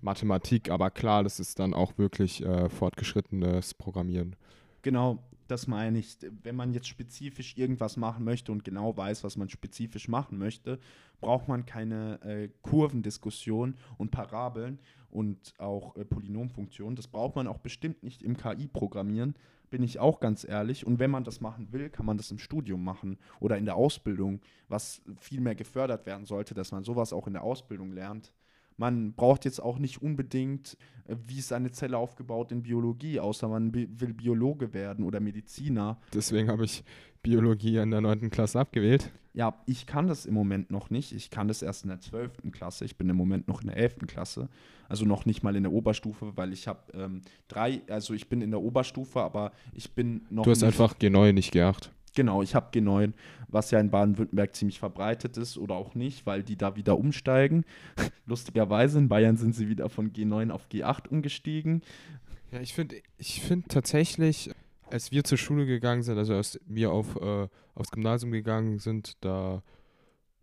Mathematik, 0.00 0.70
aber 0.70 0.90
klar, 0.90 1.24
das 1.24 1.40
ist 1.40 1.58
dann 1.58 1.74
auch 1.74 1.98
wirklich 1.98 2.44
äh, 2.44 2.68
fortgeschrittenes 2.68 3.74
Programmieren. 3.74 4.36
Genau, 4.82 5.18
das 5.48 5.66
meine 5.66 5.98
ich. 5.98 6.18
Wenn 6.42 6.54
man 6.54 6.72
jetzt 6.72 6.86
spezifisch 6.86 7.56
irgendwas 7.56 7.96
machen 7.96 8.24
möchte 8.24 8.52
und 8.52 8.64
genau 8.64 8.96
weiß, 8.96 9.24
was 9.24 9.36
man 9.36 9.48
spezifisch 9.48 10.06
machen 10.08 10.38
möchte, 10.38 10.78
braucht 11.20 11.48
man 11.48 11.66
keine 11.66 12.20
äh, 12.22 12.48
Kurvendiskussion 12.62 13.76
und 13.96 14.10
Parabeln 14.10 14.78
und 15.10 15.54
auch 15.58 15.96
äh, 15.96 16.04
Polynomfunktionen. 16.04 16.96
Das 16.96 17.08
braucht 17.08 17.34
man 17.34 17.46
auch 17.46 17.58
bestimmt 17.58 18.02
nicht 18.02 18.22
im 18.22 18.36
KI-Programmieren, 18.36 19.34
bin 19.70 19.82
ich 19.82 19.98
auch 19.98 20.20
ganz 20.20 20.44
ehrlich. 20.44 20.86
Und 20.86 20.98
wenn 20.98 21.10
man 21.10 21.24
das 21.24 21.40
machen 21.40 21.72
will, 21.72 21.90
kann 21.90 22.06
man 22.06 22.16
das 22.16 22.30
im 22.30 22.38
Studium 22.38 22.82
machen 22.82 23.18
oder 23.40 23.56
in 23.58 23.64
der 23.64 23.76
Ausbildung, 23.76 24.40
was 24.68 25.02
viel 25.18 25.40
mehr 25.40 25.54
gefördert 25.54 26.06
werden 26.06 26.26
sollte, 26.26 26.54
dass 26.54 26.72
man 26.72 26.84
sowas 26.84 27.12
auch 27.12 27.26
in 27.26 27.34
der 27.34 27.42
Ausbildung 27.42 27.92
lernt. 27.92 28.32
Man 28.76 29.12
braucht 29.12 29.44
jetzt 29.44 29.60
auch 29.60 29.78
nicht 29.80 30.00
unbedingt, 30.00 30.76
äh, 31.06 31.16
wie 31.26 31.38
ist 31.38 31.52
eine 31.52 31.72
Zelle 31.72 31.98
aufgebaut 31.98 32.52
in 32.52 32.62
Biologie, 32.62 33.18
außer 33.18 33.48
man 33.48 33.74
will 33.74 34.14
Biologe 34.14 34.72
werden 34.72 35.04
oder 35.04 35.18
Mediziner. 35.18 35.98
Deswegen 36.14 36.48
habe 36.48 36.64
ich 36.64 36.84
Biologie 37.22 37.78
in 37.78 37.90
der 37.90 38.00
9. 38.00 38.30
Klasse 38.30 38.60
abgewählt. 38.60 39.10
Ja, 39.38 39.54
ich 39.66 39.86
kann 39.86 40.08
das 40.08 40.26
im 40.26 40.34
Moment 40.34 40.72
noch 40.72 40.90
nicht. 40.90 41.12
Ich 41.12 41.30
kann 41.30 41.46
das 41.46 41.62
erst 41.62 41.84
in 41.84 41.90
der 41.90 42.00
12. 42.00 42.50
Klasse. 42.50 42.84
Ich 42.84 42.96
bin 42.96 43.08
im 43.08 43.14
Moment 43.14 43.46
noch 43.46 43.60
in 43.60 43.68
der 43.68 43.76
11. 43.76 43.98
Klasse. 44.08 44.48
Also 44.88 45.04
noch 45.04 45.26
nicht 45.26 45.44
mal 45.44 45.54
in 45.54 45.62
der 45.62 45.70
Oberstufe, 45.70 46.32
weil 46.34 46.52
ich 46.52 46.66
habe 46.66 46.80
ähm, 46.92 47.22
drei, 47.46 47.82
also 47.88 48.14
ich 48.14 48.28
bin 48.28 48.40
in 48.40 48.50
der 48.50 48.60
Oberstufe, 48.60 49.20
aber 49.20 49.52
ich 49.72 49.92
bin 49.92 50.22
noch. 50.28 50.42
Du 50.42 50.50
hast 50.50 50.64
einfach 50.64 50.96
G9 50.96 51.34
nicht 51.34 51.54
G8. 51.54 51.90
Genau, 52.16 52.42
ich 52.42 52.56
habe 52.56 52.76
G9, 52.76 53.12
was 53.46 53.70
ja 53.70 53.78
in 53.78 53.90
Baden-Württemberg 53.90 54.56
ziemlich 54.56 54.80
verbreitet 54.80 55.36
ist 55.36 55.56
oder 55.56 55.76
auch 55.76 55.94
nicht, 55.94 56.26
weil 56.26 56.42
die 56.42 56.56
da 56.56 56.74
wieder 56.74 56.98
umsteigen. 56.98 57.64
Lustigerweise 58.26 58.98
in 58.98 59.08
Bayern 59.08 59.36
sind 59.36 59.54
sie 59.54 59.68
wieder 59.68 59.88
von 59.88 60.12
G9 60.12 60.50
auf 60.50 60.66
G8 60.68 61.06
umgestiegen. 61.10 61.82
Ja, 62.50 62.60
ich 62.60 62.74
finde 62.74 62.96
ich 63.18 63.40
find 63.40 63.68
tatsächlich, 63.68 64.50
als 64.90 65.12
wir 65.12 65.24
zur 65.24 65.38
Schule 65.38 65.66
gegangen 65.66 66.02
sind, 66.02 66.18
also 66.18 66.34
als 66.34 66.60
wir 66.66 66.92
auf, 66.92 67.16
äh, 67.16 67.48
aufs 67.74 67.90
Gymnasium 67.90 68.32
gegangen 68.32 68.78
sind, 68.78 69.16
da 69.20 69.62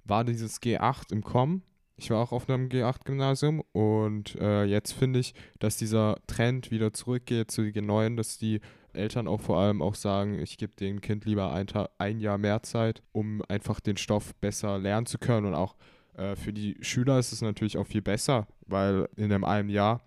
war 0.03 0.23
dieses 0.23 0.61
G8 0.61 1.11
im 1.11 1.23
Kommen. 1.23 1.63
Ich 1.97 2.09
war 2.09 2.21
auch 2.21 2.33
auf 2.33 2.49
einem 2.49 2.67
G8-Gymnasium 2.67 3.63
und 3.71 4.35
äh, 4.35 4.65
jetzt 4.65 4.91
finde 4.91 5.19
ich, 5.19 5.33
dass 5.59 5.77
dieser 5.77 6.17
Trend 6.27 6.69
wieder 6.69 6.91
zurückgeht 6.91 7.51
zu 7.51 7.61
G9, 7.61 8.17
dass 8.17 8.37
die 8.37 8.59
Eltern 8.91 9.27
auch 9.27 9.39
vor 9.39 9.59
allem 9.59 9.81
auch 9.81 9.95
sagen, 9.95 10.39
ich 10.39 10.57
gebe 10.57 10.75
dem 10.75 10.99
Kind 10.99 11.25
lieber 11.25 11.53
ein, 11.53 11.67
ein 11.97 12.19
Jahr 12.19 12.37
mehr 12.37 12.63
Zeit, 12.63 13.01
um 13.13 13.41
einfach 13.47 13.79
den 13.79 13.97
Stoff 13.97 14.35
besser 14.35 14.77
lernen 14.77 15.05
zu 15.05 15.17
können. 15.17 15.47
Und 15.47 15.55
auch 15.55 15.75
äh, 16.15 16.35
für 16.35 16.51
die 16.51 16.77
Schüler 16.81 17.17
ist 17.19 17.31
es 17.31 17.41
natürlich 17.41 17.77
auch 17.77 17.87
viel 17.87 18.01
besser, 18.01 18.47
weil 18.67 19.07
in 19.15 19.25
einem 19.25 19.43
einem 19.45 19.69
Jahr, 19.69 20.01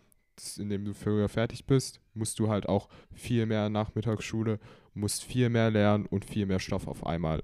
in 0.59 0.69
dem 0.69 0.85
du 0.85 0.95
früher 0.95 1.29
fertig 1.29 1.65
bist, 1.65 2.01
musst 2.19 2.39
du 2.39 2.49
halt 2.49 2.69
auch 2.69 2.89
viel 3.15 3.47
mehr 3.47 3.69
Nachmittagsschule, 3.69 4.59
musst 4.95 5.25
viel 5.25 5.49
mehr 5.49 5.71
lernen 5.71 6.07
und 6.07 6.25
viel 6.25 6.47
mehr 6.47 6.61
Stoff 6.61 6.87
auf 6.87 7.07
einmal. 7.07 7.43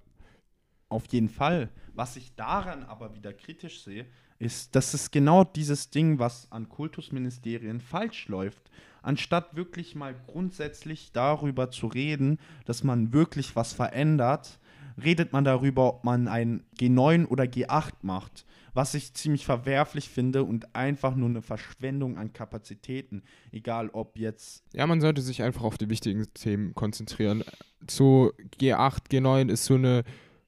Auf 0.88 1.06
jeden 1.06 1.28
Fall. 1.28 1.70
Was 1.94 2.16
ich 2.16 2.34
daran 2.34 2.84
aber 2.84 3.14
wieder 3.14 3.32
kritisch 3.32 3.82
sehe, 3.82 4.06
ist, 4.38 4.74
dass 4.74 4.94
es 4.94 5.10
genau 5.10 5.44
dieses 5.44 5.90
Ding, 5.90 6.18
was 6.18 6.50
an 6.50 6.68
Kultusministerien 6.68 7.80
falsch 7.80 8.28
läuft 8.28 8.70
anstatt 9.04 9.54
wirklich 9.54 9.94
mal 9.94 10.14
grundsätzlich 10.26 11.12
darüber 11.12 11.70
zu 11.70 11.87
reden, 11.87 12.38
dass 12.64 12.82
man 12.82 13.12
wirklich 13.12 13.54
was 13.54 13.72
verändert, 13.72 14.58
redet 15.02 15.32
man 15.32 15.44
darüber, 15.44 15.88
ob 15.88 16.04
man 16.04 16.28
ein 16.28 16.64
G9 16.78 17.26
oder 17.26 17.44
G8 17.44 17.92
macht, 18.02 18.46
was 18.74 18.94
ich 18.94 19.14
ziemlich 19.14 19.46
verwerflich 19.46 20.08
finde 20.08 20.44
und 20.44 20.74
einfach 20.74 21.14
nur 21.14 21.28
eine 21.28 21.42
Verschwendung 21.42 22.18
an 22.18 22.32
Kapazitäten, 22.32 23.22
egal 23.52 23.88
ob 23.90 24.18
jetzt. 24.18 24.64
Ja, 24.74 24.87
man 24.87 25.00
sollte 25.00 25.22
sich 25.22 25.42
einfach 25.42 25.62
auf 25.62 25.78
die 25.78 25.88
wichtigen 25.88 26.26
Themen 26.34 26.74
konzentrieren. 26.74 27.44
Zu 27.87 28.32
G8, 28.60 29.10
G9 29.10 29.48
ist 29.48 29.64
so 29.64 29.74
eine 29.74 30.02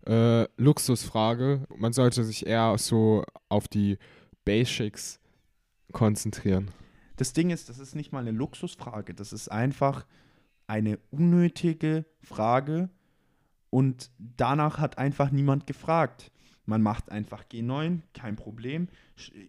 äh, 0.06 0.46
Luxusfrage. 0.56 1.66
Man 1.76 1.92
sollte 1.92 2.24
sich 2.24 2.46
eher 2.46 2.76
so 2.78 3.24
auf 3.48 3.68
die 3.68 3.96
Basics 4.44 5.20
konzentrieren. 5.92 6.72
Das 7.16 7.32
Ding 7.32 7.50
ist, 7.50 7.68
das 7.68 7.78
ist 7.78 7.94
nicht 7.94 8.12
mal 8.12 8.20
eine 8.20 8.32
Luxusfrage, 8.32 9.14
das 9.14 9.32
ist 9.32 9.50
einfach 9.50 10.04
eine 10.66 10.98
unnötige 11.10 12.04
Frage 12.20 12.90
und 13.70 14.10
danach 14.18 14.78
hat 14.78 14.98
einfach 14.98 15.30
niemand 15.30 15.66
gefragt. 15.66 16.32
Man 16.66 16.82
macht 16.82 17.10
einfach 17.10 17.44
G9, 17.44 18.00
kein 18.12 18.36
Problem. 18.36 18.88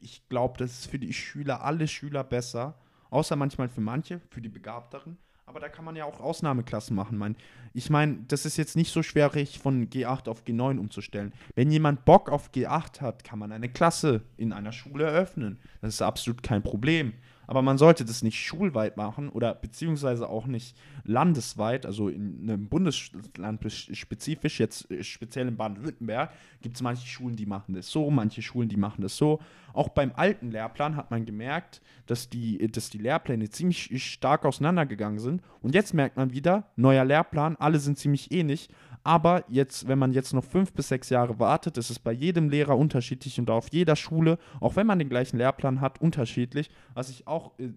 Ich 0.02 0.28
glaube, 0.30 0.58
das 0.60 0.72
ist 0.72 0.86
für 0.90 1.00
die 1.00 1.14
Schüler, 1.14 1.64
alle 1.64 1.88
Schüler 1.88 2.24
besser, 2.24 2.76
außer 3.10 3.36
manchmal 3.36 3.70
für 3.70 3.82
manche, 3.82 4.22
für 4.30 4.42
die 4.42 4.50
Begabteren. 4.50 5.18
Aber 5.48 5.60
da 5.60 5.70
kann 5.70 5.86
man 5.86 5.96
ja 5.96 6.06
auch 6.06 6.20
Ausnahmeklassen 6.20 6.96
machen. 6.96 7.36
Ich 7.74 7.90
meine, 7.90 8.18
das 8.28 8.46
ist 8.46 8.58
jetzt 8.58 8.76
nicht 8.76 8.92
so 8.92 9.02
schwierig, 9.02 9.60
von 9.60 9.90
G8 9.90 10.30
auf 10.30 10.44
G9 10.44 10.78
umzustellen. 10.78 11.34
Wenn 11.56 11.72
jemand 11.72 12.06
Bock 12.06 12.30
auf 12.30 12.52
G8 12.52 13.02
hat, 13.02 13.24
kann 13.24 13.40
man 13.40 13.52
eine 13.52 13.70
Klasse 13.70 14.22
in 14.36 14.52
einer 14.52 14.74
Schule 14.74 15.06
eröffnen. 15.06 15.58
Das 15.82 15.96
ist 15.96 16.02
absolut 16.02 16.44
kein 16.44 16.62
Problem 16.62 17.14
aber 17.48 17.62
man 17.62 17.78
sollte 17.78 18.06
das 18.06 18.22
nicht 18.22 18.40
schulweit 18.40 18.98
machen 18.98 19.30
oder 19.30 19.56
beziehungsweise 19.56 20.30
auch 20.30 20.46
nicht 20.46 20.78
landesweit, 21.06 21.86
also 21.86 22.10
in 22.10 22.42
einem 22.44 22.68
Bundesland 22.68 23.62
spezifisch, 23.72 24.60
jetzt 24.60 24.92
äh, 24.92 25.04
speziell 25.04 25.48
in 25.48 25.56
Baden-Württemberg, 25.56 26.32
gibt 26.62 26.76
es 26.76 26.82
manche 26.82 27.08
Schulen, 27.08 27.38
die 27.38 27.46
machen 27.46 27.74
das 27.74 27.90
so, 27.90 28.12
manche 28.12 28.42
Schulen, 28.42 28.70
die 28.70 28.78
machen 28.78 29.02
das 29.02 29.16
so. 29.16 29.40
Auch 29.74 29.90
beim 29.90 30.12
alten 30.16 30.52
Lehrplan 30.52 30.96
hat 30.96 31.12
man 31.12 31.26
gemerkt, 31.26 31.82
dass 32.08 32.30
die, 32.30 32.70
dass 32.72 32.90
die 32.90 32.98
Lehrpläne 32.98 33.50
ziemlich 33.50 34.04
stark 34.04 34.44
auseinandergegangen 34.46 35.20
sind. 35.20 35.42
Und 35.62 35.76
jetzt 35.76 35.94
merkt 35.94 36.18
man 36.18 36.34
wieder, 36.34 36.66
neuer 36.76 37.06
Lehrplan, 37.06 37.56
alle 37.58 37.80
sind 37.80 37.98
ziemlich 37.98 38.32
ähnlich, 38.32 38.70
aber 39.04 39.44
jetzt, 39.48 39.88
wenn 39.88 40.00
man 40.00 40.12
jetzt 40.12 40.34
noch 40.34 40.44
fünf 40.44 40.74
bis 40.74 40.90
sechs 40.90 41.10
Jahre 41.10 41.40
wartet, 41.40 41.78
ist 41.78 41.90
es 41.90 42.00
bei 42.00 42.12
jedem 42.12 42.50
Lehrer 42.50 42.78
unterschiedlich 42.78 43.40
und 43.40 43.50
auf 43.50 43.70
jeder 43.72 43.96
Schule, 43.96 44.38
auch 44.60 44.76
wenn 44.76 44.88
man 44.88 45.00
den 45.00 45.10
gleichen 45.10 45.38
Lehrplan 45.38 45.82
hat, 45.82 46.02
unterschiedlich, 46.02 46.70
was 46.94 47.10
ich 47.10 47.28
auch 47.28 47.58
äh, 47.60 47.70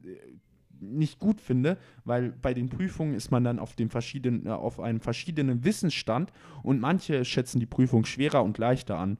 nicht 0.81 1.19
gut 1.19 1.41
finde, 1.41 1.79
weil 2.05 2.31
bei 2.31 2.55
den 2.55 2.69
Prüfungen 2.69 3.15
ist 3.15 3.31
man 3.31 3.45
dann 3.45 3.59
auf, 3.59 3.77
dem 3.77 3.91
verschiedenen, 3.91 4.47
äh, 4.47 4.51
auf 4.51 4.81
einem 4.81 5.01
verschiedenen 5.01 5.65
Wissensstand 5.65 6.33
und 6.63 6.81
manche 6.81 7.25
schätzen 7.25 7.61
die 7.61 7.67
Prüfung 7.67 8.05
schwerer 8.05 8.43
und 8.43 8.59
leichter 8.59 8.99
an. 8.99 9.19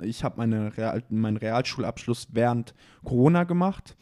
Ich 0.00 0.22
habe 0.22 0.36
meine 0.38 0.76
Real, 0.76 1.02
meinen 1.08 1.36
Realschulabschluss 1.36 2.28
während 2.30 2.74
Corona 3.04 3.44
gemacht 3.44 3.96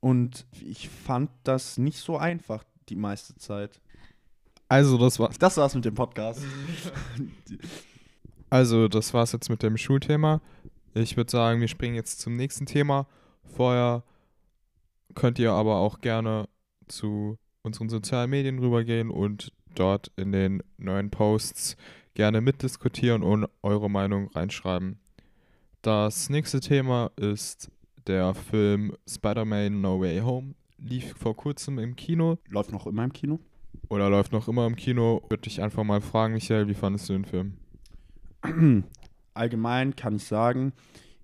und 0.00 0.46
ich 0.60 0.88
fand 0.88 1.30
das 1.44 1.76
nicht 1.76 1.98
so 1.98 2.16
einfach 2.16 2.64
die 2.88 2.96
meiste 2.96 3.36
Zeit. 3.36 3.80
Also, 4.70 4.98
das 4.98 5.18
war's. 5.18 5.36
Das 5.36 5.56
war's 5.56 5.74
mit 5.74 5.84
dem 5.84 5.96
Podcast. 5.96 6.42
also, 8.50 8.86
das 8.86 9.12
war's 9.12 9.32
jetzt 9.32 9.50
mit 9.50 9.64
dem 9.64 9.76
Schulthema. 9.76 10.40
Ich 10.94 11.16
würde 11.16 11.28
sagen, 11.28 11.60
wir 11.60 11.66
springen 11.66 11.96
jetzt 11.96 12.20
zum 12.20 12.36
nächsten 12.36 12.66
Thema. 12.66 13.08
Vorher 13.42 14.04
könnt 15.16 15.40
ihr 15.40 15.50
aber 15.50 15.78
auch 15.78 16.00
gerne 16.00 16.48
zu 16.86 17.36
unseren 17.62 17.88
sozialen 17.88 18.30
Medien 18.30 18.60
rübergehen 18.60 19.10
und 19.10 19.52
dort 19.74 20.12
in 20.14 20.30
den 20.30 20.62
neuen 20.78 21.10
Posts 21.10 21.76
gerne 22.14 22.40
mitdiskutieren 22.40 23.24
und 23.24 23.48
eure 23.62 23.90
Meinung 23.90 24.28
reinschreiben. 24.28 25.00
Das 25.82 26.30
nächste 26.30 26.60
Thema 26.60 27.10
ist 27.16 27.72
der 28.06 28.34
Film 28.34 28.96
Spider-Man 29.08 29.80
No 29.80 30.00
Way 30.00 30.20
Home. 30.20 30.54
Lief 30.78 31.12
vor 31.18 31.36
kurzem 31.36 31.80
im 31.80 31.96
Kino. 31.96 32.38
Läuft 32.48 32.70
noch 32.70 32.86
immer 32.86 33.02
im 33.02 33.12
Kino? 33.12 33.40
Oder 33.90 34.08
läuft 34.08 34.30
noch 34.30 34.46
immer 34.46 34.66
im 34.66 34.76
Kino. 34.76 35.20
Würde 35.28 35.42
dich 35.42 35.60
einfach 35.60 35.82
mal 35.82 36.00
fragen, 36.00 36.34
Michael, 36.34 36.68
wie 36.68 36.74
fandest 36.74 37.08
du 37.08 37.12
den 37.12 37.24
Film? 37.24 37.54
Allgemein 39.34 39.96
kann 39.96 40.16
ich 40.16 40.24
sagen, 40.24 40.72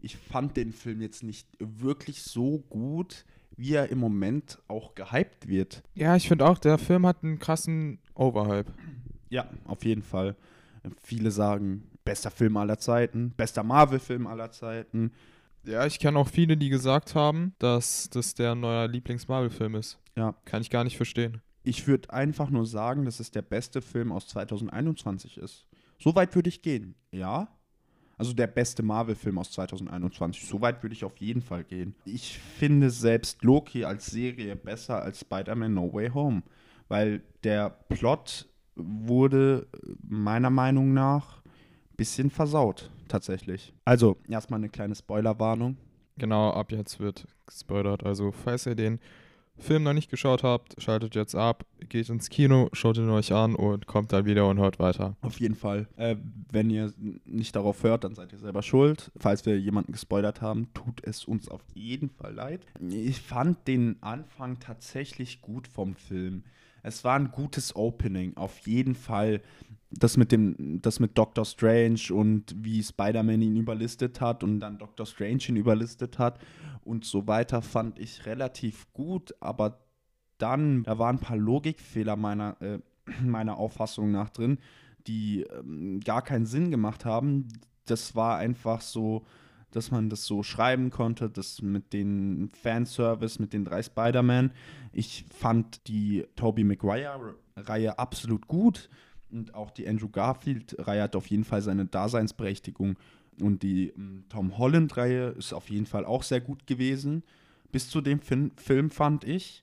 ich 0.00 0.16
fand 0.16 0.56
den 0.56 0.72
Film 0.72 1.00
jetzt 1.00 1.22
nicht 1.22 1.48
wirklich 1.60 2.22
so 2.22 2.58
gut, 2.68 3.24
wie 3.56 3.74
er 3.74 3.88
im 3.90 3.98
Moment 3.98 4.58
auch 4.66 4.96
gehypt 4.96 5.46
wird. 5.46 5.84
Ja, 5.94 6.16
ich 6.16 6.26
finde 6.26 6.44
auch, 6.44 6.58
der 6.58 6.76
Film 6.78 7.06
hat 7.06 7.22
einen 7.22 7.38
krassen 7.38 8.00
Overhype. 8.14 8.72
Ja, 9.28 9.50
auf 9.64 9.84
jeden 9.84 10.04
Fall. 10.04 10.36
Viele 11.02 11.32
sagen, 11.32 11.90
bester 12.04 12.30
Film 12.30 12.56
aller 12.56 12.78
Zeiten, 12.78 13.32
bester 13.36 13.64
Marvel-Film 13.64 14.28
aller 14.28 14.52
Zeiten. 14.52 15.10
Ja, 15.64 15.84
ich 15.84 15.98
kenne 15.98 16.16
auch 16.16 16.28
viele, 16.28 16.56
die 16.56 16.68
gesagt 16.68 17.16
haben, 17.16 17.52
dass 17.58 18.08
das 18.08 18.34
der 18.34 18.54
neue 18.54 18.86
Lieblings-Marvel-Film 18.86 19.74
ist. 19.74 19.98
Ja. 20.14 20.36
Kann 20.44 20.62
ich 20.62 20.70
gar 20.70 20.84
nicht 20.84 20.96
verstehen 20.96 21.42
ich 21.66 21.88
würde 21.88 22.12
einfach 22.12 22.48
nur 22.48 22.64
sagen, 22.64 23.04
dass 23.04 23.18
es 23.18 23.32
der 23.32 23.42
beste 23.42 23.82
Film 23.82 24.12
aus 24.12 24.28
2021 24.28 25.36
ist. 25.36 25.66
So 25.98 26.14
weit 26.14 26.34
würde 26.34 26.48
ich 26.48 26.62
gehen, 26.62 26.94
ja. 27.10 27.48
Also 28.18 28.32
der 28.32 28.46
beste 28.46 28.82
Marvel-Film 28.82 29.36
aus 29.38 29.50
2021. 29.50 30.46
So 30.46 30.60
weit 30.60 30.82
würde 30.82 30.94
ich 30.94 31.04
auf 31.04 31.16
jeden 31.18 31.42
Fall 31.42 31.64
gehen. 31.64 31.94
Ich 32.04 32.38
finde 32.38 32.90
selbst 32.90 33.42
Loki 33.42 33.84
als 33.84 34.06
Serie 34.06 34.54
besser 34.56 35.02
als 35.02 35.20
Spider-Man 35.20 35.74
No 35.74 35.92
Way 35.92 36.10
Home, 36.10 36.42
weil 36.88 37.22
der 37.42 37.70
Plot 37.70 38.48
wurde 38.76 39.66
meiner 40.02 40.50
Meinung 40.50 40.94
nach 40.94 41.38
ein 41.38 41.96
bisschen 41.96 42.30
versaut, 42.30 42.90
tatsächlich. 43.08 43.74
Also, 43.84 44.16
erstmal 44.28 44.60
eine 44.60 44.68
kleine 44.68 44.94
Spoilerwarnung. 44.94 45.76
Genau, 46.16 46.52
ab 46.52 46.70
jetzt 46.70 47.00
wird 47.00 47.26
gespoilert. 47.44 48.04
Also, 48.04 48.30
falls 48.30 48.66
ihr 48.66 48.76
den 48.76 49.00
Film 49.58 49.82
noch 49.82 49.92
nicht 49.92 50.10
geschaut 50.10 50.42
habt, 50.42 50.80
schaltet 50.80 51.14
jetzt 51.14 51.34
ab, 51.34 51.64
geht 51.88 52.08
ins 52.08 52.28
Kino, 52.28 52.68
schaut 52.72 52.98
ihn 52.98 53.08
euch 53.10 53.32
an 53.32 53.54
und 53.54 53.86
kommt 53.86 54.12
dann 54.12 54.24
wieder 54.24 54.48
und 54.48 54.58
hört 54.58 54.78
weiter. 54.78 55.16
Auf 55.22 55.40
jeden 55.40 55.54
Fall. 55.54 55.88
Äh, 55.96 56.16
wenn 56.50 56.70
ihr 56.70 56.92
nicht 57.24 57.56
darauf 57.56 57.82
hört, 57.82 58.04
dann 58.04 58.14
seid 58.14 58.32
ihr 58.32 58.38
selber 58.38 58.62
schuld. 58.62 59.10
Falls 59.16 59.46
wir 59.46 59.58
jemanden 59.58 59.92
gespoilert 59.92 60.40
haben, 60.40 60.68
tut 60.74 61.02
es 61.02 61.24
uns 61.24 61.48
auf 61.48 61.62
jeden 61.74 62.10
Fall 62.10 62.34
leid. 62.34 62.66
Ich 62.88 63.20
fand 63.20 63.66
den 63.66 63.96
Anfang 64.02 64.60
tatsächlich 64.60 65.40
gut 65.40 65.68
vom 65.68 65.94
Film. 65.94 66.44
Es 66.86 67.02
war 67.02 67.18
ein 67.18 67.32
gutes 67.32 67.74
Opening, 67.74 68.36
auf 68.36 68.58
jeden 68.66 68.94
Fall 68.94 69.42
das 69.90 70.16
mit 70.16 70.30
dem, 70.30 70.80
das 70.82 71.00
mit 71.00 71.18
Doctor 71.18 71.44
Strange 71.44 72.00
und 72.12 72.54
wie 72.56 72.80
Spider-Man 72.80 73.42
ihn 73.42 73.56
überlistet 73.56 74.20
hat 74.20 74.44
und 74.44 74.60
dann 74.60 74.78
Doctor 74.78 75.04
Strange 75.04 75.42
ihn 75.48 75.56
überlistet 75.56 76.20
hat 76.20 76.38
und 76.84 77.04
so 77.04 77.26
weiter, 77.26 77.60
fand 77.60 77.98
ich 77.98 78.26
relativ 78.26 78.92
gut, 78.92 79.34
aber 79.40 79.80
dann, 80.38 80.84
da 80.84 80.98
waren 80.98 81.16
ein 81.16 81.20
paar 81.20 81.36
Logikfehler 81.36 82.14
meiner, 82.14 82.56
äh, 82.60 82.78
meiner 83.22 83.56
Auffassung 83.56 84.12
nach 84.12 84.30
drin, 84.30 84.58
die 85.08 85.42
ähm, 85.42 85.98
gar 86.00 86.22
keinen 86.22 86.46
Sinn 86.46 86.70
gemacht 86.70 87.04
haben. 87.04 87.48
Das 87.86 88.14
war 88.14 88.38
einfach 88.38 88.80
so, 88.80 89.24
dass 89.70 89.90
man 89.90 90.08
das 90.08 90.24
so 90.24 90.42
schreiben 90.42 90.90
konnte, 90.90 91.28
das 91.28 91.60
mit 91.60 91.92
den 91.92 92.50
Fanservice, 92.62 93.38
mit 93.38 93.52
den 93.52 93.64
drei 93.64 93.82
Spider-Man. 93.82 94.52
Ich 94.92 95.24
fand 95.28 95.86
die 95.88 96.26
Tobey 96.36 96.64
Maguire-Reihe 96.64 97.98
absolut 97.98 98.46
gut 98.46 98.88
und 99.30 99.54
auch 99.54 99.70
die 99.70 99.88
Andrew 99.88 100.08
Garfield-Reihe 100.08 101.02
hat 101.02 101.16
auf 101.16 101.26
jeden 101.26 101.44
Fall 101.44 101.62
seine 101.62 101.86
Daseinsberechtigung. 101.86 102.96
Und 103.40 103.62
die 103.62 103.88
ähm, 103.90 104.24
Tom 104.28 104.56
Holland-Reihe 104.56 105.28
ist 105.30 105.52
auf 105.52 105.68
jeden 105.68 105.86
Fall 105.86 106.04
auch 106.04 106.22
sehr 106.22 106.40
gut 106.40 106.66
gewesen. 106.66 107.22
Bis 107.72 107.90
zu 107.90 108.00
dem 108.00 108.20
Fin 108.20 108.52
Film 108.56 108.90
fand 108.90 109.24
ich, 109.24 109.62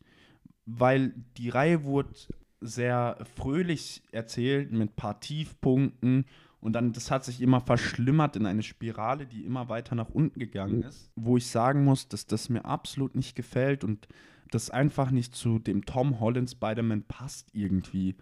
weil 0.65 1.13
die 1.37 1.49
Reihe 1.49 1.83
wurde 1.83 2.13
sehr 2.61 3.17
fröhlich 3.35 4.03
erzählt 4.11 4.71
mit 4.71 4.81
ein 4.81 4.95
paar 4.95 5.19
Tiefpunkten 5.19 6.25
und 6.63 6.73
dann 6.73 6.93
das 6.93 7.11
hat 7.11 7.25
sich 7.25 7.41
immer 7.41 7.61
verschlimmert 7.61 8.35
in 8.35 8.45
eine 8.45 8.63
Spirale, 8.63 9.25
die 9.25 9.45
immer 9.45 9.69
weiter 9.69 9.95
nach 9.95 10.09
unten 10.09 10.39
gegangen 10.39 10.83
ist, 10.83 11.11
wo 11.15 11.37
ich 11.37 11.47
sagen 11.47 11.83
muss, 11.83 12.07
dass 12.07 12.25
das 12.25 12.49
mir 12.49 12.65
absolut 12.65 13.15
nicht 13.15 13.35
gefällt 13.35 13.83
und 13.83 14.07
das 14.51 14.69
einfach 14.69 15.11
nicht 15.11 15.35
zu 15.35 15.59
dem 15.59 15.85
Tom 15.85 16.19
Holland 16.19 16.49
Spider-Man 16.49 17.03
passt 17.03 17.49
irgendwie 17.53 18.15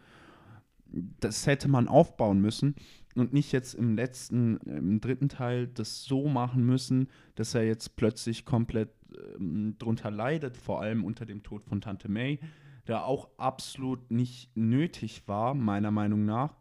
das 1.20 1.48
hätte 1.48 1.68
man 1.68 1.88
aufbauen 1.88 2.40
müssen 2.42 2.76
und 3.16 3.34
nicht 3.34 3.52
jetzt 3.52 3.74
im 3.74 3.96
letzten, 3.96 4.58
im 4.58 5.02
dritten 5.02 5.30
Teil 5.30 5.68
das 5.68 6.04
so 6.04 6.28
machen 6.28 6.66
müssen, 6.66 7.08
dass 7.36 7.56
er 7.56 7.64
jetzt 7.64 7.96
plötzlich 7.96 8.46
komplett 8.46 8.90
ähm, 9.38 9.76
drunter 9.78 10.12
leidet, 10.12 10.58
vor 10.58 10.82
allem 10.82 11.04
unter 11.04 11.26
dem 11.26 11.44
Tod 11.44 11.64
von 11.64 11.82
Tante 11.82 12.10
May, 12.10 12.40
der 12.88 13.06
auch 13.06 13.30
absolut 13.38 14.12
nicht 14.12 14.56
nötig 14.56 15.28
war, 15.28 15.54
meiner 15.54 15.92
Meinung 15.92 16.26
nach. 16.26 16.58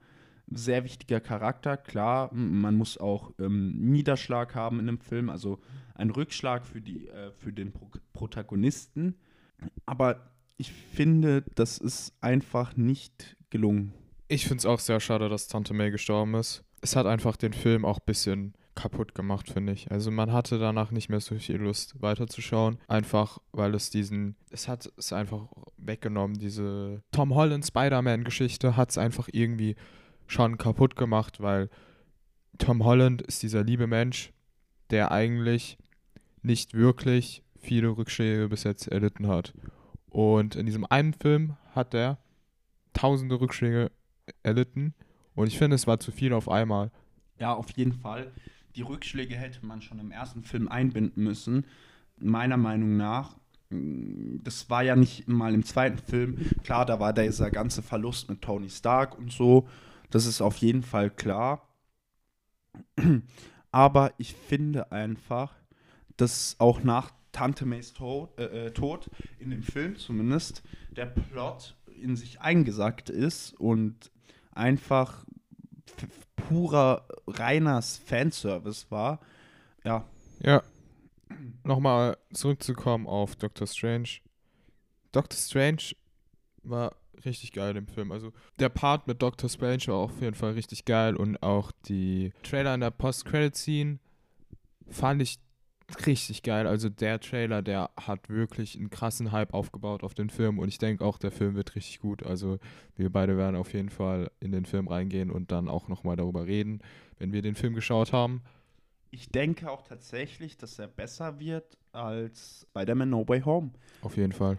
Sehr 0.50 0.84
wichtiger 0.84 1.20
Charakter, 1.20 1.76
klar, 1.76 2.32
man 2.32 2.76
muss 2.76 2.98
auch 2.98 3.32
ähm, 3.38 3.72
Niederschlag 3.78 4.54
haben 4.54 4.80
in 4.80 4.88
einem 4.88 4.98
Film, 4.98 5.30
also 5.30 5.60
ein 5.94 6.10
Rückschlag 6.10 6.66
für, 6.66 6.80
die, 6.80 7.08
äh, 7.08 7.30
für 7.32 7.52
den 7.52 7.72
Pro 7.72 7.88
Protagonisten. 8.12 9.14
Aber 9.86 10.30
ich 10.56 10.72
finde, 10.72 11.44
das 11.54 11.78
ist 11.78 12.12
einfach 12.20 12.76
nicht 12.76 13.36
gelungen. 13.50 13.94
Ich 14.28 14.46
finde 14.46 14.58
es 14.58 14.66
auch 14.66 14.78
sehr 14.78 15.00
schade, 15.00 15.28
dass 15.28 15.48
Tante 15.48 15.74
May 15.74 15.90
gestorben 15.90 16.34
ist. 16.34 16.64
Es 16.82 16.96
hat 16.96 17.06
einfach 17.06 17.36
den 17.36 17.52
Film 17.52 17.84
auch 17.84 17.98
ein 17.98 18.06
bisschen 18.06 18.54
kaputt 18.74 19.14
gemacht, 19.14 19.50
finde 19.50 19.72
ich. 19.72 19.90
Also 19.90 20.10
man 20.10 20.32
hatte 20.32 20.58
danach 20.58 20.90
nicht 20.90 21.08
mehr 21.08 21.20
so 21.20 21.34
viel 21.36 21.56
Lust 21.56 22.00
weiterzuschauen. 22.00 22.78
Einfach, 22.88 23.38
weil 23.52 23.74
es 23.74 23.90
diesen, 23.90 24.36
es 24.50 24.68
hat 24.68 24.90
es 24.96 25.12
einfach 25.12 25.48
weggenommen. 25.76 26.38
Diese 26.38 27.02
Tom 27.12 27.34
Holland 27.34 27.66
Spider-Man-Geschichte 27.66 28.76
hat 28.76 28.90
es 28.90 28.98
einfach 28.98 29.28
irgendwie 29.32 29.76
schon 30.30 30.58
kaputt 30.58 30.96
gemacht, 30.96 31.40
weil 31.40 31.68
Tom 32.58 32.84
Holland 32.84 33.22
ist 33.22 33.42
dieser 33.42 33.64
liebe 33.64 33.86
Mensch, 33.86 34.32
der 34.90 35.10
eigentlich 35.10 35.76
nicht 36.42 36.74
wirklich 36.74 37.42
viele 37.58 37.88
Rückschläge 37.88 38.48
bis 38.48 38.64
jetzt 38.64 38.86
erlitten 38.88 39.26
hat. 39.26 39.54
Und 40.08 40.56
in 40.56 40.66
diesem 40.66 40.86
einen 40.86 41.14
Film 41.14 41.56
hat 41.74 41.94
er 41.94 42.18
tausende 42.92 43.40
Rückschläge 43.40 43.90
erlitten. 44.42 44.94
Und 45.34 45.46
ich 45.46 45.58
finde, 45.58 45.74
es 45.74 45.86
war 45.86 46.00
zu 46.00 46.12
viel 46.12 46.32
auf 46.32 46.48
einmal. 46.48 46.90
Ja, 47.38 47.54
auf 47.54 47.70
jeden 47.72 47.92
Fall. 47.92 48.32
Die 48.76 48.82
Rückschläge 48.82 49.34
hätte 49.34 49.64
man 49.64 49.82
schon 49.82 49.98
im 49.98 50.10
ersten 50.10 50.42
Film 50.42 50.68
einbinden 50.68 51.24
müssen. 51.24 51.66
Meiner 52.18 52.56
Meinung 52.56 52.96
nach. 52.96 53.36
Das 53.70 54.68
war 54.68 54.82
ja 54.82 54.96
nicht 54.96 55.28
mal 55.28 55.54
im 55.54 55.64
zweiten 55.64 55.98
Film. 55.98 56.38
Klar, 56.64 56.86
da 56.86 56.98
war 57.00 57.12
dieser 57.12 57.50
ganze 57.50 57.82
Verlust 57.82 58.28
mit 58.28 58.42
Tony 58.42 58.68
Stark 58.68 59.16
und 59.16 59.32
so. 59.32 59.68
Das 60.10 60.26
ist 60.26 60.40
auf 60.40 60.56
jeden 60.58 60.82
Fall 60.82 61.10
klar. 61.10 61.68
Aber 63.72 64.12
ich 64.18 64.34
finde 64.34 64.90
einfach, 64.90 65.54
dass 66.16 66.56
auch 66.58 66.82
nach 66.82 67.12
Tante 67.32 67.64
Mays 67.64 67.92
Tod, 67.92 68.36
äh, 68.38 68.66
äh, 68.66 68.70
Tod, 68.72 69.08
in 69.38 69.50
dem 69.50 69.62
Film 69.62 69.96
zumindest, 69.96 70.62
der 70.90 71.06
Plot 71.06 71.76
in 71.86 72.16
sich 72.16 72.40
eingesackt 72.40 73.10
ist 73.10 73.58
und 73.60 74.10
einfach 74.52 75.24
purer, 76.36 77.06
reiner 77.26 77.80
Fanservice 77.82 78.90
war. 78.90 79.20
Ja. 79.84 80.04
Ja. 80.40 80.62
Nochmal 81.62 82.16
zurückzukommen 82.32 83.06
auf 83.06 83.36
Doctor 83.36 83.66
Strange. 83.66 84.08
Doctor 85.12 85.38
Strange 85.38 85.94
war 86.62 86.96
richtig 87.24 87.52
geil 87.52 87.76
im 87.76 87.86
Film. 87.86 88.12
Also 88.12 88.32
der 88.58 88.68
Part 88.68 89.06
mit 89.06 89.22
Doctor 89.22 89.48
Strange 89.48 89.86
war 89.86 89.96
auf 89.96 90.20
jeden 90.20 90.34
Fall 90.34 90.52
richtig 90.52 90.84
geil 90.84 91.16
und 91.16 91.42
auch 91.42 91.72
die 91.86 92.32
Trailer 92.42 92.74
in 92.74 92.80
der 92.80 92.90
Post-Credit-Scene 92.90 93.98
fand 94.88 95.22
ich 95.22 95.38
richtig 96.06 96.42
geil. 96.42 96.66
Also 96.66 96.88
der 96.88 97.20
Trailer, 97.20 97.62
der 97.62 97.90
hat 97.96 98.28
wirklich 98.28 98.76
einen 98.76 98.90
krassen 98.90 99.32
Hype 99.32 99.54
aufgebaut 99.54 100.02
auf 100.02 100.14
den 100.14 100.30
Film 100.30 100.58
und 100.58 100.68
ich 100.68 100.78
denke 100.78 101.04
auch, 101.04 101.18
der 101.18 101.30
Film 101.30 101.54
wird 101.54 101.74
richtig 101.74 102.00
gut. 102.00 102.24
Also 102.24 102.58
wir 102.96 103.10
beide 103.10 103.36
werden 103.36 103.56
auf 103.56 103.72
jeden 103.72 103.90
Fall 103.90 104.30
in 104.40 104.52
den 104.52 104.64
Film 104.64 104.88
reingehen 104.88 105.30
und 105.30 105.52
dann 105.52 105.68
auch 105.68 105.88
nochmal 105.88 106.16
darüber 106.16 106.46
reden, 106.46 106.80
wenn 107.18 107.32
wir 107.32 107.42
den 107.42 107.54
Film 107.54 107.74
geschaut 107.74 108.12
haben. 108.12 108.42
Ich 109.10 109.28
denke 109.28 109.70
auch 109.70 109.82
tatsächlich, 109.82 110.56
dass 110.56 110.78
er 110.78 110.86
besser 110.86 111.40
wird 111.40 111.76
als 111.92 112.66
Spider-Man 112.70 113.10
No 113.10 113.26
Way 113.26 113.40
Home. 113.42 113.70
Auf 114.02 114.16
jeden 114.16 114.32
Fall. 114.32 114.58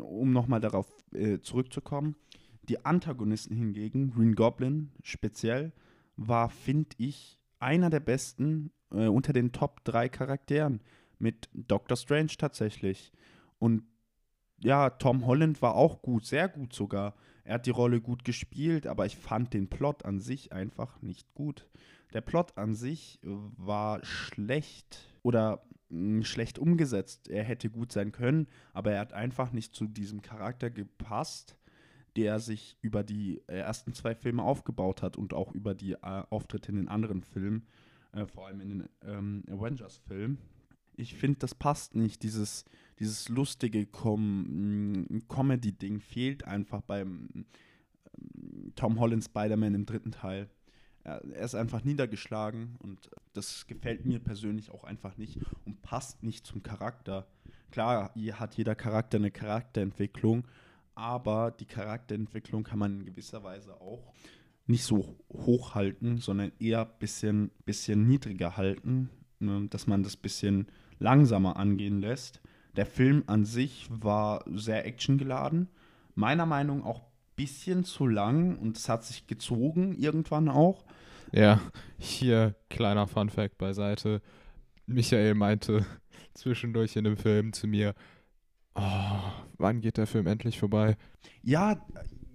Um 0.00 0.32
nochmal 0.32 0.60
darauf 0.60 0.92
äh, 1.12 1.40
zurückzukommen. 1.40 2.16
Die 2.68 2.84
Antagonisten 2.84 3.54
hingegen, 3.54 4.10
Green 4.10 4.34
Goblin 4.34 4.90
speziell, 5.02 5.72
war, 6.16 6.48
finde 6.48 6.96
ich, 6.98 7.38
einer 7.58 7.90
der 7.90 8.00
besten 8.00 8.72
äh, 8.90 9.06
unter 9.06 9.32
den 9.32 9.52
Top 9.52 9.84
3 9.84 10.08
Charakteren 10.08 10.80
mit 11.18 11.48
Doctor 11.52 11.96
Strange 11.96 12.32
tatsächlich. 12.38 13.12
Und 13.58 13.84
ja, 14.58 14.90
Tom 14.90 15.26
Holland 15.26 15.62
war 15.62 15.74
auch 15.74 16.02
gut, 16.02 16.24
sehr 16.24 16.48
gut 16.48 16.72
sogar. 16.72 17.14
Er 17.44 17.54
hat 17.54 17.66
die 17.66 17.70
Rolle 17.70 18.00
gut 18.00 18.24
gespielt, 18.24 18.86
aber 18.86 19.06
ich 19.06 19.16
fand 19.16 19.54
den 19.54 19.68
Plot 19.68 20.04
an 20.04 20.18
sich 20.18 20.52
einfach 20.52 21.00
nicht 21.02 21.32
gut. 21.34 21.68
Der 22.12 22.20
Plot 22.20 22.56
an 22.56 22.74
sich 22.74 23.20
war 23.22 24.04
schlecht 24.04 25.08
oder 25.22 25.62
schlecht 26.22 26.58
umgesetzt. 26.58 27.28
Er 27.28 27.44
hätte 27.44 27.70
gut 27.70 27.92
sein 27.92 28.12
können, 28.12 28.48
aber 28.72 28.92
er 28.92 29.00
hat 29.00 29.12
einfach 29.12 29.52
nicht 29.52 29.74
zu 29.74 29.86
diesem 29.86 30.22
Charakter 30.22 30.70
gepasst, 30.70 31.56
der 32.16 32.40
sich 32.40 32.78
über 32.80 33.04
die 33.04 33.42
äh, 33.46 33.58
ersten 33.58 33.92
zwei 33.92 34.14
Filme 34.14 34.42
aufgebaut 34.42 35.02
hat 35.02 35.16
und 35.16 35.34
auch 35.34 35.52
über 35.52 35.74
die 35.74 35.92
äh, 35.92 35.98
Auftritte 36.30 36.70
in 36.70 36.76
den 36.76 36.88
anderen 36.88 37.22
Filmen 37.22 37.66
äh, 38.16 38.26
vor 38.26 38.46
allem 38.46 38.60
in 38.60 38.68
den 38.68 38.88
ähm, 39.02 39.44
Avengers-Filmen. 39.48 40.38
Ich 40.96 41.14
finde, 41.14 41.38
das 41.40 41.54
passt 41.54 41.94
nicht. 41.94 42.22
Dieses, 42.22 42.64
dieses 42.98 43.28
lustige 43.28 43.86
Com 43.86 45.22
Comedy-Ding 45.28 46.00
fehlt 46.00 46.44
einfach 46.44 46.80
beim 46.80 47.28
ähm, 47.34 48.72
Tom 48.74 48.98
Holland 48.98 49.24
Spider-Man 49.24 49.74
im 49.74 49.86
dritten 49.86 50.12
Teil. 50.12 50.48
Er, 51.06 51.22
ist 51.22 51.54
einfach 51.54 51.84
niedergeschlagen 51.84 52.74
und 52.80 53.10
das 53.32 53.68
gefällt 53.68 54.06
mir 54.06 54.18
persönlich 54.18 54.72
auch 54.72 54.82
einfach 54.82 55.16
nicht 55.16 55.38
und 55.64 55.80
passt 55.80 56.24
nicht 56.24 56.44
zum 56.44 56.64
Charakter. 56.64 57.28
Klar, 57.70 58.10
hier 58.14 58.40
hat 58.40 58.56
jeder 58.56 58.74
Charakter 58.74 59.18
eine 59.18 59.30
Charakterentwicklung, 59.30 60.48
aber 60.96 61.52
die 61.52 61.64
Charakterentwicklung 61.64 62.64
kann 62.64 62.80
man 62.80 63.00
in 63.00 63.06
gewisser 63.06 63.44
Weise 63.44 63.80
auch 63.80 64.12
nicht 64.66 64.82
so 64.82 65.16
hoch 65.32 65.76
halten, 65.76 66.18
sondern 66.18 66.50
eher 66.58 66.80
ein 66.80 66.98
bisschen, 66.98 67.52
bisschen 67.64 68.08
niedriger 68.08 68.56
halten, 68.56 69.08
ne, 69.38 69.68
dass 69.70 69.86
man 69.86 70.02
das 70.02 70.16
ein 70.16 70.22
bisschen 70.22 70.66
langsamer 70.98 71.56
angehen 71.56 72.00
lässt. 72.00 72.40
Der 72.74 72.86
Film 72.86 73.22
an 73.28 73.44
sich 73.44 73.86
war 73.90 74.44
sehr 74.48 74.84
actiongeladen. 74.84 75.68
Meiner 76.16 76.46
Meinung, 76.46 76.82
auch, 76.82 77.02
bisschen 77.36 77.84
zu 77.84 78.06
lang 78.06 78.56
und 78.58 78.78
es 78.78 78.88
hat 78.88 79.04
sich 79.04 79.26
gezogen 79.26 79.94
irgendwann 79.94 80.48
auch. 80.48 80.84
Ja, 81.32 81.60
hier 81.98 82.54
kleiner 82.70 83.06
Fun 83.06 83.30
Fact 83.30 83.58
beiseite. 83.58 84.22
Michael 84.86 85.34
meinte 85.34 85.84
zwischendurch 86.34 86.96
in 86.96 87.04
dem 87.04 87.16
Film 87.16 87.52
zu 87.52 87.66
mir, 87.66 87.94
oh, 88.74 89.20
wann 89.58 89.80
geht 89.80 89.96
der 89.96 90.06
Film 90.06 90.26
endlich 90.26 90.58
vorbei? 90.58 90.96
Ja, 91.42 91.84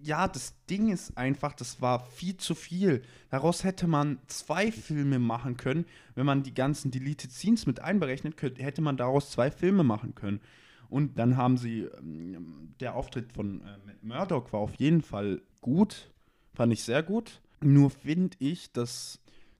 ja, 0.04 0.28
das 0.28 0.56
Ding 0.66 0.90
ist 0.90 1.16
einfach, 1.18 1.54
das 1.54 1.82
war 1.82 2.00
viel 2.00 2.38
zu 2.38 2.56
viel. 2.56 3.04
Daraus 3.30 3.64
hätte 3.64 3.88
man 3.88 4.20
zwei 4.28 4.72
Filme 4.72 5.20
machen 5.20 5.58
können. 5.58 5.86
Wenn 6.16 6.26
man 6.26 6.44
die 6.44 6.54
ganzen 6.54 6.90
Deleted 6.90 7.32
Scenes 7.32 7.68
mit 7.68 7.80
einberechnet, 7.80 8.36
könnte, 8.36 8.64
hätte 8.64 8.82
man 8.82 8.98
daraus 8.98 9.30
zwei 9.30 9.52
Filme 9.52 9.84
machen 9.84 10.16
können. 10.16 10.42
Und 10.90 11.20
dann 11.20 11.38
haben 11.38 11.58
sie, 11.58 11.82
ähm, 11.84 12.74
der 12.80 12.96
Auftritt 12.96 13.32
von 13.32 13.62
äh, 13.62 13.78
Murdoch 14.02 14.52
war 14.52 14.60
auf 14.60 14.76
jeden 14.76 15.02
Fall 15.02 15.42
gut, 15.62 16.12
fand 16.54 16.74
ich 16.74 16.84
sehr 16.84 17.04
gut. 17.04 17.42
Nur 17.64 17.90
finde 17.90 18.38
ich, 18.40 18.72
dass 18.72 19.20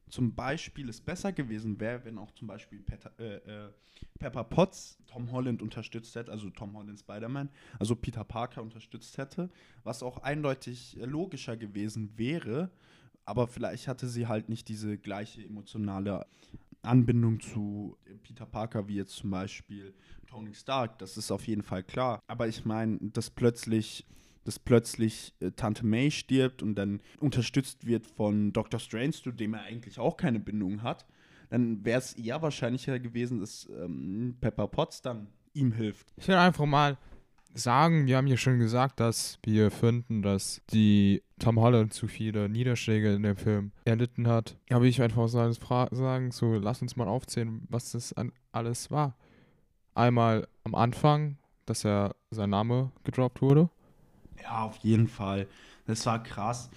zum 0.10 0.36
Beispiel 0.36 0.90
es 0.90 1.00
besser 1.00 1.32
gewesen 1.32 1.80
wäre, 1.80 2.04
wenn 2.04 2.18
auch 2.18 2.32
zum 2.32 2.48
Beispiel 2.48 2.80
Peter, 2.80 3.12
äh, 3.18 3.36
äh, 3.38 3.70
Pepper 4.20 4.44
Potts 4.44 4.98
Tom 5.08 5.32
Holland 5.32 5.62
unterstützt 5.62 6.16
hätte, 6.16 6.32
also 6.32 6.50
Tom 6.50 6.76
Holland 6.76 7.00
Spider-Man, 7.00 7.50
also 7.80 7.96
Peter 7.96 8.24
Parker 8.24 8.62
unterstützt 8.62 9.18
hätte, 9.18 9.50
was 9.84 10.04
auch 10.04 10.18
eindeutig 10.18 11.00
äh, 11.00 11.06
logischer 11.06 11.56
gewesen 11.56 12.18
wäre. 12.18 12.72
Aber 13.24 13.48
vielleicht 13.48 13.88
hatte 13.88 14.08
sie 14.08 14.28
halt 14.28 14.50
nicht 14.50 14.68
diese 14.68 14.98
gleiche 14.98 15.44
emotionale 15.44 16.26
Anbindung 16.82 17.40
zu 17.40 17.96
Peter 18.24 18.46
Parker 18.46 18.88
wie 18.88 18.96
jetzt 18.96 19.16
zum 19.16 19.30
Beispiel 19.30 19.94
Tony 20.28 20.54
Stark. 20.54 20.98
Das 21.00 21.18
ist 21.18 21.32
auf 21.32 21.46
jeden 21.48 21.62
Fall 21.62 21.84
klar. 21.84 22.20
Aber 22.28 22.48
ich 22.48 22.66
meine, 22.66 22.98
dass 23.00 23.30
plötzlich 23.30 24.06
dass 24.44 24.60
plötzlich 24.60 25.34
äh, 25.40 25.52
Tante 25.52 25.86
May 25.86 26.12
stirbt 26.12 26.64
und 26.64 26.76
dann 26.76 27.02
unterstützt 27.20 27.86
wird 27.86 28.06
von 28.06 28.54
Dr. 28.54 28.80
Strange, 28.80 29.12
zu 29.12 29.32
dem 29.32 29.54
er 29.54 29.64
eigentlich 29.64 30.00
auch 30.00 30.18
keine 30.18 30.40
Bindung 30.40 30.84
hat, 30.84 31.06
dann 31.50 31.84
wäre 31.84 32.00
es 32.00 32.14
eher 32.14 32.42
wahrscheinlicher 32.42 33.00
gewesen, 33.00 33.40
dass 33.40 33.70
ähm, 33.70 34.38
Pepper 34.40 34.68
Potts 34.68 35.02
dann 35.02 35.28
ihm 35.54 35.74
hilft. 35.74 36.08
Ich 36.18 36.28
will 36.28 36.36
einfach 36.36 36.66
mal 36.66 36.98
sagen, 37.54 38.08
wir 38.08 38.18
haben 38.18 38.28
ja 38.28 38.38
schon 38.38 38.60
gesagt, 38.60 39.00
dass 39.00 39.38
wir 39.44 39.72
finden, 39.72 40.22
dass 40.22 40.62
die 40.72 41.22
Tom 41.40 41.60
Holland 41.60 41.94
zu 41.94 42.08
viele 42.08 42.48
Niederschläge 42.48 43.14
in 43.14 43.24
dem 43.24 43.36
Film 43.36 43.72
erlitten 43.84 44.28
hat. 44.28 44.58
Will 44.70 44.86
ich 44.86 45.02
einfach 45.02 45.28
sagen, 45.28 46.32
so 46.32 46.54
lass 46.54 46.82
uns 46.82 46.96
mal 46.96 47.08
aufzählen, 47.08 47.68
was 47.70 47.92
das 47.92 48.16
alles 48.52 48.92
war. 48.92 49.16
Einmal 49.94 50.48
am 50.64 50.76
Anfang, 50.76 51.38
dass 51.66 51.84
er 51.84 52.16
sein 52.32 52.52
Name 52.52 52.92
gedroppt 53.04 53.42
wurde. 53.42 53.70
Ja, 54.42 54.64
auf 54.64 54.78
jeden 54.78 55.08
Fall. 55.08 55.48
Das 55.86 56.06
war 56.06 56.22
krass. 56.22 56.70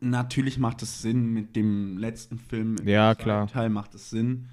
Natürlich 0.00 0.58
macht 0.58 0.82
es 0.82 1.02
Sinn 1.02 1.32
mit 1.32 1.54
dem 1.54 1.98
letzten 1.98 2.38
Film. 2.38 2.76
Ja, 2.84 3.14
klar. 3.14 3.46
Teil 3.46 3.70
macht 3.70 3.94
es 3.94 4.10
Sinn. 4.10 4.48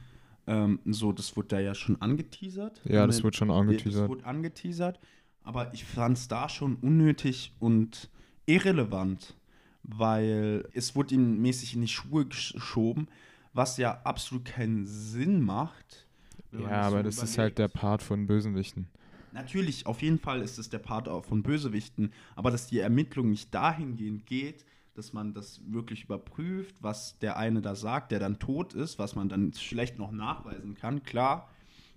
Ähm, 0.47 0.79
so, 0.85 1.11
das 1.11 1.35
wurde 1.35 1.47
da 1.49 1.59
ja 1.59 1.73
schon 1.73 2.01
angeteasert. 2.01 2.81
Ja, 2.85 3.07
das 3.07 3.23
wurde 3.23 3.37
schon 3.37 3.51
angeteasert. 3.51 4.03
Das 4.03 4.09
wurde 4.09 4.25
angeteasert. 4.25 4.99
Aber 5.43 5.73
ich 5.73 5.85
fand 5.85 6.17
es 6.17 6.27
da 6.27 6.49
schon 6.49 6.75
unnötig 6.75 7.53
und 7.59 8.09
irrelevant, 8.45 9.35
weil 9.83 10.67
es 10.73 10.95
wurde 10.95 11.15
ihm 11.15 11.41
mäßig 11.41 11.75
in 11.75 11.81
die 11.81 11.87
Schuhe 11.87 12.25
geschoben, 12.25 13.07
was 13.53 13.77
ja 13.77 14.01
absolut 14.03 14.45
keinen 14.45 14.85
Sinn 14.85 15.41
macht. 15.41 16.07
Ja, 16.51 16.81
aber 16.81 16.97
so 16.97 17.03
das 17.03 17.15
überlegt. 17.15 17.21
ist 17.21 17.37
halt 17.37 17.57
der 17.57 17.67
Part 17.67 18.01
von 18.01 18.27
Bösenwichten. 18.27 18.87
Natürlich, 19.35 19.85
auf 19.85 20.01
jeden 20.01 20.17
Fall 20.17 20.41
ist 20.41 20.57
es 20.57 20.69
der 20.69 20.79
Part 20.79 21.09
auch 21.09 21.25
von 21.25 21.43
Bösewichten, 21.43 22.13
aber 22.37 22.51
dass 22.51 22.67
die 22.67 22.79
Ermittlung 22.79 23.29
nicht 23.31 23.53
dahingehend 23.53 24.25
geht, 24.25 24.65
dass 24.93 25.11
man 25.11 25.33
das 25.33 25.59
wirklich 25.67 26.05
überprüft, 26.05 26.81
was 26.81 27.19
der 27.19 27.35
eine 27.35 27.61
da 27.61 27.75
sagt, 27.75 28.13
der 28.13 28.19
dann 28.19 28.39
tot 28.39 28.73
ist, 28.73 28.97
was 28.97 29.13
man 29.13 29.27
dann 29.27 29.51
schlecht 29.51 29.99
noch 29.99 30.13
nachweisen 30.13 30.73
kann. 30.73 31.03
Klar, 31.03 31.49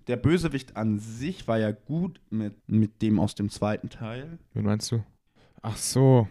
der 0.09 0.17
Bösewicht 0.17 0.77
an 0.77 0.99
sich 0.99 1.47
war 1.47 1.61
ja 1.61 1.71
gut 1.71 2.21
mit, 2.31 2.57
mit 2.69 3.03
dem 3.03 3.21
aus 3.21 3.37
dem 3.37 3.51
zweiten 3.51 3.89
Teil. 3.89 4.41
Wen 4.55 4.65
meinst 4.65 4.91
du? 4.91 5.05
Ach 5.63 5.77
so. 5.77 6.27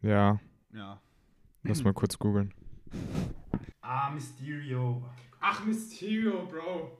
Ja. 0.00 0.40
Ja. 0.72 0.98
Lass 1.62 1.84
mal 1.84 1.92
kurz 1.92 2.18
googeln. 2.18 2.54
Ah, 3.82 4.08
Mysterio. 4.08 5.02
Ach, 5.40 5.62
Mysterio, 5.66 6.46
Bro. 6.46 6.98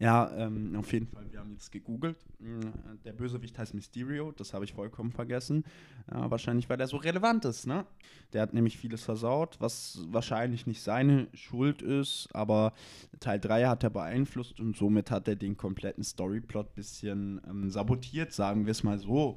Ja, 0.00 0.30
ähm, 0.34 0.74
auf 0.76 0.90
jeden 0.94 1.06
Fall, 1.06 1.30
wir 1.30 1.40
haben 1.40 1.52
jetzt 1.52 1.70
gegoogelt. 1.70 2.16
Mm, 2.38 2.60
der 3.04 3.12
Bösewicht 3.12 3.58
heißt 3.58 3.74
Mysterio, 3.74 4.32
das 4.32 4.54
habe 4.54 4.64
ich 4.64 4.72
vollkommen 4.72 5.12
vergessen. 5.12 5.62
Ja, 6.10 6.30
wahrscheinlich, 6.30 6.70
weil 6.70 6.78
der 6.78 6.86
so 6.86 6.96
relevant 6.96 7.44
ist, 7.44 7.66
ne? 7.66 7.84
Der 8.32 8.40
hat 8.40 8.54
nämlich 8.54 8.78
vieles 8.78 9.02
versaut, 9.02 9.56
was 9.60 10.00
wahrscheinlich 10.08 10.66
nicht 10.66 10.80
seine 10.80 11.28
Schuld 11.34 11.82
ist, 11.82 12.30
aber 12.32 12.72
Teil 13.20 13.38
3 13.38 13.66
hat 13.66 13.84
er 13.84 13.90
beeinflusst 13.90 14.58
und 14.58 14.74
somit 14.74 15.10
hat 15.10 15.28
er 15.28 15.36
den 15.36 15.58
kompletten 15.58 16.02
Storyplot 16.02 16.68
ein 16.68 16.74
bisschen 16.74 17.40
ähm, 17.46 17.68
sabotiert, 17.68 18.32
sagen 18.32 18.64
wir 18.64 18.70
es 18.70 18.82
mal 18.82 18.98
so. 18.98 19.36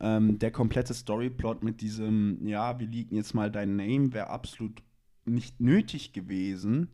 Ähm, 0.00 0.38
der 0.38 0.50
komplette 0.50 0.94
Storyplot 0.94 1.62
mit 1.62 1.82
diesem, 1.82 2.46
ja, 2.46 2.80
wir 2.80 2.86
liegen 2.86 3.16
jetzt 3.16 3.34
mal 3.34 3.50
dein 3.50 3.76
Name, 3.76 4.14
wäre 4.14 4.30
absolut 4.30 4.82
nicht 5.26 5.60
nötig 5.60 6.14
gewesen 6.14 6.88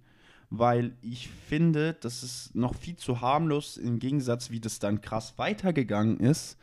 weil 0.50 0.92
ich 1.02 1.28
finde, 1.28 1.96
das 2.00 2.22
ist 2.22 2.54
noch 2.54 2.74
viel 2.74 2.96
zu 2.96 3.20
harmlos 3.20 3.76
im 3.76 3.98
Gegensatz, 3.98 4.50
wie 4.50 4.60
das 4.60 4.78
dann 4.78 5.00
krass 5.00 5.34
weitergegangen 5.36 6.20
ist 6.20 6.56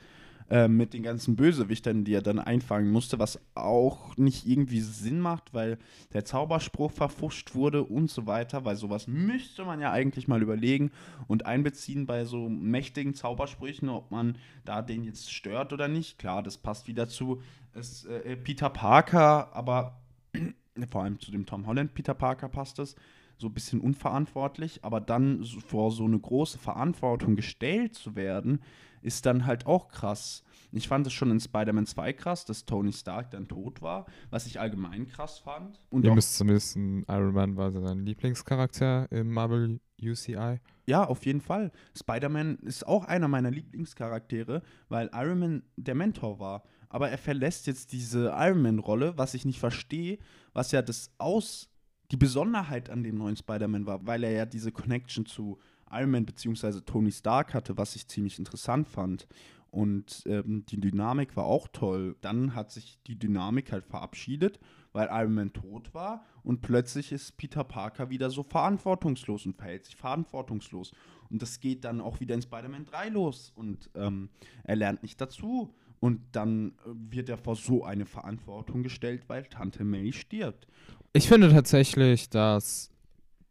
äh, 0.49 0.67
mit 0.67 0.93
den 0.93 1.03
ganzen 1.03 1.35
Bösewichtern, 1.35 2.03
die 2.03 2.13
er 2.13 2.21
dann 2.21 2.39
einfangen 2.39 2.91
musste, 2.91 3.19
was 3.19 3.39
auch 3.55 4.15
nicht 4.17 4.45
irgendwie 4.45 4.81
Sinn 4.81 5.19
macht, 5.19 5.53
weil 5.53 5.77
der 6.13 6.25
Zauberspruch 6.25 6.91
verfuscht 6.91 7.55
wurde 7.55 7.83
und 7.83 8.09
so 8.09 8.25
weiter, 8.27 8.63
weil 8.63 8.75
sowas 8.75 9.07
müsste 9.07 9.65
man 9.65 9.79
ja 9.79 9.91
eigentlich 9.91 10.27
mal 10.27 10.41
überlegen 10.41 10.91
und 11.27 11.45
einbeziehen 11.45 12.05
bei 12.05 12.25
so 12.25 12.49
mächtigen 12.49 13.13
Zaubersprüchen, 13.13 13.89
ob 13.89 14.11
man 14.11 14.37
da 14.65 14.81
den 14.81 15.03
jetzt 15.03 15.31
stört 15.31 15.73
oder 15.73 15.87
nicht. 15.87 16.19
Klar, 16.19 16.43
das 16.43 16.57
passt 16.57 16.87
wieder 16.87 17.07
zu 17.07 17.41
es, 17.73 18.05
äh, 18.05 18.35
Peter 18.37 18.69
Parker, 18.69 19.53
aber 19.53 20.01
vor 20.91 21.03
allem 21.03 21.19
zu 21.19 21.31
dem 21.31 21.45
Tom 21.45 21.67
Holland 21.67 21.93
Peter 21.93 22.13
Parker 22.13 22.49
passt 22.49 22.79
es 22.79 22.95
so 23.37 23.47
ein 23.47 23.53
bisschen 23.53 23.81
unverantwortlich, 23.81 24.83
aber 24.83 25.01
dann 25.01 25.43
vor 25.43 25.91
so 25.91 26.05
eine 26.05 26.19
große 26.19 26.57
Verantwortung 26.57 27.35
gestellt 27.35 27.95
zu 27.95 28.15
werden, 28.15 28.59
ist 29.01 29.25
dann 29.25 29.45
halt 29.45 29.65
auch 29.65 29.89
krass. 29.89 30.43
Ich 30.71 30.87
fand 30.87 31.05
es 31.05 31.13
schon 31.13 31.29
in 31.29 31.39
Spider-Man 31.39 31.85
2 31.85 32.13
krass, 32.13 32.45
dass 32.45 32.65
Tony 32.65 32.91
Stark 32.91 33.29
dann 33.31 33.47
tot 33.47 33.81
war, 33.81 34.05
was 34.31 34.47
ich 34.47 34.59
allgemein 34.59 35.07
krass 35.07 35.39
fand. 35.39 35.79
Und 35.91 36.03
Ihr 36.05 36.13
müsst 36.13 36.35
zumindest 36.35 36.75
Iron 36.75 37.33
Man 37.33 37.55
war 37.57 37.71
sein 37.71 38.05
Lieblingscharakter 38.05 39.11
im 39.11 39.31
Marvel 39.31 39.79
UCI. 40.01 40.59
Ja, 40.87 41.05
auf 41.05 41.25
jeden 41.25 41.41
Fall. 41.41 41.71
Spider-Man 41.95 42.57
ist 42.59 42.87
auch 42.87 43.05
einer 43.05 43.27
meiner 43.27 43.51
Lieblingscharaktere, 43.51 44.63
weil 44.89 45.09
Iron 45.13 45.39
Man 45.39 45.63
der 45.75 45.95
Mentor 45.95 46.39
war. 46.39 46.63
Aber 46.89 47.09
er 47.09 47.17
verlässt 47.17 47.67
jetzt 47.67 47.91
diese 47.91 48.33
Iron 48.35 48.61
Man-Rolle, 48.61 49.17
was 49.17 49.33
ich 49.33 49.45
nicht 49.45 49.59
verstehe, 49.59 50.19
was 50.53 50.71
ja 50.71 50.81
das 50.81 51.11
aus 51.17 51.69
die 52.11 52.17
Besonderheit 52.17 52.89
an 52.89 53.03
dem 53.03 53.17
neuen 53.17 53.35
Spider-Man 53.35 53.85
war, 53.85 54.05
weil 54.05 54.23
er 54.23 54.31
ja 54.31 54.45
diese 54.45 54.71
Connection 54.71 55.25
zu 55.25 55.57
Iron 55.91 56.11
Man 56.11 56.25
bzw. 56.25 56.81
Tony 56.81 57.11
Stark 57.11 57.53
hatte, 57.53 57.77
was 57.77 57.95
ich 57.95 58.07
ziemlich 58.07 58.39
interessant 58.39 58.87
fand. 58.87 59.27
Und 59.73 60.21
ähm, 60.27 60.65
die 60.67 60.79
Dynamik 60.79 61.35
war 61.35 61.45
auch 61.45 61.67
toll. 61.67 62.15
Dann 62.21 62.53
hat 62.53 62.71
sich 62.71 62.99
die 63.07 63.17
Dynamik 63.17 63.71
halt 63.71 63.85
verabschiedet, 63.85 64.59
weil 64.91 65.09
Iron 65.11 65.33
Man 65.33 65.51
tot 65.53 65.95
war. 65.95 66.23
Und 66.43 66.61
plötzlich 66.61 67.11
ist 67.11 67.37
Peter 67.37 67.63
Parker 67.63 68.11
wieder 68.11 68.29
so 68.29 68.43
verantwortungslos 68.43 69.47
und 69.47 69.55
verhält 69.55 69.85
sich 69.85 69.95
verantwortungslos. 69.95 70.91
Und 71.31 71.41
das 71.41 71.59
geht 71.59 71.85
dann 71.85 72.01
auch 72.01 72.19
wieder 72.19 72.35
in 72.35 72.43
Spider-Man 72.43 72.85
3 72.85 73.09
los. 73.09 73.51
Und 73.55 73.89
ähm, 73.95 74.29
er 74.63 74.75
lernt 74.75 75.01
nicht 75.01 75.19
dazu. 75.19 75.73
Und 75.99 76.21
dann 76.33 76.73
äh, 76.85 76.91
wird 77.09 77.29
er 77.29 77.37
vor 77.37 77.55
so 77.55 77.83
eine 77.83 78.05
Verantwortung 78.05 78.83
gestellt, 78.83 79.23
weil 79.27 79.45
Tante 79.45 79.83
May 79.83 80.13
stirbt. 80.13 80.67
Ich 81.15 81.27
finde 81.27 81.51
tatsächlich, 81.51 82.31
dass 82.31 82.89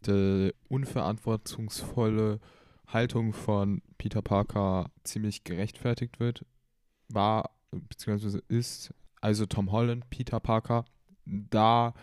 die 0.04 0.52
unverantwortungsvolle 0.68 2.40
Haltung 2.88 3.32
von 3.32 3.82
Peter 3.98 4.20
Parker 4.20 4.90
ziemlich 5.04 5.44
gerechtfertigt 5.44 6.18
wird. 6.18 6.44
War, 7.08 7.50
beziehungsweise 7.70 8.42
ist, 8.48 8.92
also 9.20 9.46
Tom 9.46 9.70
Holland, 9.70 10.10
Peter 10.10 10.40
Parker, 10.40 10.84
da 11.24 11.94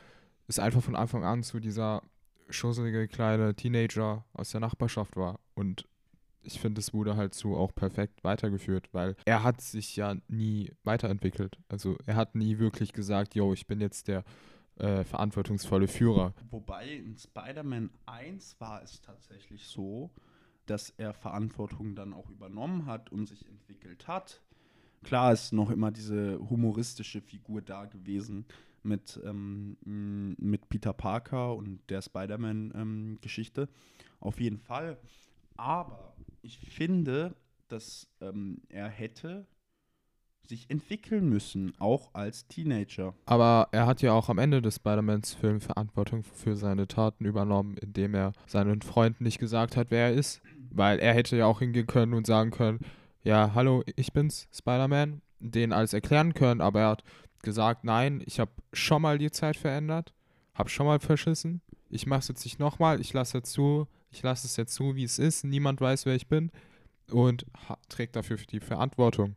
ist 0.48 0.62
einfach 0.62 0.82
von 0.82 0.96
Anfang 0.96 1.26
an 1.26 1.44
zu 1.44 1.60
dieser 1.60 2.04
schusselige 2.50 3.10
kleine 3.10 3.54
Teenager 3.54 4.24
aus 4.32 4.52
der 4.52 4.62
Nachbarschaft 4.62 5.18
war. 5.18 5.42
Und 5.56 5.90
ich 6.42 6.62
finde, 6.62 6.80
es 6.80 6.94
wurde 6.94 7.18
halt 7.18 7.36
so 7.36 7.58
auch 7.58 7.76
perfekt 7.76 8.24
weitergeführt, 8.24 8.88
weil 8.94 9.18
er 9.26 9.44
hat 9.44 9.60
sich 9.60 9.98
ja 9.98 10.16
nie 10.30 10.72
weiterentwickelt. 10.86 11.58
Also 11.68 11.98
er 12.06 12.16
hat 12.16 12.36
nie 12.36 12.60
wirklich 12.60 12.94
gesagt, 12.94 13.36
yo, 13.36 13.52
ich 13.52 13.68
bin 13.68 13.82
jetzt 13.82 14.08
der 14.08 14.24
äh, 14.80 15.04
verantwortungsvolle 15.04 15.88
Führer. 15.88 16.34
Wobei 16.50 16.90
in 16.90 17.18
Spider-Man 17.18 17.90
1 18.06 18.60
war 18.60 18.82
es 18.82 19.02
tatsächlich 19.02 19.68
so, 19.68 20.12
dass 20.66 20.92
er 20.92 21.14
Verantwortung 21.14 21.96
dann 21.96 22.14
auch 22.14 22.30
übernommen 22.30 22.86
hat 22.86 23.12
und 23.12 23.28
sich 23.28 23.46
entwickelt 23.48 24.08
hat. 24.08 24.42
Klar 25.04 25.34
ist 25.34 25.54
noch 25.54 25.70
immer 25.70 25.92
diese 25.92 26.40
humoristische 26.50 27.22
Figur 27.22 27.62
da 27.62 27.86
gewesen 27.86 28.46
mit, 28.84 29.20
ähm, 29.24 29.78
mit 30.38 30.70
Peter 30.70 30.94
Parker 30.94 31.56
und 31.56 31.82
der 31.90 32.02
Spider-Man-Geschichte. 32.02 33.62
Ähm, 33.62 33.68
Auf 34.20 34.40
jeden 34.40 34.60
Fall. 34.60 34.98
Aber 35.56 36.16
ich 36.42 36.58
finde, 36.60 37.36
dass 37.68 38.08
ähm, 38.22 38.62
er 38.70 38.88
hätte 38.90 39.48
sich 40.50 40.70
entwickeln 40.70 41.30
müssen, 41.30 41.74
auch 41.80 42.14
als 42.14 42.48
Teenager. 42.48 43.14
Aber 43.26 43.70
er 43.72 43.86
hat 43.86 44.02
ja 44.02 44.14
auch 44.14 44.30
am 44.30 44.40
Ende 44.40 44.62
des 44.62 44.78
Spider-Mans-Films 44.78 45.66
Verantwortung 45.66 46.24
für 46.24 46.56
seine 46.56 46.88
Taten 46.88 47.26
übernommen, 47.26 47.78
indem 47.78 48.16
er 48.16 48.34
seinen 48.48 48.82
Freunden 48.82 49.24
nicht 49.24 49.40
gesagt 49.40 49.78
hat, 49.78 49.92
wer 49.92 50.08
er 50.08 50.14
ist. 50.14 50.42
Weil 50.72 51.00
er 51.00 51.14
hätte 51.14 51.38
ja 51.38 51.46
auch 51.46 51.60
hingehen 51.60 51.88
können 51.88 52.14
und 52.14 52.28
sagen 52.28 52.52
können, 52.52 52.80
ja, 53.24 53.52
hallo, 53.54 53.84
ich 53.96 54.12
bin's, 54.12 54.48
Spider-Man, 54.52 55.22
denen 55.40 55.74
alles 55.74 55.94
erklären 55.94 56.34
können, 56.34 56.62
aber 56.62 56.82
er 56.82 56.90
hat 56.90 57.04
gesagt, 57.42 57.84
nein, 57.84 58.22
ich 58.26 58.40
habe 58.40 58.52
schon 58.74 59.02
mal 59.02 59.18
die 59.18 59.32
Zeit 59.32 59.56
verändert, 59.56 60.14
habe 60.54 60.70
schon 60.70 60.86
mal 60.86 61.00
verschissen, 61.00 61.62
ich 61.90 62.06
mache 62.06 62.20
es 62.20 62.28
jetzt 62.28 62.46
nicht 62.46 62.60
nochmal, 62.60 63.02
ich 63.02 63.14
lasse 63.14 63.42
zu, 63.42 63.88
ich 64.12 64.22
lasse 64.22 64.48
es 64.48 64.58
jetzt 64.58 64.74
zu, 64.74 64.96
wie 64.96 65.04
es 65.04 65.20
ist, 65.20 65.44
niemand 65.44 65.82
weiß, 65.82 66.06
wer 66.06 66.16
ich 66.16 66.28
bin 66.28 66.52
und 67.12 67.46
trägt 67.90 68.16
dafür 68.16 68.38
die 68.38 68.60
Verantwortung. 68.60 69.36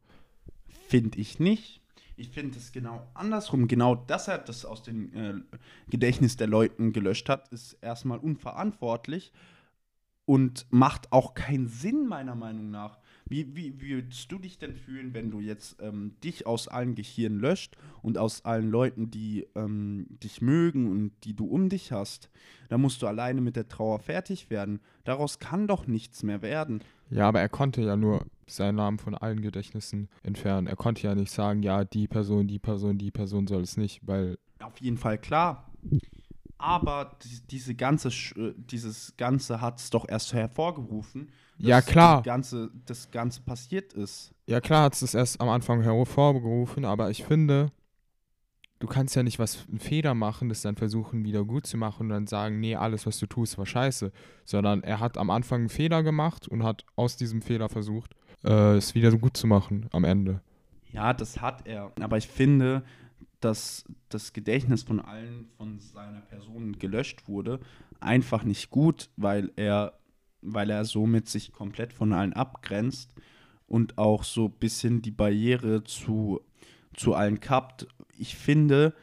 Finde 0.93 1.19
ich 1.19 1.41
nicht. 1.41 1.81
Ich 2.19 2.29
finde 2.29 2.59
es 2.59 2.71
genau 2.71 3.09
andersrum. 3.15 3.67
Genau, 3.67 3.95
dass 3.95 4.29
er 4.29 4.37
das 4.37 4.67
aus 4.67 4.83
dem 4.83 5.11
äh, 5.15 5.33
Gedächtnis 5.89 6.37
der 6.37 6.49
Leuten 6.49 6.93
gelöscht 6.93 7.31
hat, 7.31 7.49
ist 7.49 7.79
erstmal 7.81 8.19
unverantwortlich 8.19 9.33
und 10.27 10.67
macht 10.69 11.11
auch 11.11 11.33
keinen 11.33 11.67
Sinn, 11.67 12.07
meiner 12.09 12.35
Meinung 12.35 12.71
nach. 12.71 12.99
Wie, 13.33 13.57
wie, 13.57 13.81
wie 13.81 13.95
würdest 13.95 14.31
du 14.31 14.39
dich 14.39 14.59
denn 14.59 14.75
fühlen, 14.75 15.15
wenn 15.15 15.31
du 15.31 15.41
jetzt 15.41 15.77
ähm, 15.81 16.13
dich 16.23 16.47
aus 16.47 16.69
allen 16.69 16.95
Gehirnen 16.95 17.41
löscht 17.41 17.79
und 18.03 18.19
aus 18.19 18.45
allen 18.45 18.71
Leuten, 18.71 19.11
die 19.11 19.47
ähm, 19.55 20.07
dich 20.23 20.43
mögen 20.43 20.91
und 20.91 21.13
die 21.25 21.35
du 21.35 21.47
um 21.47 21.71
dich 21.71 21.93
hast? 21.93 22.29
Da 22.69 22.77
musst 22.77 23.01
du 23.01 23.07
alleine 23.07 23.41
mit 23.41 23.57
der 23.57 23.69
Trauer 23.69 24.01
fertig 24.01 24.51
werden. 24.51 24.81
Daraus 25.05 25.39
kann 25.39 25.67
doch 25.67 25.87
nichts 25.87 26.23
mehr 26.23 26.43
werden. 26.43 26.85
Ja, 27.09 27.27
aber 27.27 27.41
er 27.41 27.49
konnte 27.49 27.81
ja 27.81 27.97
nur 27.97 28.27
seinen 28.47 28.75
Namen 28.75 28.99
von 28.99 29.15
allen 29.15 29.41
Gedächtnissen 29.41 30.11
entfernen. 30.23 30.67
Er 30.67 30.77
konnte 30.77 31.05
ja 31.05 31.15
nicht 31.15 31.33
sagen, 31.33 31.63
ja, 31.63 31.85
die 31.85 32.09
Person, 32.09 32.49
die 32.49 32.59
Person, 32.59 32.99
die 32.99 33.11
Person 33.11 33.47
soll 33.47 33.63
es 33.63 33.79
nicht, 33.79 34.07
weil. 34.07 34.37
Auf 34.61 34.77
jeden 34.79 34.99
Fall 34.99 35.17
klar 35.17 35.73
aber 36.63 37.17
die, 37.25 37.41
diese 37.49 37.75
ganze, 37.75 38.09
äh, 38.09 38.55
dieses 38.57 39.17
Ganze 39.17 39.61
hat 39.61 39.81
es 39.81 39.91
doch 39.91 40.09
erst 40.09 40.33
hervorgerufen. 40.33 41.33
Ja, 41.63 41.81
klar. 41.81 42.23
Ganze, 42.23 42.71
das 42.87 43.11
Ganze 43.11 43.41
passiert 43.43 43.93
ist. 43.93 44.33
Ja, 44.47 44.61
klar 44.61 44.85
hat 44.85 45.01
es 45.01 45.15
erst 45.15 45.41
am 45.41 45.49
Anfang 45.49 45.83
hervorgerufen, 45.83 46.85
aber 46.85 47.11
ich 47.11 47.25
finde, 47.25 47.71
du 48.81 48.89
kannst 48.89 49.15
ja 49.15 49.23
nicht 49.23 49.39
was 49.39 49.67
einen 49.69 49.79
Fehler 49.79 50.15
machen, 50.15 50.49
das 50.49 50.63
dann 50.63 50.77
versuchen 50.77 51.25
wieder 51.25 51.45
gut 51.45 51.67
zu 51.67 51.77
machen 51.77 52.03
und 52.03 52.09
dann 52.09 52.27
sagen, 52.27 52.59
nee, 52.59 52.75
alles, 52.75 53.07
was 53.07 53.19
du 53.19 53.27
tust, 53.27 53.59
war 53.59 53.67
scheiße. 53.67 54.11
Sondern 54.45 54.83
er 54.83 54.99
hat 54.99 55.17
am 55.17 55.31
Anfang 55.31 55.61
einen 55.61 55.69
Fehler 55.69 56.03
gemacht 56.03 56.49
und 56.49 56.65
hat 56.65 56.85
aus 56.97 57.17
diesem 57.17 57.43
Fehler 57.43 57.69
versucht, 57.69 58.17
äh, 58.45 58.75
es 58.77 58.95
wieder 58.95 59.13
so 59.13 59.19
gut 59.19 59.37
zu 59.37 59.47
machen 59.47 59.87
am 59.93 60.05
Ende. 60.05 60.41
Ja, 60.91 61.15
das 61.15 61.41
hat 61.41 61.67
er. 61.67 61.93
Aber 62.01 62.17
ich 62.19 62.27
finde, 62.27 62.83
dass 63.41 63.85
das 64.09 64.33
Gedächtnis 64.33 64.83
von 64.83 65.01
allen 65.01 65.49
von 65.57 65.79
seiner 65.79 66.21
Person 66.21 66.79
gelöscht 66.79 67.29
wurde, 67.29 67.61
einfach 68.01 68.45
nicht 68.45 68.71
gut, 68.71 69.11
weil 69.17 69.51
er, 69.57 69.95
weil 70.43 70.71
er 70.71 70.85
somit 70.85 71.29
sich 71.29 71.53
komplett 71.53 71.93
von 71.93 72.13
allen 72.13 72.33
abgrenzt 72.33 73.15
und 73.67 73.99
auch 73.99 74.25
so 74.25 74.47
ein 74.47 74.59
bisschen 74.59 75.03
die 75.03 75.11
Barriere 75.11 75.85
zu, 75.85 76.41
zu 76.95 77.15
allen 77.15 77.41
kappt. 77.41 77.87
Ich 78.19 78.37
finde, 78.37 78.95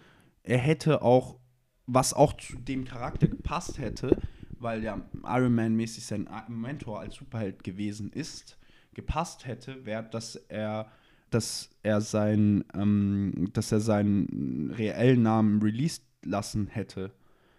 er 0.44 0.60
hätte 0.60 1.02
auch, 1.02 1.40
was 1.88 2.14
auch 2.14 2.34
zu 2.34 2.58
dem 2.58 2.86
Charakter 2.86 3.28
gepasst 3.28 3.80
hätte, 3.80 4.18
weil 4.60 4.84
ja 4.84 5.02
Iron 5.24 5.56
Man 5.56 5.76
mäßig 5.76 6.06
sein 6.06 6.30
Mentor 6.48 7.00
als 7.00 7.16
Superheld 7.16 7.64
gewesen 7.64 8.12
ist, 8.12 8.58
gepasst 8.94 9.48
hätte, 9.48 9.86
wäre, 9.86 10.04
dass 10.04 10.36
er 10.36 10.92
dass 11.30 11.70
er 11.84 12.02
sein, 12.02 12.64
ähm, 12.74 13.50
dass 13.54 13.72
er 13.72 13.80
seinen 13.80 14.72
reellen 14.72 15.22
Namen 15.24 15.62
released 15.62 16.04
lassen 16.24 16.68
hätte. 16.68 17.12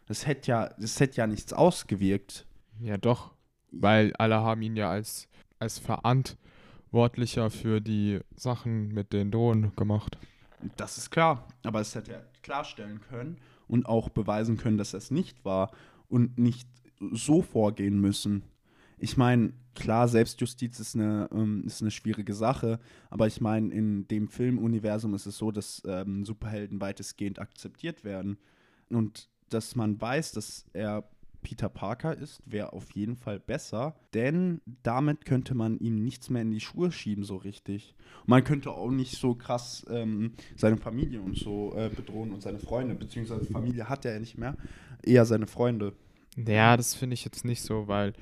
Das 0.07 0.27
hätte 0.27 0.51
ja, 0.51 0.69
das 0.79 0.99
hätte 0.99 1.19
ja 1.19 1.27
nichts 1.27 1.53
ausgewirkt. 1.53 2.47
Ja, 2.81 2.97
doch. 2.97 3.35
Weil 3.73 4.13
alle 4.15 4.37
haben 4.37 4.63
ihn 4.63 4.77
ja 4.77 4.91
als, 4.91 5.29
als 5.59 5.79
Verantwortlicher 5.79 7.51
für 7.51 7.81
die 7.81 8.21
Sachen 8.37 8.89
mit 8.89 9.13
den 9.13 9.31
Drohnen 9.31 9.75
gemacht. 9.77 10.19
Das 10.77 10.99
ist 10.99 11.11
klar. 11.11 11.47
Aber 11.65 11.81
es 11.81 11.95
hätte 11.95 12.13
er 12.13 12.27
klarstellen 12.43 13.01
können 13.01 13.39
und 13.69 13.87
auch 13.87 14.09
beweisen 14.09 14.57
können, 14.57 14.79
dass 14.79 14.95
er 14.95 14.99
es 14.99 15.11
nicht 15.11 15.45
war 15.45 15.71
und 16.09 16.39
nicht 16.39 16.69
so 17.13 17.43
vorgehen 17.43 18.01
müssen. 18.01 18.43
Ich 18.99 19.17
meine, 19.17 19.55
klar, 19.75 20.09
Selbstjustiz 20.09 20.79
ist 20.79 20.95
eine, 20.95 21.29
ähm, 21.33 21.65
ist 21.65 21.81
eine 21.81 21.91
schwierige 21.91 22.35
Sache, 22.35 22.79
aber 23.09 23.27
ich 23.27 23.41
meine, 23.41 23.73
in 23.73 24.07
dem 24.09 24.29
Filmuniversum 24.29 25.15
ist 25.15 25.25
es 25.25 25.39
so, 25.39 25.51
dass 25.51 25.83
ähm, 25.87 26.25
Superhelden 26.27 26.81
weitestgehend 26.81 27.39
akzeptiert 27.39 28.05
werden. 28.05 28.37
Und 28.91 29.31
dass 29.49 29.77
man 29.77 30.01
weiß, 30.01 30.33
dass 30.33 30.67
er 30.73 31.09
Peter 31.43 31.69
Parker 31.69 32.17
ist, 32.17 32.43
wäre 32.45 32.73
auf 32.73 32.91
jeden 32.93 33.17
Fall 33.17 33.41
besser, 33.41 33.95
denn 34.15 34.61
damit 34.83 35.25
könnte 35.25 35.55
man 35.55 35.79
ihm 35.79 36.03
nichts 36.03 36.31
mehr 36.31 36.43
in 36.43 36.51
die 36.51 36.61
Schuhe 36.61 36.93
schieben, 36.93 37.25
so 37.25 37.37
richtig. 37.37 37.95
Man 38.27 38.45
könnte 38.45 38.71
auch 38.71 38.91
nicht 38.91 39.17
so 39.19 39.35
krass 39.35 39.85
ähm, 39.91 40.33
seine 40.57 40.77
Familie 40.77 41.21
und 41.21 41.37
so 41.37 41.75
äh, 41.75 41.89
bedrohen 41.89 42.33
und 42.33 42.43
seine 42.43 42.59
Freunde, 42.59 42.95
beziehungsweise 42.95 43.47
Familie 43.47 43.89
hat 43.89 44.05
er 44.05 44.15
ja 44.15 44.21
nicht 44.21 44.39
mehr, 44.39 44.57
eher 45.03 45.25
seine 45.25 45.47
Freunde. 45.47 45.95
Ja, 46.37 46.77
das 46.77 46.95
finde 46.95 47.15
ich 47.15 47.25
jetzt 47.25 47.45
nicht 47.45 47.63
so, 47.63 47.89
weil 47.89 48.13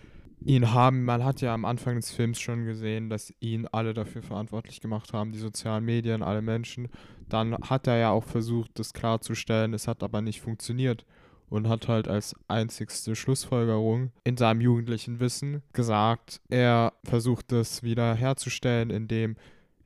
ihn 0.45 0.73
haben, 0.73 1.05
man 1.05 1.25
hat 1.25 1.41
ja 1.41 1.53
am 1.53 1.65
Anfang 1.65 1.97
des 1.97 2.13
Films 2.13 2.39
schon 2.39 2.65
gesehen, 2.65 3.11
dass 3.11 3.35
ihn 3.41 3.67
alle 3.67 3.93
dafür 3.95 4.23
verantwortlich 4.23 4.81
gemacht 4.81 5.13
haben, 5.13 5.33
die 5.33 5.39
sozialen 5.39 5.85
Medien, 5.85 6.23
alle 6.23 6.43
Menschen. 6.43 6.89
Dann 7.29 7.55
hat 7.55 7.87
er 7.89 7.97
ja 7.97 8.11
auch 8.11 8.25
versucht, 8.25 8.79
das 8.79 8.93
klarzustellen, 8.93 9.75
es 9.75 9.89
hat 9.89 10.03
aber 10.03 10.23
nicht 10.23 10.41
funktioniert 10.41 11.05
und 11.51 11.69
hat 11.69 11.89
halt 11.89 12.09
als 12.09 12.35
einzigste 12.49 13.17
Schlussfolgerung 13.17 14.13
in 14.25 14.37
seinem 14.37 14.61
jugendlichen 14.61 15.21
Wissen 15.21 15.63
gesagt, 15.73 16.41
er 16.49 16.93
versucht 17.05 17.53
das 17.53 17.83
wieder 17.83 18.15
herzustellen, 18.15 18.91
indem, 18.91 19.37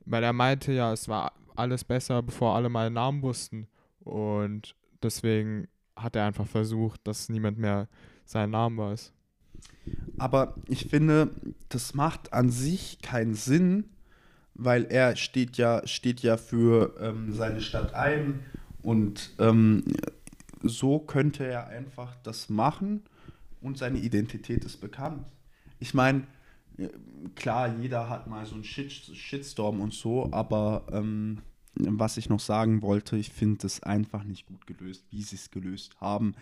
weil 0.04 0.24
er 0.24 0.32
meinte 0.32 0.72
ja, 0.72 0.92
es 0.92 1.08
war 1.08 1.32
alles 1.54 1.84
besser, 1.84 2.22
bevor 2.22 2.56
alle 2.56 2.68
meinen 2.68 2.94
Namen 2.94 3.22
wussten 3.22 3.68
und 4.00 4.74
deswegen 5.02 5.68
hat 5.96 6.16
er 6.16 6.26
einfach 6.26 6.46
versucht, 6.46 7.06
dass 7.06 7.28
niemand 7.28 7.58
mehr 7.58 7.88
seinen 8.24 8.50
Namen 8.50 8.78
weiß. 8.78 9.12
Aber 10.18 10.54
ich 10.68 10.86
finde, 10.86 11.30
das 11.68 11.94
macht 11.94 12.32
an 12.32 12.50
sich 12.50 13.00
keinen 13.02 13.34
Sinn, 13.34 13.84
weil 14.54 14.84
er 14.84 15.16
steht 15.16 15.56
ja, 15.56 15.86
steht 15.86 16.20
ja 16.20 16.36
für 16.36 16.94
ähm, 17.00 17.32
seine 17.32 17.60
Stadt 17.60 17.94
ein 17.94 18.40
und 18.82 19.30
ähm, 19.38 19.84
so 20.62 20.98
könnte 20.98 21.46
er 21.46 21.68
einfach 21.68 22.14
das 22.22 22.48
machen 22.48 23.02
und 23.60 23.78
seine 23.78 23.98
Identität 23.98 24.64
ist 24.64 24.80
bekannt. 24.80 25.24
Ich 25.78 25.94
meine, 25.94 26.26
äh, 26.78 26.88
klar, 27.34 27.74
jeder 27.80 28.08
hat 28.08 28.26
mal 28.26 28.46
so 28.46 28.54
einen 28.54 28.64
Shit 28.64 28.92
Shitstorm 28.92 29.80
und 29.80 29.92
so, 29.92 30.28
aber 30.32 30.86
ähm, 30.92 31.38
was 31.74 32.16
ich 32.16 32.28
noch 32.28 32.40
sagen 32.40 32.82
wollte, 32.82 33.16
ich 33.16 33.30
finde 33.30 33.66
es 33.66 33.82
einfach 33.82 34.24
nicht 34.24 34.46
gut 34.46 34.66
gelöst, 34.66 35.04
wie 35.10 35.22
sie 35.22 35.36
es 35.36 35.50
gelöst 35.50 36.00
haben 36.00 36.34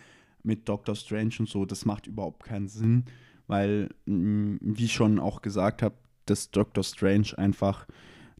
mit 0.43 0.67
Doctor 0.67 0.95
Strange 0.95 1.35
und 1.39 1.49
so. 1.49 1.65
Das 1.65 1.85
macht 1.85 2.07
überhaupt 2.07 2.43
keinen 2.43 2.67
Sinn 2.67 3.05
weil, 3.51 3.89
mm, 4.05 4.55
wie 4.61 4.85
ich 4.85 4.93
schon 4.93 5.19
auch 5.19 5.41
gesagt 5.41 5.81
habe, 5.83 5.95
dass 6.25 6.51
Doctor 6.51 6.83
Strange 6.83 7.37
einfach 7.37 7.85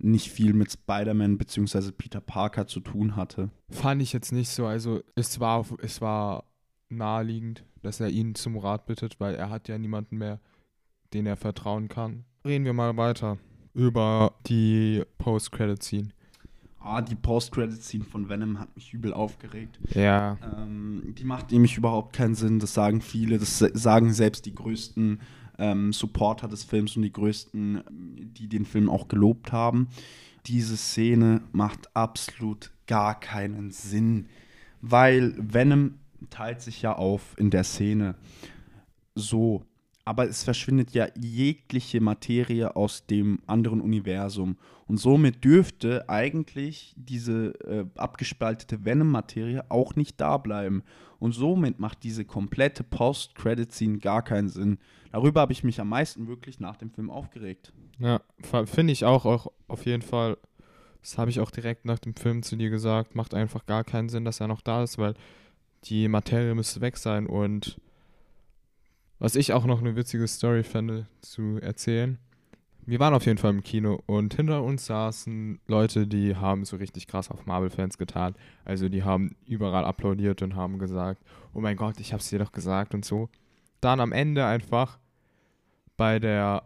nicht 0.04 0.32
viel 0.32 0.54
mit 0.54 0.72
Spider-Man 0.72 1.38
bzw. 1.38 1.92
Peter 1.92 2.22
Parker 2.22 2.68
zu 2.68 2.80
tun 2.80 3.16
hatte. 3.16 3.50
Fand 3.70 4.02
ich 4.02 4.14
jetzt 4.14 4.32
nicht 4.32 4.50
so. 4.50 4.66
Also 4.66 5.02
es 5.16 5.40
war, 5.40 5.66
es 5.82 6.02
war 6.02 6.46
naheliegend, 6.90 7.64
dass 7.82 8.00
er 8.00 8.10
ihn 8.10 8.36
zum 8.36 8.58
Rat 8.58 8.86
bittet, 8.86 9.20
weil 9.20 9.36
er 9.36 9.50
hat 9.50 9.68
ja 9.68 9.78
niemanden 9.78 10.18
mehr, 10.18 10.40
den 11.14 11.26
er 11.26 11.38
vertrauen 11.38 11.88
kann. 11.88 12.26
Reden 12.46 12.66
wir 12.66 12.74
mal 12.74 12.98
weiter 12.98 13.38
über 13.74 14.34
die 14.48 15.04
Post-Credit-Scene. 15.18 16.10
Ah, 16.80 17.02
die 17.02 17.16
Post-Credit-Scene 17.16 18.04
von 18.04 18.28
Venom 18.28 18.60
hat 18.60 18.76
mich 18.76 18.92
übel 18.92 19.14
aufgeregt. 19.14 19.80
Ja. 19.94 20.38
Ähm, 20.58 21.14
die 21.18 21.24
macht 21.24 21.52
nämlich 21.52 21.78
überhaupt 21.78 22.14
keinen 22.14 22.34
Sinn. 22.34 22.60
Das 22.60 22.74
sagen 22.74 23.02
viele. 23.02 23.38
Das 23.38 23.60
sagen 23.60 24.12
selbst 24.14 24.48
die 24.48 24.56
größten 24.56 25.22
ähm, 25.62 25.94
Supporter 25.94 26.48
des 26.48 26.64
Films 26.64 26.98
und 26.98 27.04
die 27.04 27.14
größten, 27.14 27.84
die 28.36 28.50
den 28.50 28.66
Film 28.66 28.90
auch 28.90 29.08
gelobt 29.08 29.52
haben. 29.52 29.88
Diese 30.48 30.76
Szene 30.76 31.44
macht 31.52 31.96
absolut 31.96 32.72
gar 32.88 33.20
keinen 33.20 33.70
Sinn, 33.70 34.26
weil 34.82 35.36
Venom 35.38 36.00
teilt 36.32 36.62
sich 36.62 36.82
ja 36.82 36.96
auf 36.96 37.36
in 37.38 37.52
der 37.52 37.64
Szene 37.64 38.16
so. 39.16 39.64
aber 40.04 40.28
es 40.28 40.44
verschwindet 40.44 40.92
ja 40.92 41.08
jegliche 41.16 42.02
Materie 42.02 42.76
aus 42.76 43.06
dem 43.06 43.40
anderen 43.46 43.82
Universum. 43.82 44.58
Und 44.88 44.98
somit 44.98 45.44
dürfte 45.46 46.10
eigentlich 46.10 46.94
diese 46.98 47.54
äh, 47.62 47.86
abgespaltete 47.96 48.84
Venom-Materie 48.84 49.64
auch 49.70 49.96
nicht 49.96 50.20
da 50.20 50.38
bleiben. 50.38 50.84
Und 51.20 51.34
somit 51.34 51.80
macht 51.80 52.04
diese 52.04 52.26
komplette 52.26 52.84
Post-Credit-Scene 52.84 54.00
gar 54.00 54.24
keinen 54.24 54.50
Sinn. 54.50 54.80
Darüber 55.12 55.42
habe 55.42 55.54
ich 55.54 55.64
mich 55.64 55.80
am 55.82 55.90
meisten 55.90 56.28
wirklich 56.28 56.60
nach 56.60 56.78
dem 56.78 56.92
Film 56.92 57.10
aufgeregt. 57.10 57.74
Ja, 58.00 58.22
finde 58.66 58.94
ich 58.94 59.06
auch, 59.06 59.26
auch 59.26 59.52
auf 59.68 59.86
jeden 59.86 60.02
Fall. 60.02 60.38
Das 61.02 61.18
habe 61.18 61.30
ich 61.30 61.40
auch 61.40 61.52
direkt 61.52 61.86
nach 61.86 62.00
dem 62.00 62.16
Film 62.16 62.44
zu 62.44 62.56
dir 62.56 62.70
gesagt. 62.70 63.16
Macht 63.16 63.34
einfach 63.34 63.66
gar 63.66 63.84
keinen 63.84 64.10
Sinn, 64.10 64.24
dass 64.24 64.40
er 64.40 64.48
noch 64.48 64.62
da 64.62 64.84
ist, 64.84 64.98
weil 64.98 65.16
die 65.86 66.08
Materie 66.08 66.56
müsste 66.56 66.80
weg 66.82 66.98
sein. 66.98 67.28
Und 67.28 67.80
was 69.20 69.36
ich 69.36 69.54
auch 69.54 69.66
noch 69.66 69.82
eine 69.82 69.96
witzige 69.96 70.28
Story 70.28 70.64
fände 70.64 71.08
zu 71.22 71.60
erzählen. 71.62 72.18
Wir 72.88 73.00
waren 73.00 73.14
auf 73.14 73.28
jeden 73.28 73.38
Fall 73.38 73.52
im 73.52 73.62
Kino 73.62 74.02
und 74.08 74.34
hinter 74.34 74.64
uns 74.64 74.88
saßen 74.88 75.60
Leute, 75.68 76.08
die 76.08 76.36
haben 76.36 76.66
so 76.66 76.78
richtig 76.78 77.06
krass 77.06 77.30
auf 77.30 77.46
Marvel-Fans 77.46 78.00
getan. 78.00 78.34
Also 78.66 78.90
die 78.90 79.04
haben 79.04 79.36
überall 79.46 79.86
applaudiert 79.86 80.42
und 80.42 80.56
haben 80.56 80.80
gesagt, 80.80 81.24
oh 81.54 81.60
mein 81.60 81.78
Gott, 81.78 82.00
ich 82.00 82.14
hab's 82.14 82.30
dir 82.30 82.40
doch 82.40 82.52
gesagt 82.52 82.96
und 82.96 83.06
so. 83.06 83.30
Dann 83.82 84.00
am 84.00 84.12
Ende 84.12 84.46
einfach 84.46 84.98
bei 86.02 86.18
der 86.18 86.64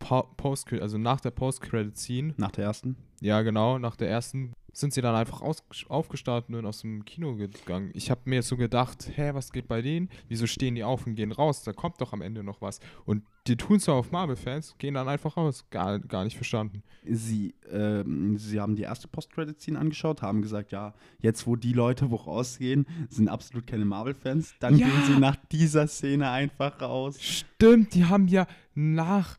Post, 0.00 0.72
also 0.72 0.98
nach 0.98 1.20
der 1.20 1.30
Post-Credit-Scene. 1.30 2.34
Nach 2.36 2.50
der 2.50 2.64
ersten? 2.64 2.96
Ja, 3.20 3.42
genau, 3.42 3.78
nach 3.78 3.94
der 3.94 4.10
ersten 4.10 4.54
sind 4.72 4.92
sie 4.92 5.02
dann 5.02 5.14
einfach 5.14 5.42
aus, 5.42 5.62
aufgestartet 5.88 6.54
und 6.54 6.66
aus 6.66 6.80
dem 6.80 7.04
Kino 7.04 7.34
gegangen. 7.34 7.90
Ich 7.94 8.10
habe 8.10 8.22
mir 8.24 8.42
so 8.42 8.56
gedacht, 8.56 9.10
hä, 9.14 9.30
was 9.34 9.52
geht 9.52 9.68
bei 9.68 9.82
denen? 9.82 10.08
Wieso 10.28 10.46
stehen 10.46 10.74
die 10.74 10.84
auf 10.84 11.06
und 11.06 11.14
gehen 11.14 11.32
raus? 11.32 11.62
Da 11.62 11.72
kommt 11.72 12.00
doch 12.00 12.12
am 12.12 12.22
Ende 12.22 12.42
noch 12.42 12.60
was. 12.60 12.80
Und 13.04 13.24
die 13.46 13.56
tun 13.56 13.76
es 13.76 13.88
auf 13.88 14.12
Marvel-Fans, 14.12 14.76
gehen 14.78 14.94
dann 14.94 15.08
einfach 15.08 15.36
raus. 15.36 15.64
Gar, 15.70 15.98
gar 15.98 16.24
nicht 16.24 16.36
verstanden. 16.36 16.82
Sie, 17.04 17.54
ähm, 17.70 18.38
sie 18.38 18.60
haben 18.60 18.76
die 18.76 18.82
erste 18.82 19.08
Post-Credit-Scene 19.08 19.78
angeschaut, 19.78 20.22
haben 20.22 20.42
gesagt, 20.42 20.72
ja, 20.72 20.94
jetzt 21.20 21.46
wo 21.46 21.56
die 21.56 21.72
Leute 21.72 22.10
wo 22.10 22.16
rausgehen, 22.16 22.86
sind 23.08 23.28
absolut 23.28 23.66
keine 23.66 23.84
Marvel-Fans. 23.84 24.54
Dann 24.60 24.78
ja. 24.78 24.86
gehen 24.86 25.02
sie 25.06 25.18
nach 25.18 25.36
dieser 25.50 25.86
Szene 25.88 26.30
einfach 26.30 26.80
raus. 26.80 27.20
Stimmt, 27.20 27.94
die 27.94 28.04
haben 28.04 28.28
ja 28.28 28.46
nach 28.74 29.38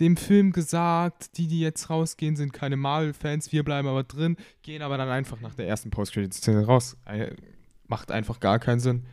dem 0.00 0.16
Film 0.16 0.52
gesagt, 0.52 1.36
die, 1.38 1.46
die 1.46 1.60
jetzt 1.60 1.88
rausgehen, 1.90 2.36
sind 2.36 2.52
keine 2.52 2.76
Marvel-Fans, 2.76 3.52
wir 3.52 3.62
bleiben 3.62 3.88
aber 3.88 4.02
drin, 4.02 4.36
gehen 4.62 4.82
aber 4.82 4.98
dann 4.98 5.08
einfach 5.08 5.40
nach 5.40 5.54
der 5.54 5.68
ersten 5.68 5.90
Post-Credit-Szene 5.90 6.66
raus. 6.66 6.96
Äh, 7.04 7.34
macht 7.86 8.10
einfach 8.10 8.40
gar 8.40 8.58
keinen 8.58 8.80
Sinn. 8.80 9.04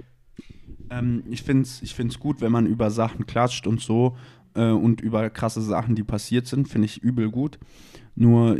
Ähm, 0.89 1.23
ich 1.29 1.43
finde 1.43 1.63
es 1.63 1.81
ich 1.81 1.93
find's 1.93 2.19
gut, 2.19 2.41
wenn 2.41 2.51
man 2.51 2.65
über 2.65 2.89
Sachen 2.89 3.25
klatscht 3.25 3.67
und 3.67 3.81
so 3.81 4.17
äh, 4.55 4.71
und 4.71 5.01
über 5.01 5.29
krasse 5.29 5.61
Sachen, 5.61 5.95
die 5.95 6.03
passiert 6.03 6.47
sind, 6.47 6.67
finde 6.67 6.85
ich 6.85 7.01
übel 7.01 7.29
gut. 7.29 7.59
Nur 8.21 8.55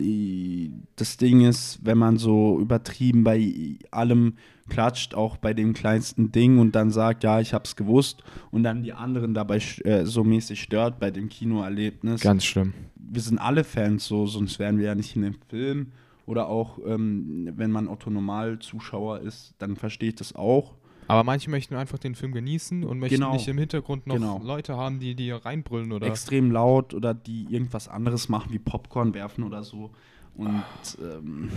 das 0.96 1.18
Ding 1.18 1.42
ist, 1.42 1.78
wenn 1.84 2.00
man 2.00 2.18
so 2.18 2.60
übertrieben 2.60 3.24
bei 3.24 3.78
allem 3.92 4.34
klatscht, 4.70 5.14
auch 5.14 5.38
bei 5.38 5.54
dem 5.54 5.76
kleinsten 5.76 6.32
Ding 6.32 6.58
und 6.58 6.72
dann 6.74 6.90
sagt, 6.90 7.24
ja, 7.24 7.40
ich 7.40 7.54
hab's 7.54 7.76
gewusst 7.76 8.24
und 8.50 8.64
dann 8.64 8.82
die 8.82 8.94
anderen 8.94 9.36
dabei 9.36 9.62
äh, 9.84 10.04
so 10.04 10.24
mäßig 10.24 10.64
stört 10.64 11.00
bei 11.00 11.12
dem 11.12 11.30
Kinoerlebnis. 11.30 12.22
Ganz 12.22 12.44
schlimm. 12.44 12.74
Wir 12.96 13.22
sind 13.22 13.38
alle 13.38 13.64
Fans 13.64 14.08
so, 14.08 14.26
sonst 14.26 14.58
wären 14.58 14.80
wir 14.80 14.86
ja 14.88 14.96
nicht 14.96 15.16
in 15.16 15.22
dem 15.22 15.36
Film. 15.48 15.92
Oder 16.26 16.48
auch, 16.48 16.80
ähm, 16.84 17.52
wenn 17.56 17.70
man 17.70 17.88
Otto-Normal-Zuschauer 17.88 19.20
ist, 19.20 19.54
dann 19.60 19.76
verstehe 19.76 20.10
ich 20.10 20.16
das 20.16 20.34
auch. 20.34 20.74
Aber 21.12 21.24
manche 21.24 21.50
möchten 21.50 21.76
einfach 21.76 22.00
den 22.00 22.16
Film 22.16 22.32
genießen 22.32 22.84
und 22.84 23.00
möchten 23.00 23.16
genau. 23.16 23.34
nicht 23.34 23.48
im 23.48 23.58
Hintergrund 23.58 24.08
noch 24.08 24.16
genau. 24.16 24.40
Leute 24.44 24.78
haben, 24.78 25.00
die, 25.00 25.16
die 25.16 25.32
reinbrüllen 25.32 25.92
oder. 25.92 26.08
Extrem 26.08 26.52
laut 26.52 26.94
oder 26.94 27.14
die 27.14 27.48
irgendwas 27.50 27.88
anderes 27.88 28.30
machen, 28.30 28.52
wie 28.52 28.60
Popcorn 28.60 29.14
werfen 29.14 29.44
oder 29.44 29.64
so. 29.64 29.92
Und 30.36 30.64
ähm, 31.02 31.50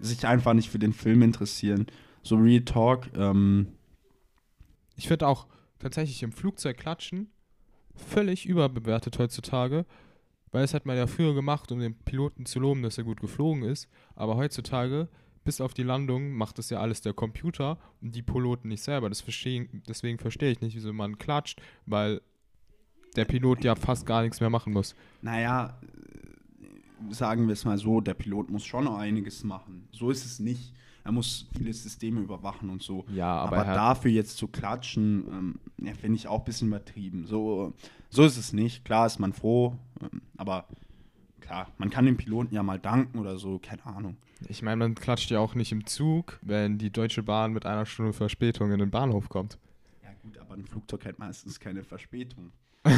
sich 0.00 0.26
einfach 0.26 0.52
nicht 0.52 0.68
für 0.68 0.80
den 0.80 0.92
Film 0.92 1.22
interessieren. 1.22 1.86
So 2.22 2.36
Real 2.36 2.62
Talk. 2.62 3.08
Ähm, 3.16 3.68
ich 4.96 5.06
finde 5.06 5.28
auch 5.28 5.46
tatsächlich 5.78 6.22
im 6.24 6.32
Flugzeug 6.32 6.76
klatschen 6.76 7.30
völlig 7.94 8.46
überbewertet 8.46 9.18
heutzutage. 9.18 9.86
Weil 10.50 10.64
es 10.64 10.72
hat 10.74 10.86
man 10.86 10.96
ja 10.96 11.06
früher 11.06 11.34
gemacht, 11.34 11.70
um 11.72 11.78
den 11.78 11.94
Piloten 11.94 12.46
zu 12.46 12.58
loben, 12.58 12.82
dass 12.82 12.98
er 12.98 13.04
gut 13.04 13.20
geflogen 13.20 13.62
ist. 13.62 13.88
Aber 14.14 14.36
heutzutage 14.36 15.08
bis 15.48 15.62
auf 15.62 15.72
die 15.72 15.82
Landung 15.82 16.32
macht 16.32 16.58
das 16.58 16.68
ja 16.68 16.78
alles 16.78 17.00
der 17.00 17.14
Computer 17.14 17.78
und 18.02 18.14
die 18.14 18.20
Piloten 18.20 18.68
nicht 18.68 18.82
selber. 18.82 19.08
Das 19.08 19.22
versteh, 19.22 19.66
deswegen 19.88 20.18
verstehe 20.18 20.50
ich 20.50 20.60
nicht, 20.60 20.76
wieso 20.76 20.92
man 20.92 21.16
klatscht, 21.16 21.62
weil 21.86 22.20
der 23.16 23.24
Pilot 23.24 23.64
ja 23.64 23.74
fast 23.74 24.04
gar 24.04 24.20
nichts 24.20 24.42
mehr 24.42 24.50
machen 24.50 24.74
muss. 24.74 24.94
Naja, 25.22 25.80
sagen 27.08 27.46
wir 27.46 27.54
es 27.54 27.64
mal 27.64 27.78
so, 27.78 28.02
der 28.02 28.12
Pilot 28.12 28.50
muss 28.50 28.62
schon 28.62 28.84
noch 28.84 28.98
einiges 28.98 29.42
machen. 29.42 29.88
So 29.90 30.10
ist 30.10 30.26
es 30.26 30.38
nicht. 30.38 30.74
Er 31.02 31.12
muss 31.12 31.46
viele 31.56 31.72
Systeme 31.72 32.20
überwachen 32.20 32.68
und 32.68 32.82
so. 32.82 33.06
Ja, 33.10 33.34
aber, 33.38 33.60
aber 33.60 33.72
dafür 33.72 34.10
jetzt 34.10 34.36
zu 34.36 34.48
klatschen, 34.48 35.24
ähm, 35.30 35.60
ja, 35.78 35.94
finde 35.94 36.16
ich 36.16 36.28
auch 36.28 36.40
ein 36.40 36.44
bisschen 36.44 36.68
übertrieben. 36.68 37.24
So, 37.26 37.72
so 38.10 38.22
ist 38.26 38.36
es 38.36 38.52
nicht. 38.52 38.84
Klar 38.84 39.06
ist 39.06 39.18
man 39.18 39.32
froh, 39.32 39.78
ähm, 40.02 40.20
aber 40.36 40.66
klar, 41.40 41.68
man 41.78 41.88
kann 41.88 42.04
dem 42.04 42.18
Piloten 42.18 42.54
ja 42.54 42.62
mal 42.62 42.78
danken 42.78 43.18
oder 43.18 43.38
so, 43.38 43.58
keine 43.58 43.86
Ahnung. 43.86 44.18
Ich 44.46 44.62
meine, 44.62 44.76
man 44.76 44.94
klatscht 44.94 45.30
ja 45.30 45.40
auch 45.40 45.54
nicht 45.54 45.72
im 45.72 45.86
Zug, 45.86 46.38
wenn 46.42 46.78
die 46.78 46.90
Deutsche 46.90 47.22
Bahn 47.22 47.52
mit 47.52 47.66
einer 47.66 47.86
Stunde 47.86 48.12
Verspätung 48.12 48.70
in 48.70 48.78
den 48.78 48.90
Bahnhof 48.90 49.28
kommt. 49.28 49.58
Ja 50.02 50.10
gut, 50.22 50.38
aber 50.38 50.54
ein 50.54 50.64
Flugzeug 50.64 51.04
hat 51.04 51.18
meistens 51.18 51.58
keine 51.58 51.82
Verspätung. 51.82 52.52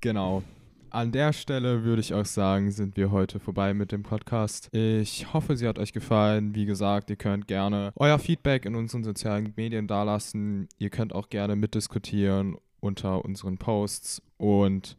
genau. 0.00 0.42
An 0.90 1.12
der 1.12 1.32
Stelle 1.34 1.84
würde 1.84 2.00
ich 2.00 2.14
auch 2.14 2.24
sagen, 2.24 2.70
sind 2.70 2.96
wir 2.96 3.10
heute 3.10 3.40
vorbei 3.40 3.74
mit 3.74 3.92
dem 3.92 4.02
Podcast. 4.02 4.68
Ich 4.72 5.32
hoffe, 5.34 5.56
sie 5.56 5.68
hat 5.68 5.78
euch 5.78 5.92
gefallen. 5.92 6.54
Wie 6.54 6.64
gesagt, 6.64 7.10
ihr 7.10 7.16
könnt 7.16 7.46
gerne 7.46 7.92
euer 7.96 8.18
Feedback 8.18 8.64
in 8.64 8.74
unseren 8.74 9.04
sozialen 9.04 9.52
Medien 9.56 9.86
dalassen. 9.86 10.68
Ihr 10.78 10.88
könnt 10.88 11.14
auch 11.14 11.28
gerne 11.28 11.56
mitdiskutieren 11.56 12.56
unter 12.80 13.24
unseren 13.24 13.58
Posts 13.58 14.22
und 14.38 14.96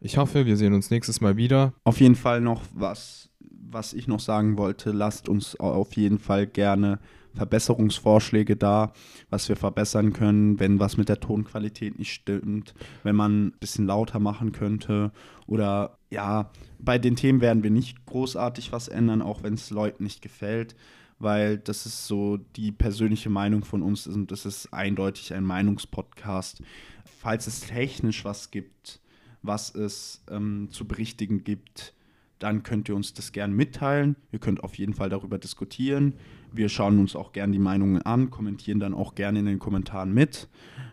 ich 0.00 0.18
hoffe, 0.18 0.46
wir 0.46 0.56
sehen 0.56 0.74
uns 0.74 0.90
nächstes 0.90 1.20
Mal 1.20 1.36
wieder. 1.36 1.72
Auf 1.84 2.00
jeden 2.00 2.16
Fall 2.16 2.40
noch 2.40 2.62
was, 2.74 3.30
was 3.40 3.92
ich 3.92 4.08
noch 4.08 4.20
sagen 4.20 4.56
wollte. 4.58 4.92
Lasst 4.92 5.28
uns 5.28 5.58
auf 5.58 5.94
jeden 5.96 6.18
Fall 6.18 6.46
gerne 6.46 6.98
Verbesserungsvorschläge 7.36 8.56
da, 8.56 8.92
was 9.30 9.48
wir 9.48 9.56
verbessern 9.56 10.12
können, 10.12 10.58
wenn 10.58 10.80
was 10.80 10.96
mit 10.96 11.08
der 11.08 11.20
Tonqualität 11.20 11.98
nicht 11.98 12.12
stimmt, 12.12 12.74
wenn 13.02 13.14
man 13.14 13.46
ein 13.46 13.52
bisschen 13.60 13.86
lauter 13.86 14.18
machen 14.18 14.52
könnte. 14.52 15.12
Oder 15.46 15.98
ja, 16.10 16.50
bei 16.78 16.98
den 16.98 17.16
Themen 17.16 17.40
werden 17.40 17.62
wir 17.62 17.70
nicht 17.70 18.06
großartig 18.06 18.72
was 18.72 18.88
ändern, 18.88 19.22
auch 19.22 19.42
wenn 19.42 19.54
es 19.54 19.70
Leuten 19.70 20.04
nicht 20.04 20.22
gefällt, 20.22 20.74
weil 21.18 21.58
das 21.58 21.86
ist 21.86 22.06
so 22.06 22.38
die 22.56 22.72
persönliche 22.72 23.30
Meinung 23.30 23.64
von 23.64 23.82
uns 23.82 24.06
und 24.06 24.30
das 24.30 24.46
ist 24.46 24.72
eindeutig 24.72 25.34
ein 25.34 25.44
Meinungspodcast. 25.44 26.62
Falls 27.04 27.46
es 27.46 27.60
technisch 27.60 28.24
was 28.24 28.50
gibt, 28.50 29.00
was 29.46 29.74
es 29.74 30.24
ähm, 30.30 30.68
zu 30.70 30.86
berichtigen 30.86 31.44
gibt, 31.44 31.94
dann 32.38 32.62
könnt 32.62 32.88
ihr 32.88 32.96
uns 32.96 33.14
das 33.14 33.32
gern 33.32 33.52
mitteilen. 33.52 34.16
Ihr 34.30 34.38
könnt 34.38 34.62
auf 34.62 34.76
jeden 34.76 34.94
Fall 34.94 35.08
darüber 35.08 35.38
diskutieren. 35.38 36.14
Wir 36.52 36.68
schauen 36.68 36.98
uns 36.98 37.16
auch 37.16 37.32
gern 37.32 37.52
die 37.52 37.58
Meinungen 37.58 38.02
an, 38.02 38.30
kommentieren 38.30 38.80
dann 38.80 38.94
auch 38.94 39.14
gerne 39.14 39.38
in 39.38 39.46
den 39.46 39.58
Kommentaren 39.58 40.12
mit. 40.12 40.48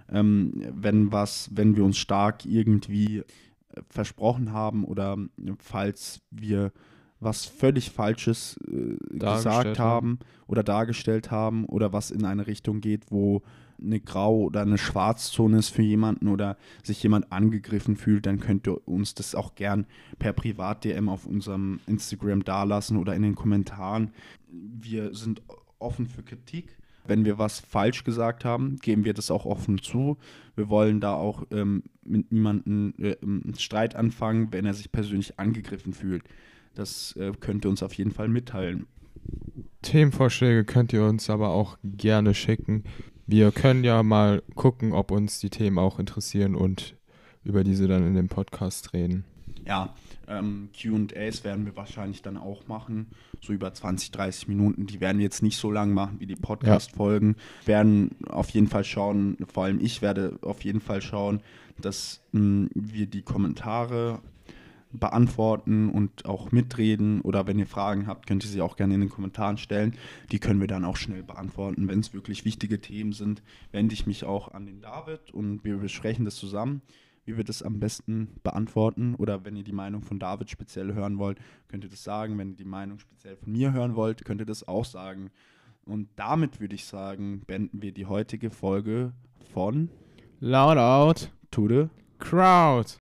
Ähm, 0.10 0.54
wenn 0.74 1.12
was, 1.12 1.50
wenn 1.54 1.76
wir 1.76 1.84
uns 1.84 1.98
stark 1.98 2.46
irgendwie 2.46 3.20
äh, 3.20 3.24
versprochen 3.90 4.54
haben 4.54 4.86
oder 4.86 5.18
falls 5.60 6.22
wir 6.32 6.72
was 7.20 7.46
völlig 7.46 7.92
Falsches 7.92 8.58
äh, 8.68 9.18
gesagt 9.18 9.80
haben 9.80 10.20
oder 10.48 10.64
dargestellt 10.64 11.32
haben 11.32 11.66
oder 11.66 11.94
was 11.94 12.12
in 12.12 12.26
eine 12.26 12.48
Richtung 12.48 12.82
geht, 12.82 13.12
wo 13.12 13.42
eine 13.84 14.00
Grau- 14.00 14.44
oder 14.44 14.62
eine 14.62 14.78
Schwarzzone 14.78 15.58
ist 15.58 15.70
für 15.70 15.82
jemanden 15.82 16.28
oder 16.28 16.58
sich 16.84 17.02
jemand 17.04 17.32
angegriffen 17.32 17.96
fühlt, 17.96 18.26
dann 18.26 18.40
könnt 18.40 18.68
ihr 18.68 18.88
uns 18.88 19.14
das 19.14 19.36
auch 19.36 19.56
gern 19.56 19.86
per 20.20 20.34
Privat-DM 20.34 21.10
auf 21.10 21.26
unserem 21.26 21.80
Instagram 21.88 22.44
dalassen 22.44 22.98
oder 22.98 23.16
in 23.16 23.22
den 23.22 23.36
Kommentaren. 23.36 24.12
Wir 24.50 25.14
sind 25.14 25.42
offen 25.80 26.08
für 26.08 26.24
Kritik. 26.24 26.78
Wenn 27.06 27.26
wir 27.26 27.38
was 27.38 27.60
falsch 27.60 28.06
gesagt 28.06 28.46
haben, 28.46 28.78
geben 28.78 29.04
wir 29.04 29.14
das 29.14 29.30
auch 29.30 29.46
offen 29.46 29.82
zu. 29.82 30.18
Wir 30.56 30.70
wollen 30.70 31.02
da 31.02 31.16
auch 31.16 31.46
ähm, 31.52 31.84
mit 32.04 32.32
niemandem 32.32 32.94
äh, 32.98 33.18
Streit 33.58 33.96
anfangen, 33.96 34.54
wenn 34.54 34.66
er 34.66 34.74
sich 34.74 34.92
persönlich 34.92 35.38
angegriffen 35.38 35.94
fühlt. 35.94 36.24
Das 36.76 37.16
äh, 37.18 37.34
könnt 37.40 37.66
ihr 37.66 37.70
uns 37.70 37.84
auf 37.84 37.94
jeden 37.94 38.12
Fall 38.12 38.30
mitteilen. 38.30 38.88
Themenvorschläge 39.82 40.64
könnt 40.64 40.94
ihr 40.94 41.06
uns 41.06 41.30
aber 41.30 41.50
auch 41.50 41.78
gerne 41.84 42.34
schicken. 42.34 42.84
Wir 43.26 43.52
können 43.52 43.84
ja 43.84 44.04
mal 44.04 44.44
gucken, 44.56 44.92
ob 44.94 45.12
uns 45.12 45.40
die 45.40 45.50
Themen 45.50 45.80
auch 45.80 46.00
interessieren 46.00 46.56
und 46.56 46.96
über 47.44 47.64
diese 47.64 47.88
dann 47.88 48.06
in 48.06 48.16
dem 48.16 48.28
Podcast 48.28 48.94
reden. 48.94 49.26
Ja, 49.66 49.94
ähm, 50.28 50.70
QAs 50.74 51.44
werden 51.44 51.66
wir 51.66 51.76
wahrscheinlich 51.78 52.22
dann 52.22 52.38
auch 52.38 52.68
machen, 52.68 53.08
so 53.42 53.54
über 53.54 53.74
20, 53.74 54.12
30 54.12 54.48
Minuten. 54.50 54.88
Die 54.88 55.00
werden 55.00 55.20
wir 55.20 55.24
jetzt 55.24 55.42
nicht 55.42 55.58
so 55.58 55.72
lang 55.72 55.94
machen 55.94 56.20
wie 56.20 56.26
die 56.26 56.36
Podcast-Folgen. 56.36 57.36
Ja. 57.62 57.68
Werden 57.68 58.12
auf 58.28 58.50
jeden 58.50 58.68
Fall 58.68 58.84
schauen, 58.84 59.38
vor 59.48 59.66
allem 59.66 59.80
ich 59.80 60.02
werde 60.02 60.38
auf 60.42 60.64
jeden 60.64 60.82
Fall 60.82 61.02
schauen, 61.02 61.42
dass 61.80 62.22
mh, 62.34 62.40
hm, 62.40 62.70
wir 62.74 63.06
die 63.06 63.22
Kommentare 63.22 64.20
beantworten 64.94 65.90
und 65.90 66.26
auch 66.26 66.52
mitreden. 66.52 67.22
Oder 67.22 67.48
wenn 67.48 67.60
ihr 67.60 67.68
Fragen 67.68 68.08
habt, 68.08 68.28
könnt 68.28 68.44
ihr 68.44 68.50
sie 68.50 68.62
auch 68.62 68.76
gerne 68.76 68.96
in 68.96 69.02
den 69.02 69.10
Kommentaren 69.10 69.58
stellen. 69.58 69.96
Die 70.32 70.40
können 70.40 70.60
wir 70.60 70.68
dann 70.68 70.86
auch 70.86 70.98
schnell 70.98 71.24
beantworten. 71.24 71.88
Wenn 71.88 72.00
es 72.00 72.14
wirklich 72.14 72.46
wichtige 72.46 72.80
Themen 72.80 73.12
sind, 73.12 73.44
wende 73.72 73.94
ich 73.94 74.08
mich 74.08 74.24
auch 74.24 74.54
an 74.54 74.66
den 74.66 74.82
David 74.82 75.32
und 75.32 75.64
wir 75.64 75.78
besprechen 75.78 76.26
das 76.26 76.36
zusammen 76.36 76.82
wie 77.26 77.38
wir 77.38 77.44
das 77.44 77.64
am 77.64 77.80
besten 77.80 78.28
beantworten. 78.44 79.16
Oder 79.16 79.46
wenn 79.46 79.56
ihr 79.56 79.64
die 79.64 79.72
Meinung 79.72 80.02
von 80.02 80.20
David 80.20 80.50
speziell 80.50 80.94
hören 80.94 81.18
wollt, 81.18 81.40
könnt 81.68 81.84
ihr 81.84 81.90
das 81.90 82.04
sagen. 82.04 82.38
Wenn 82.38 82.52
ihr 82.52 82.58
die 82.58 82.66
Meinung 82.66 83.00
speziell 83.00 83.38
von 83.38 83.52
mir 83.52 83.74
hören 83.74 83.96
wollt, 83.96 84.26
könnt 84.26 84.42
ihr 84.42 84.46
das 84.46 84.68
auch 84.68 84.86
sagen. 84.86 85.32
Und 85.86 86.10
damit 86.16 86.60
würde 86.60 86.76
ich 86.76 86.86
sagen, 86.86 87.44
beenden 87.46 87.82
wir 87.82 87.92
die 87.92 88.06
heutige 88.06 88.50
Folge 88.50 89.14
von 89.54 89.90
Loud 90.40 90.78
Out 90.78 91.32
to 91.52 91.68
the 91.68 91.88
Crowd. 92.20 92.90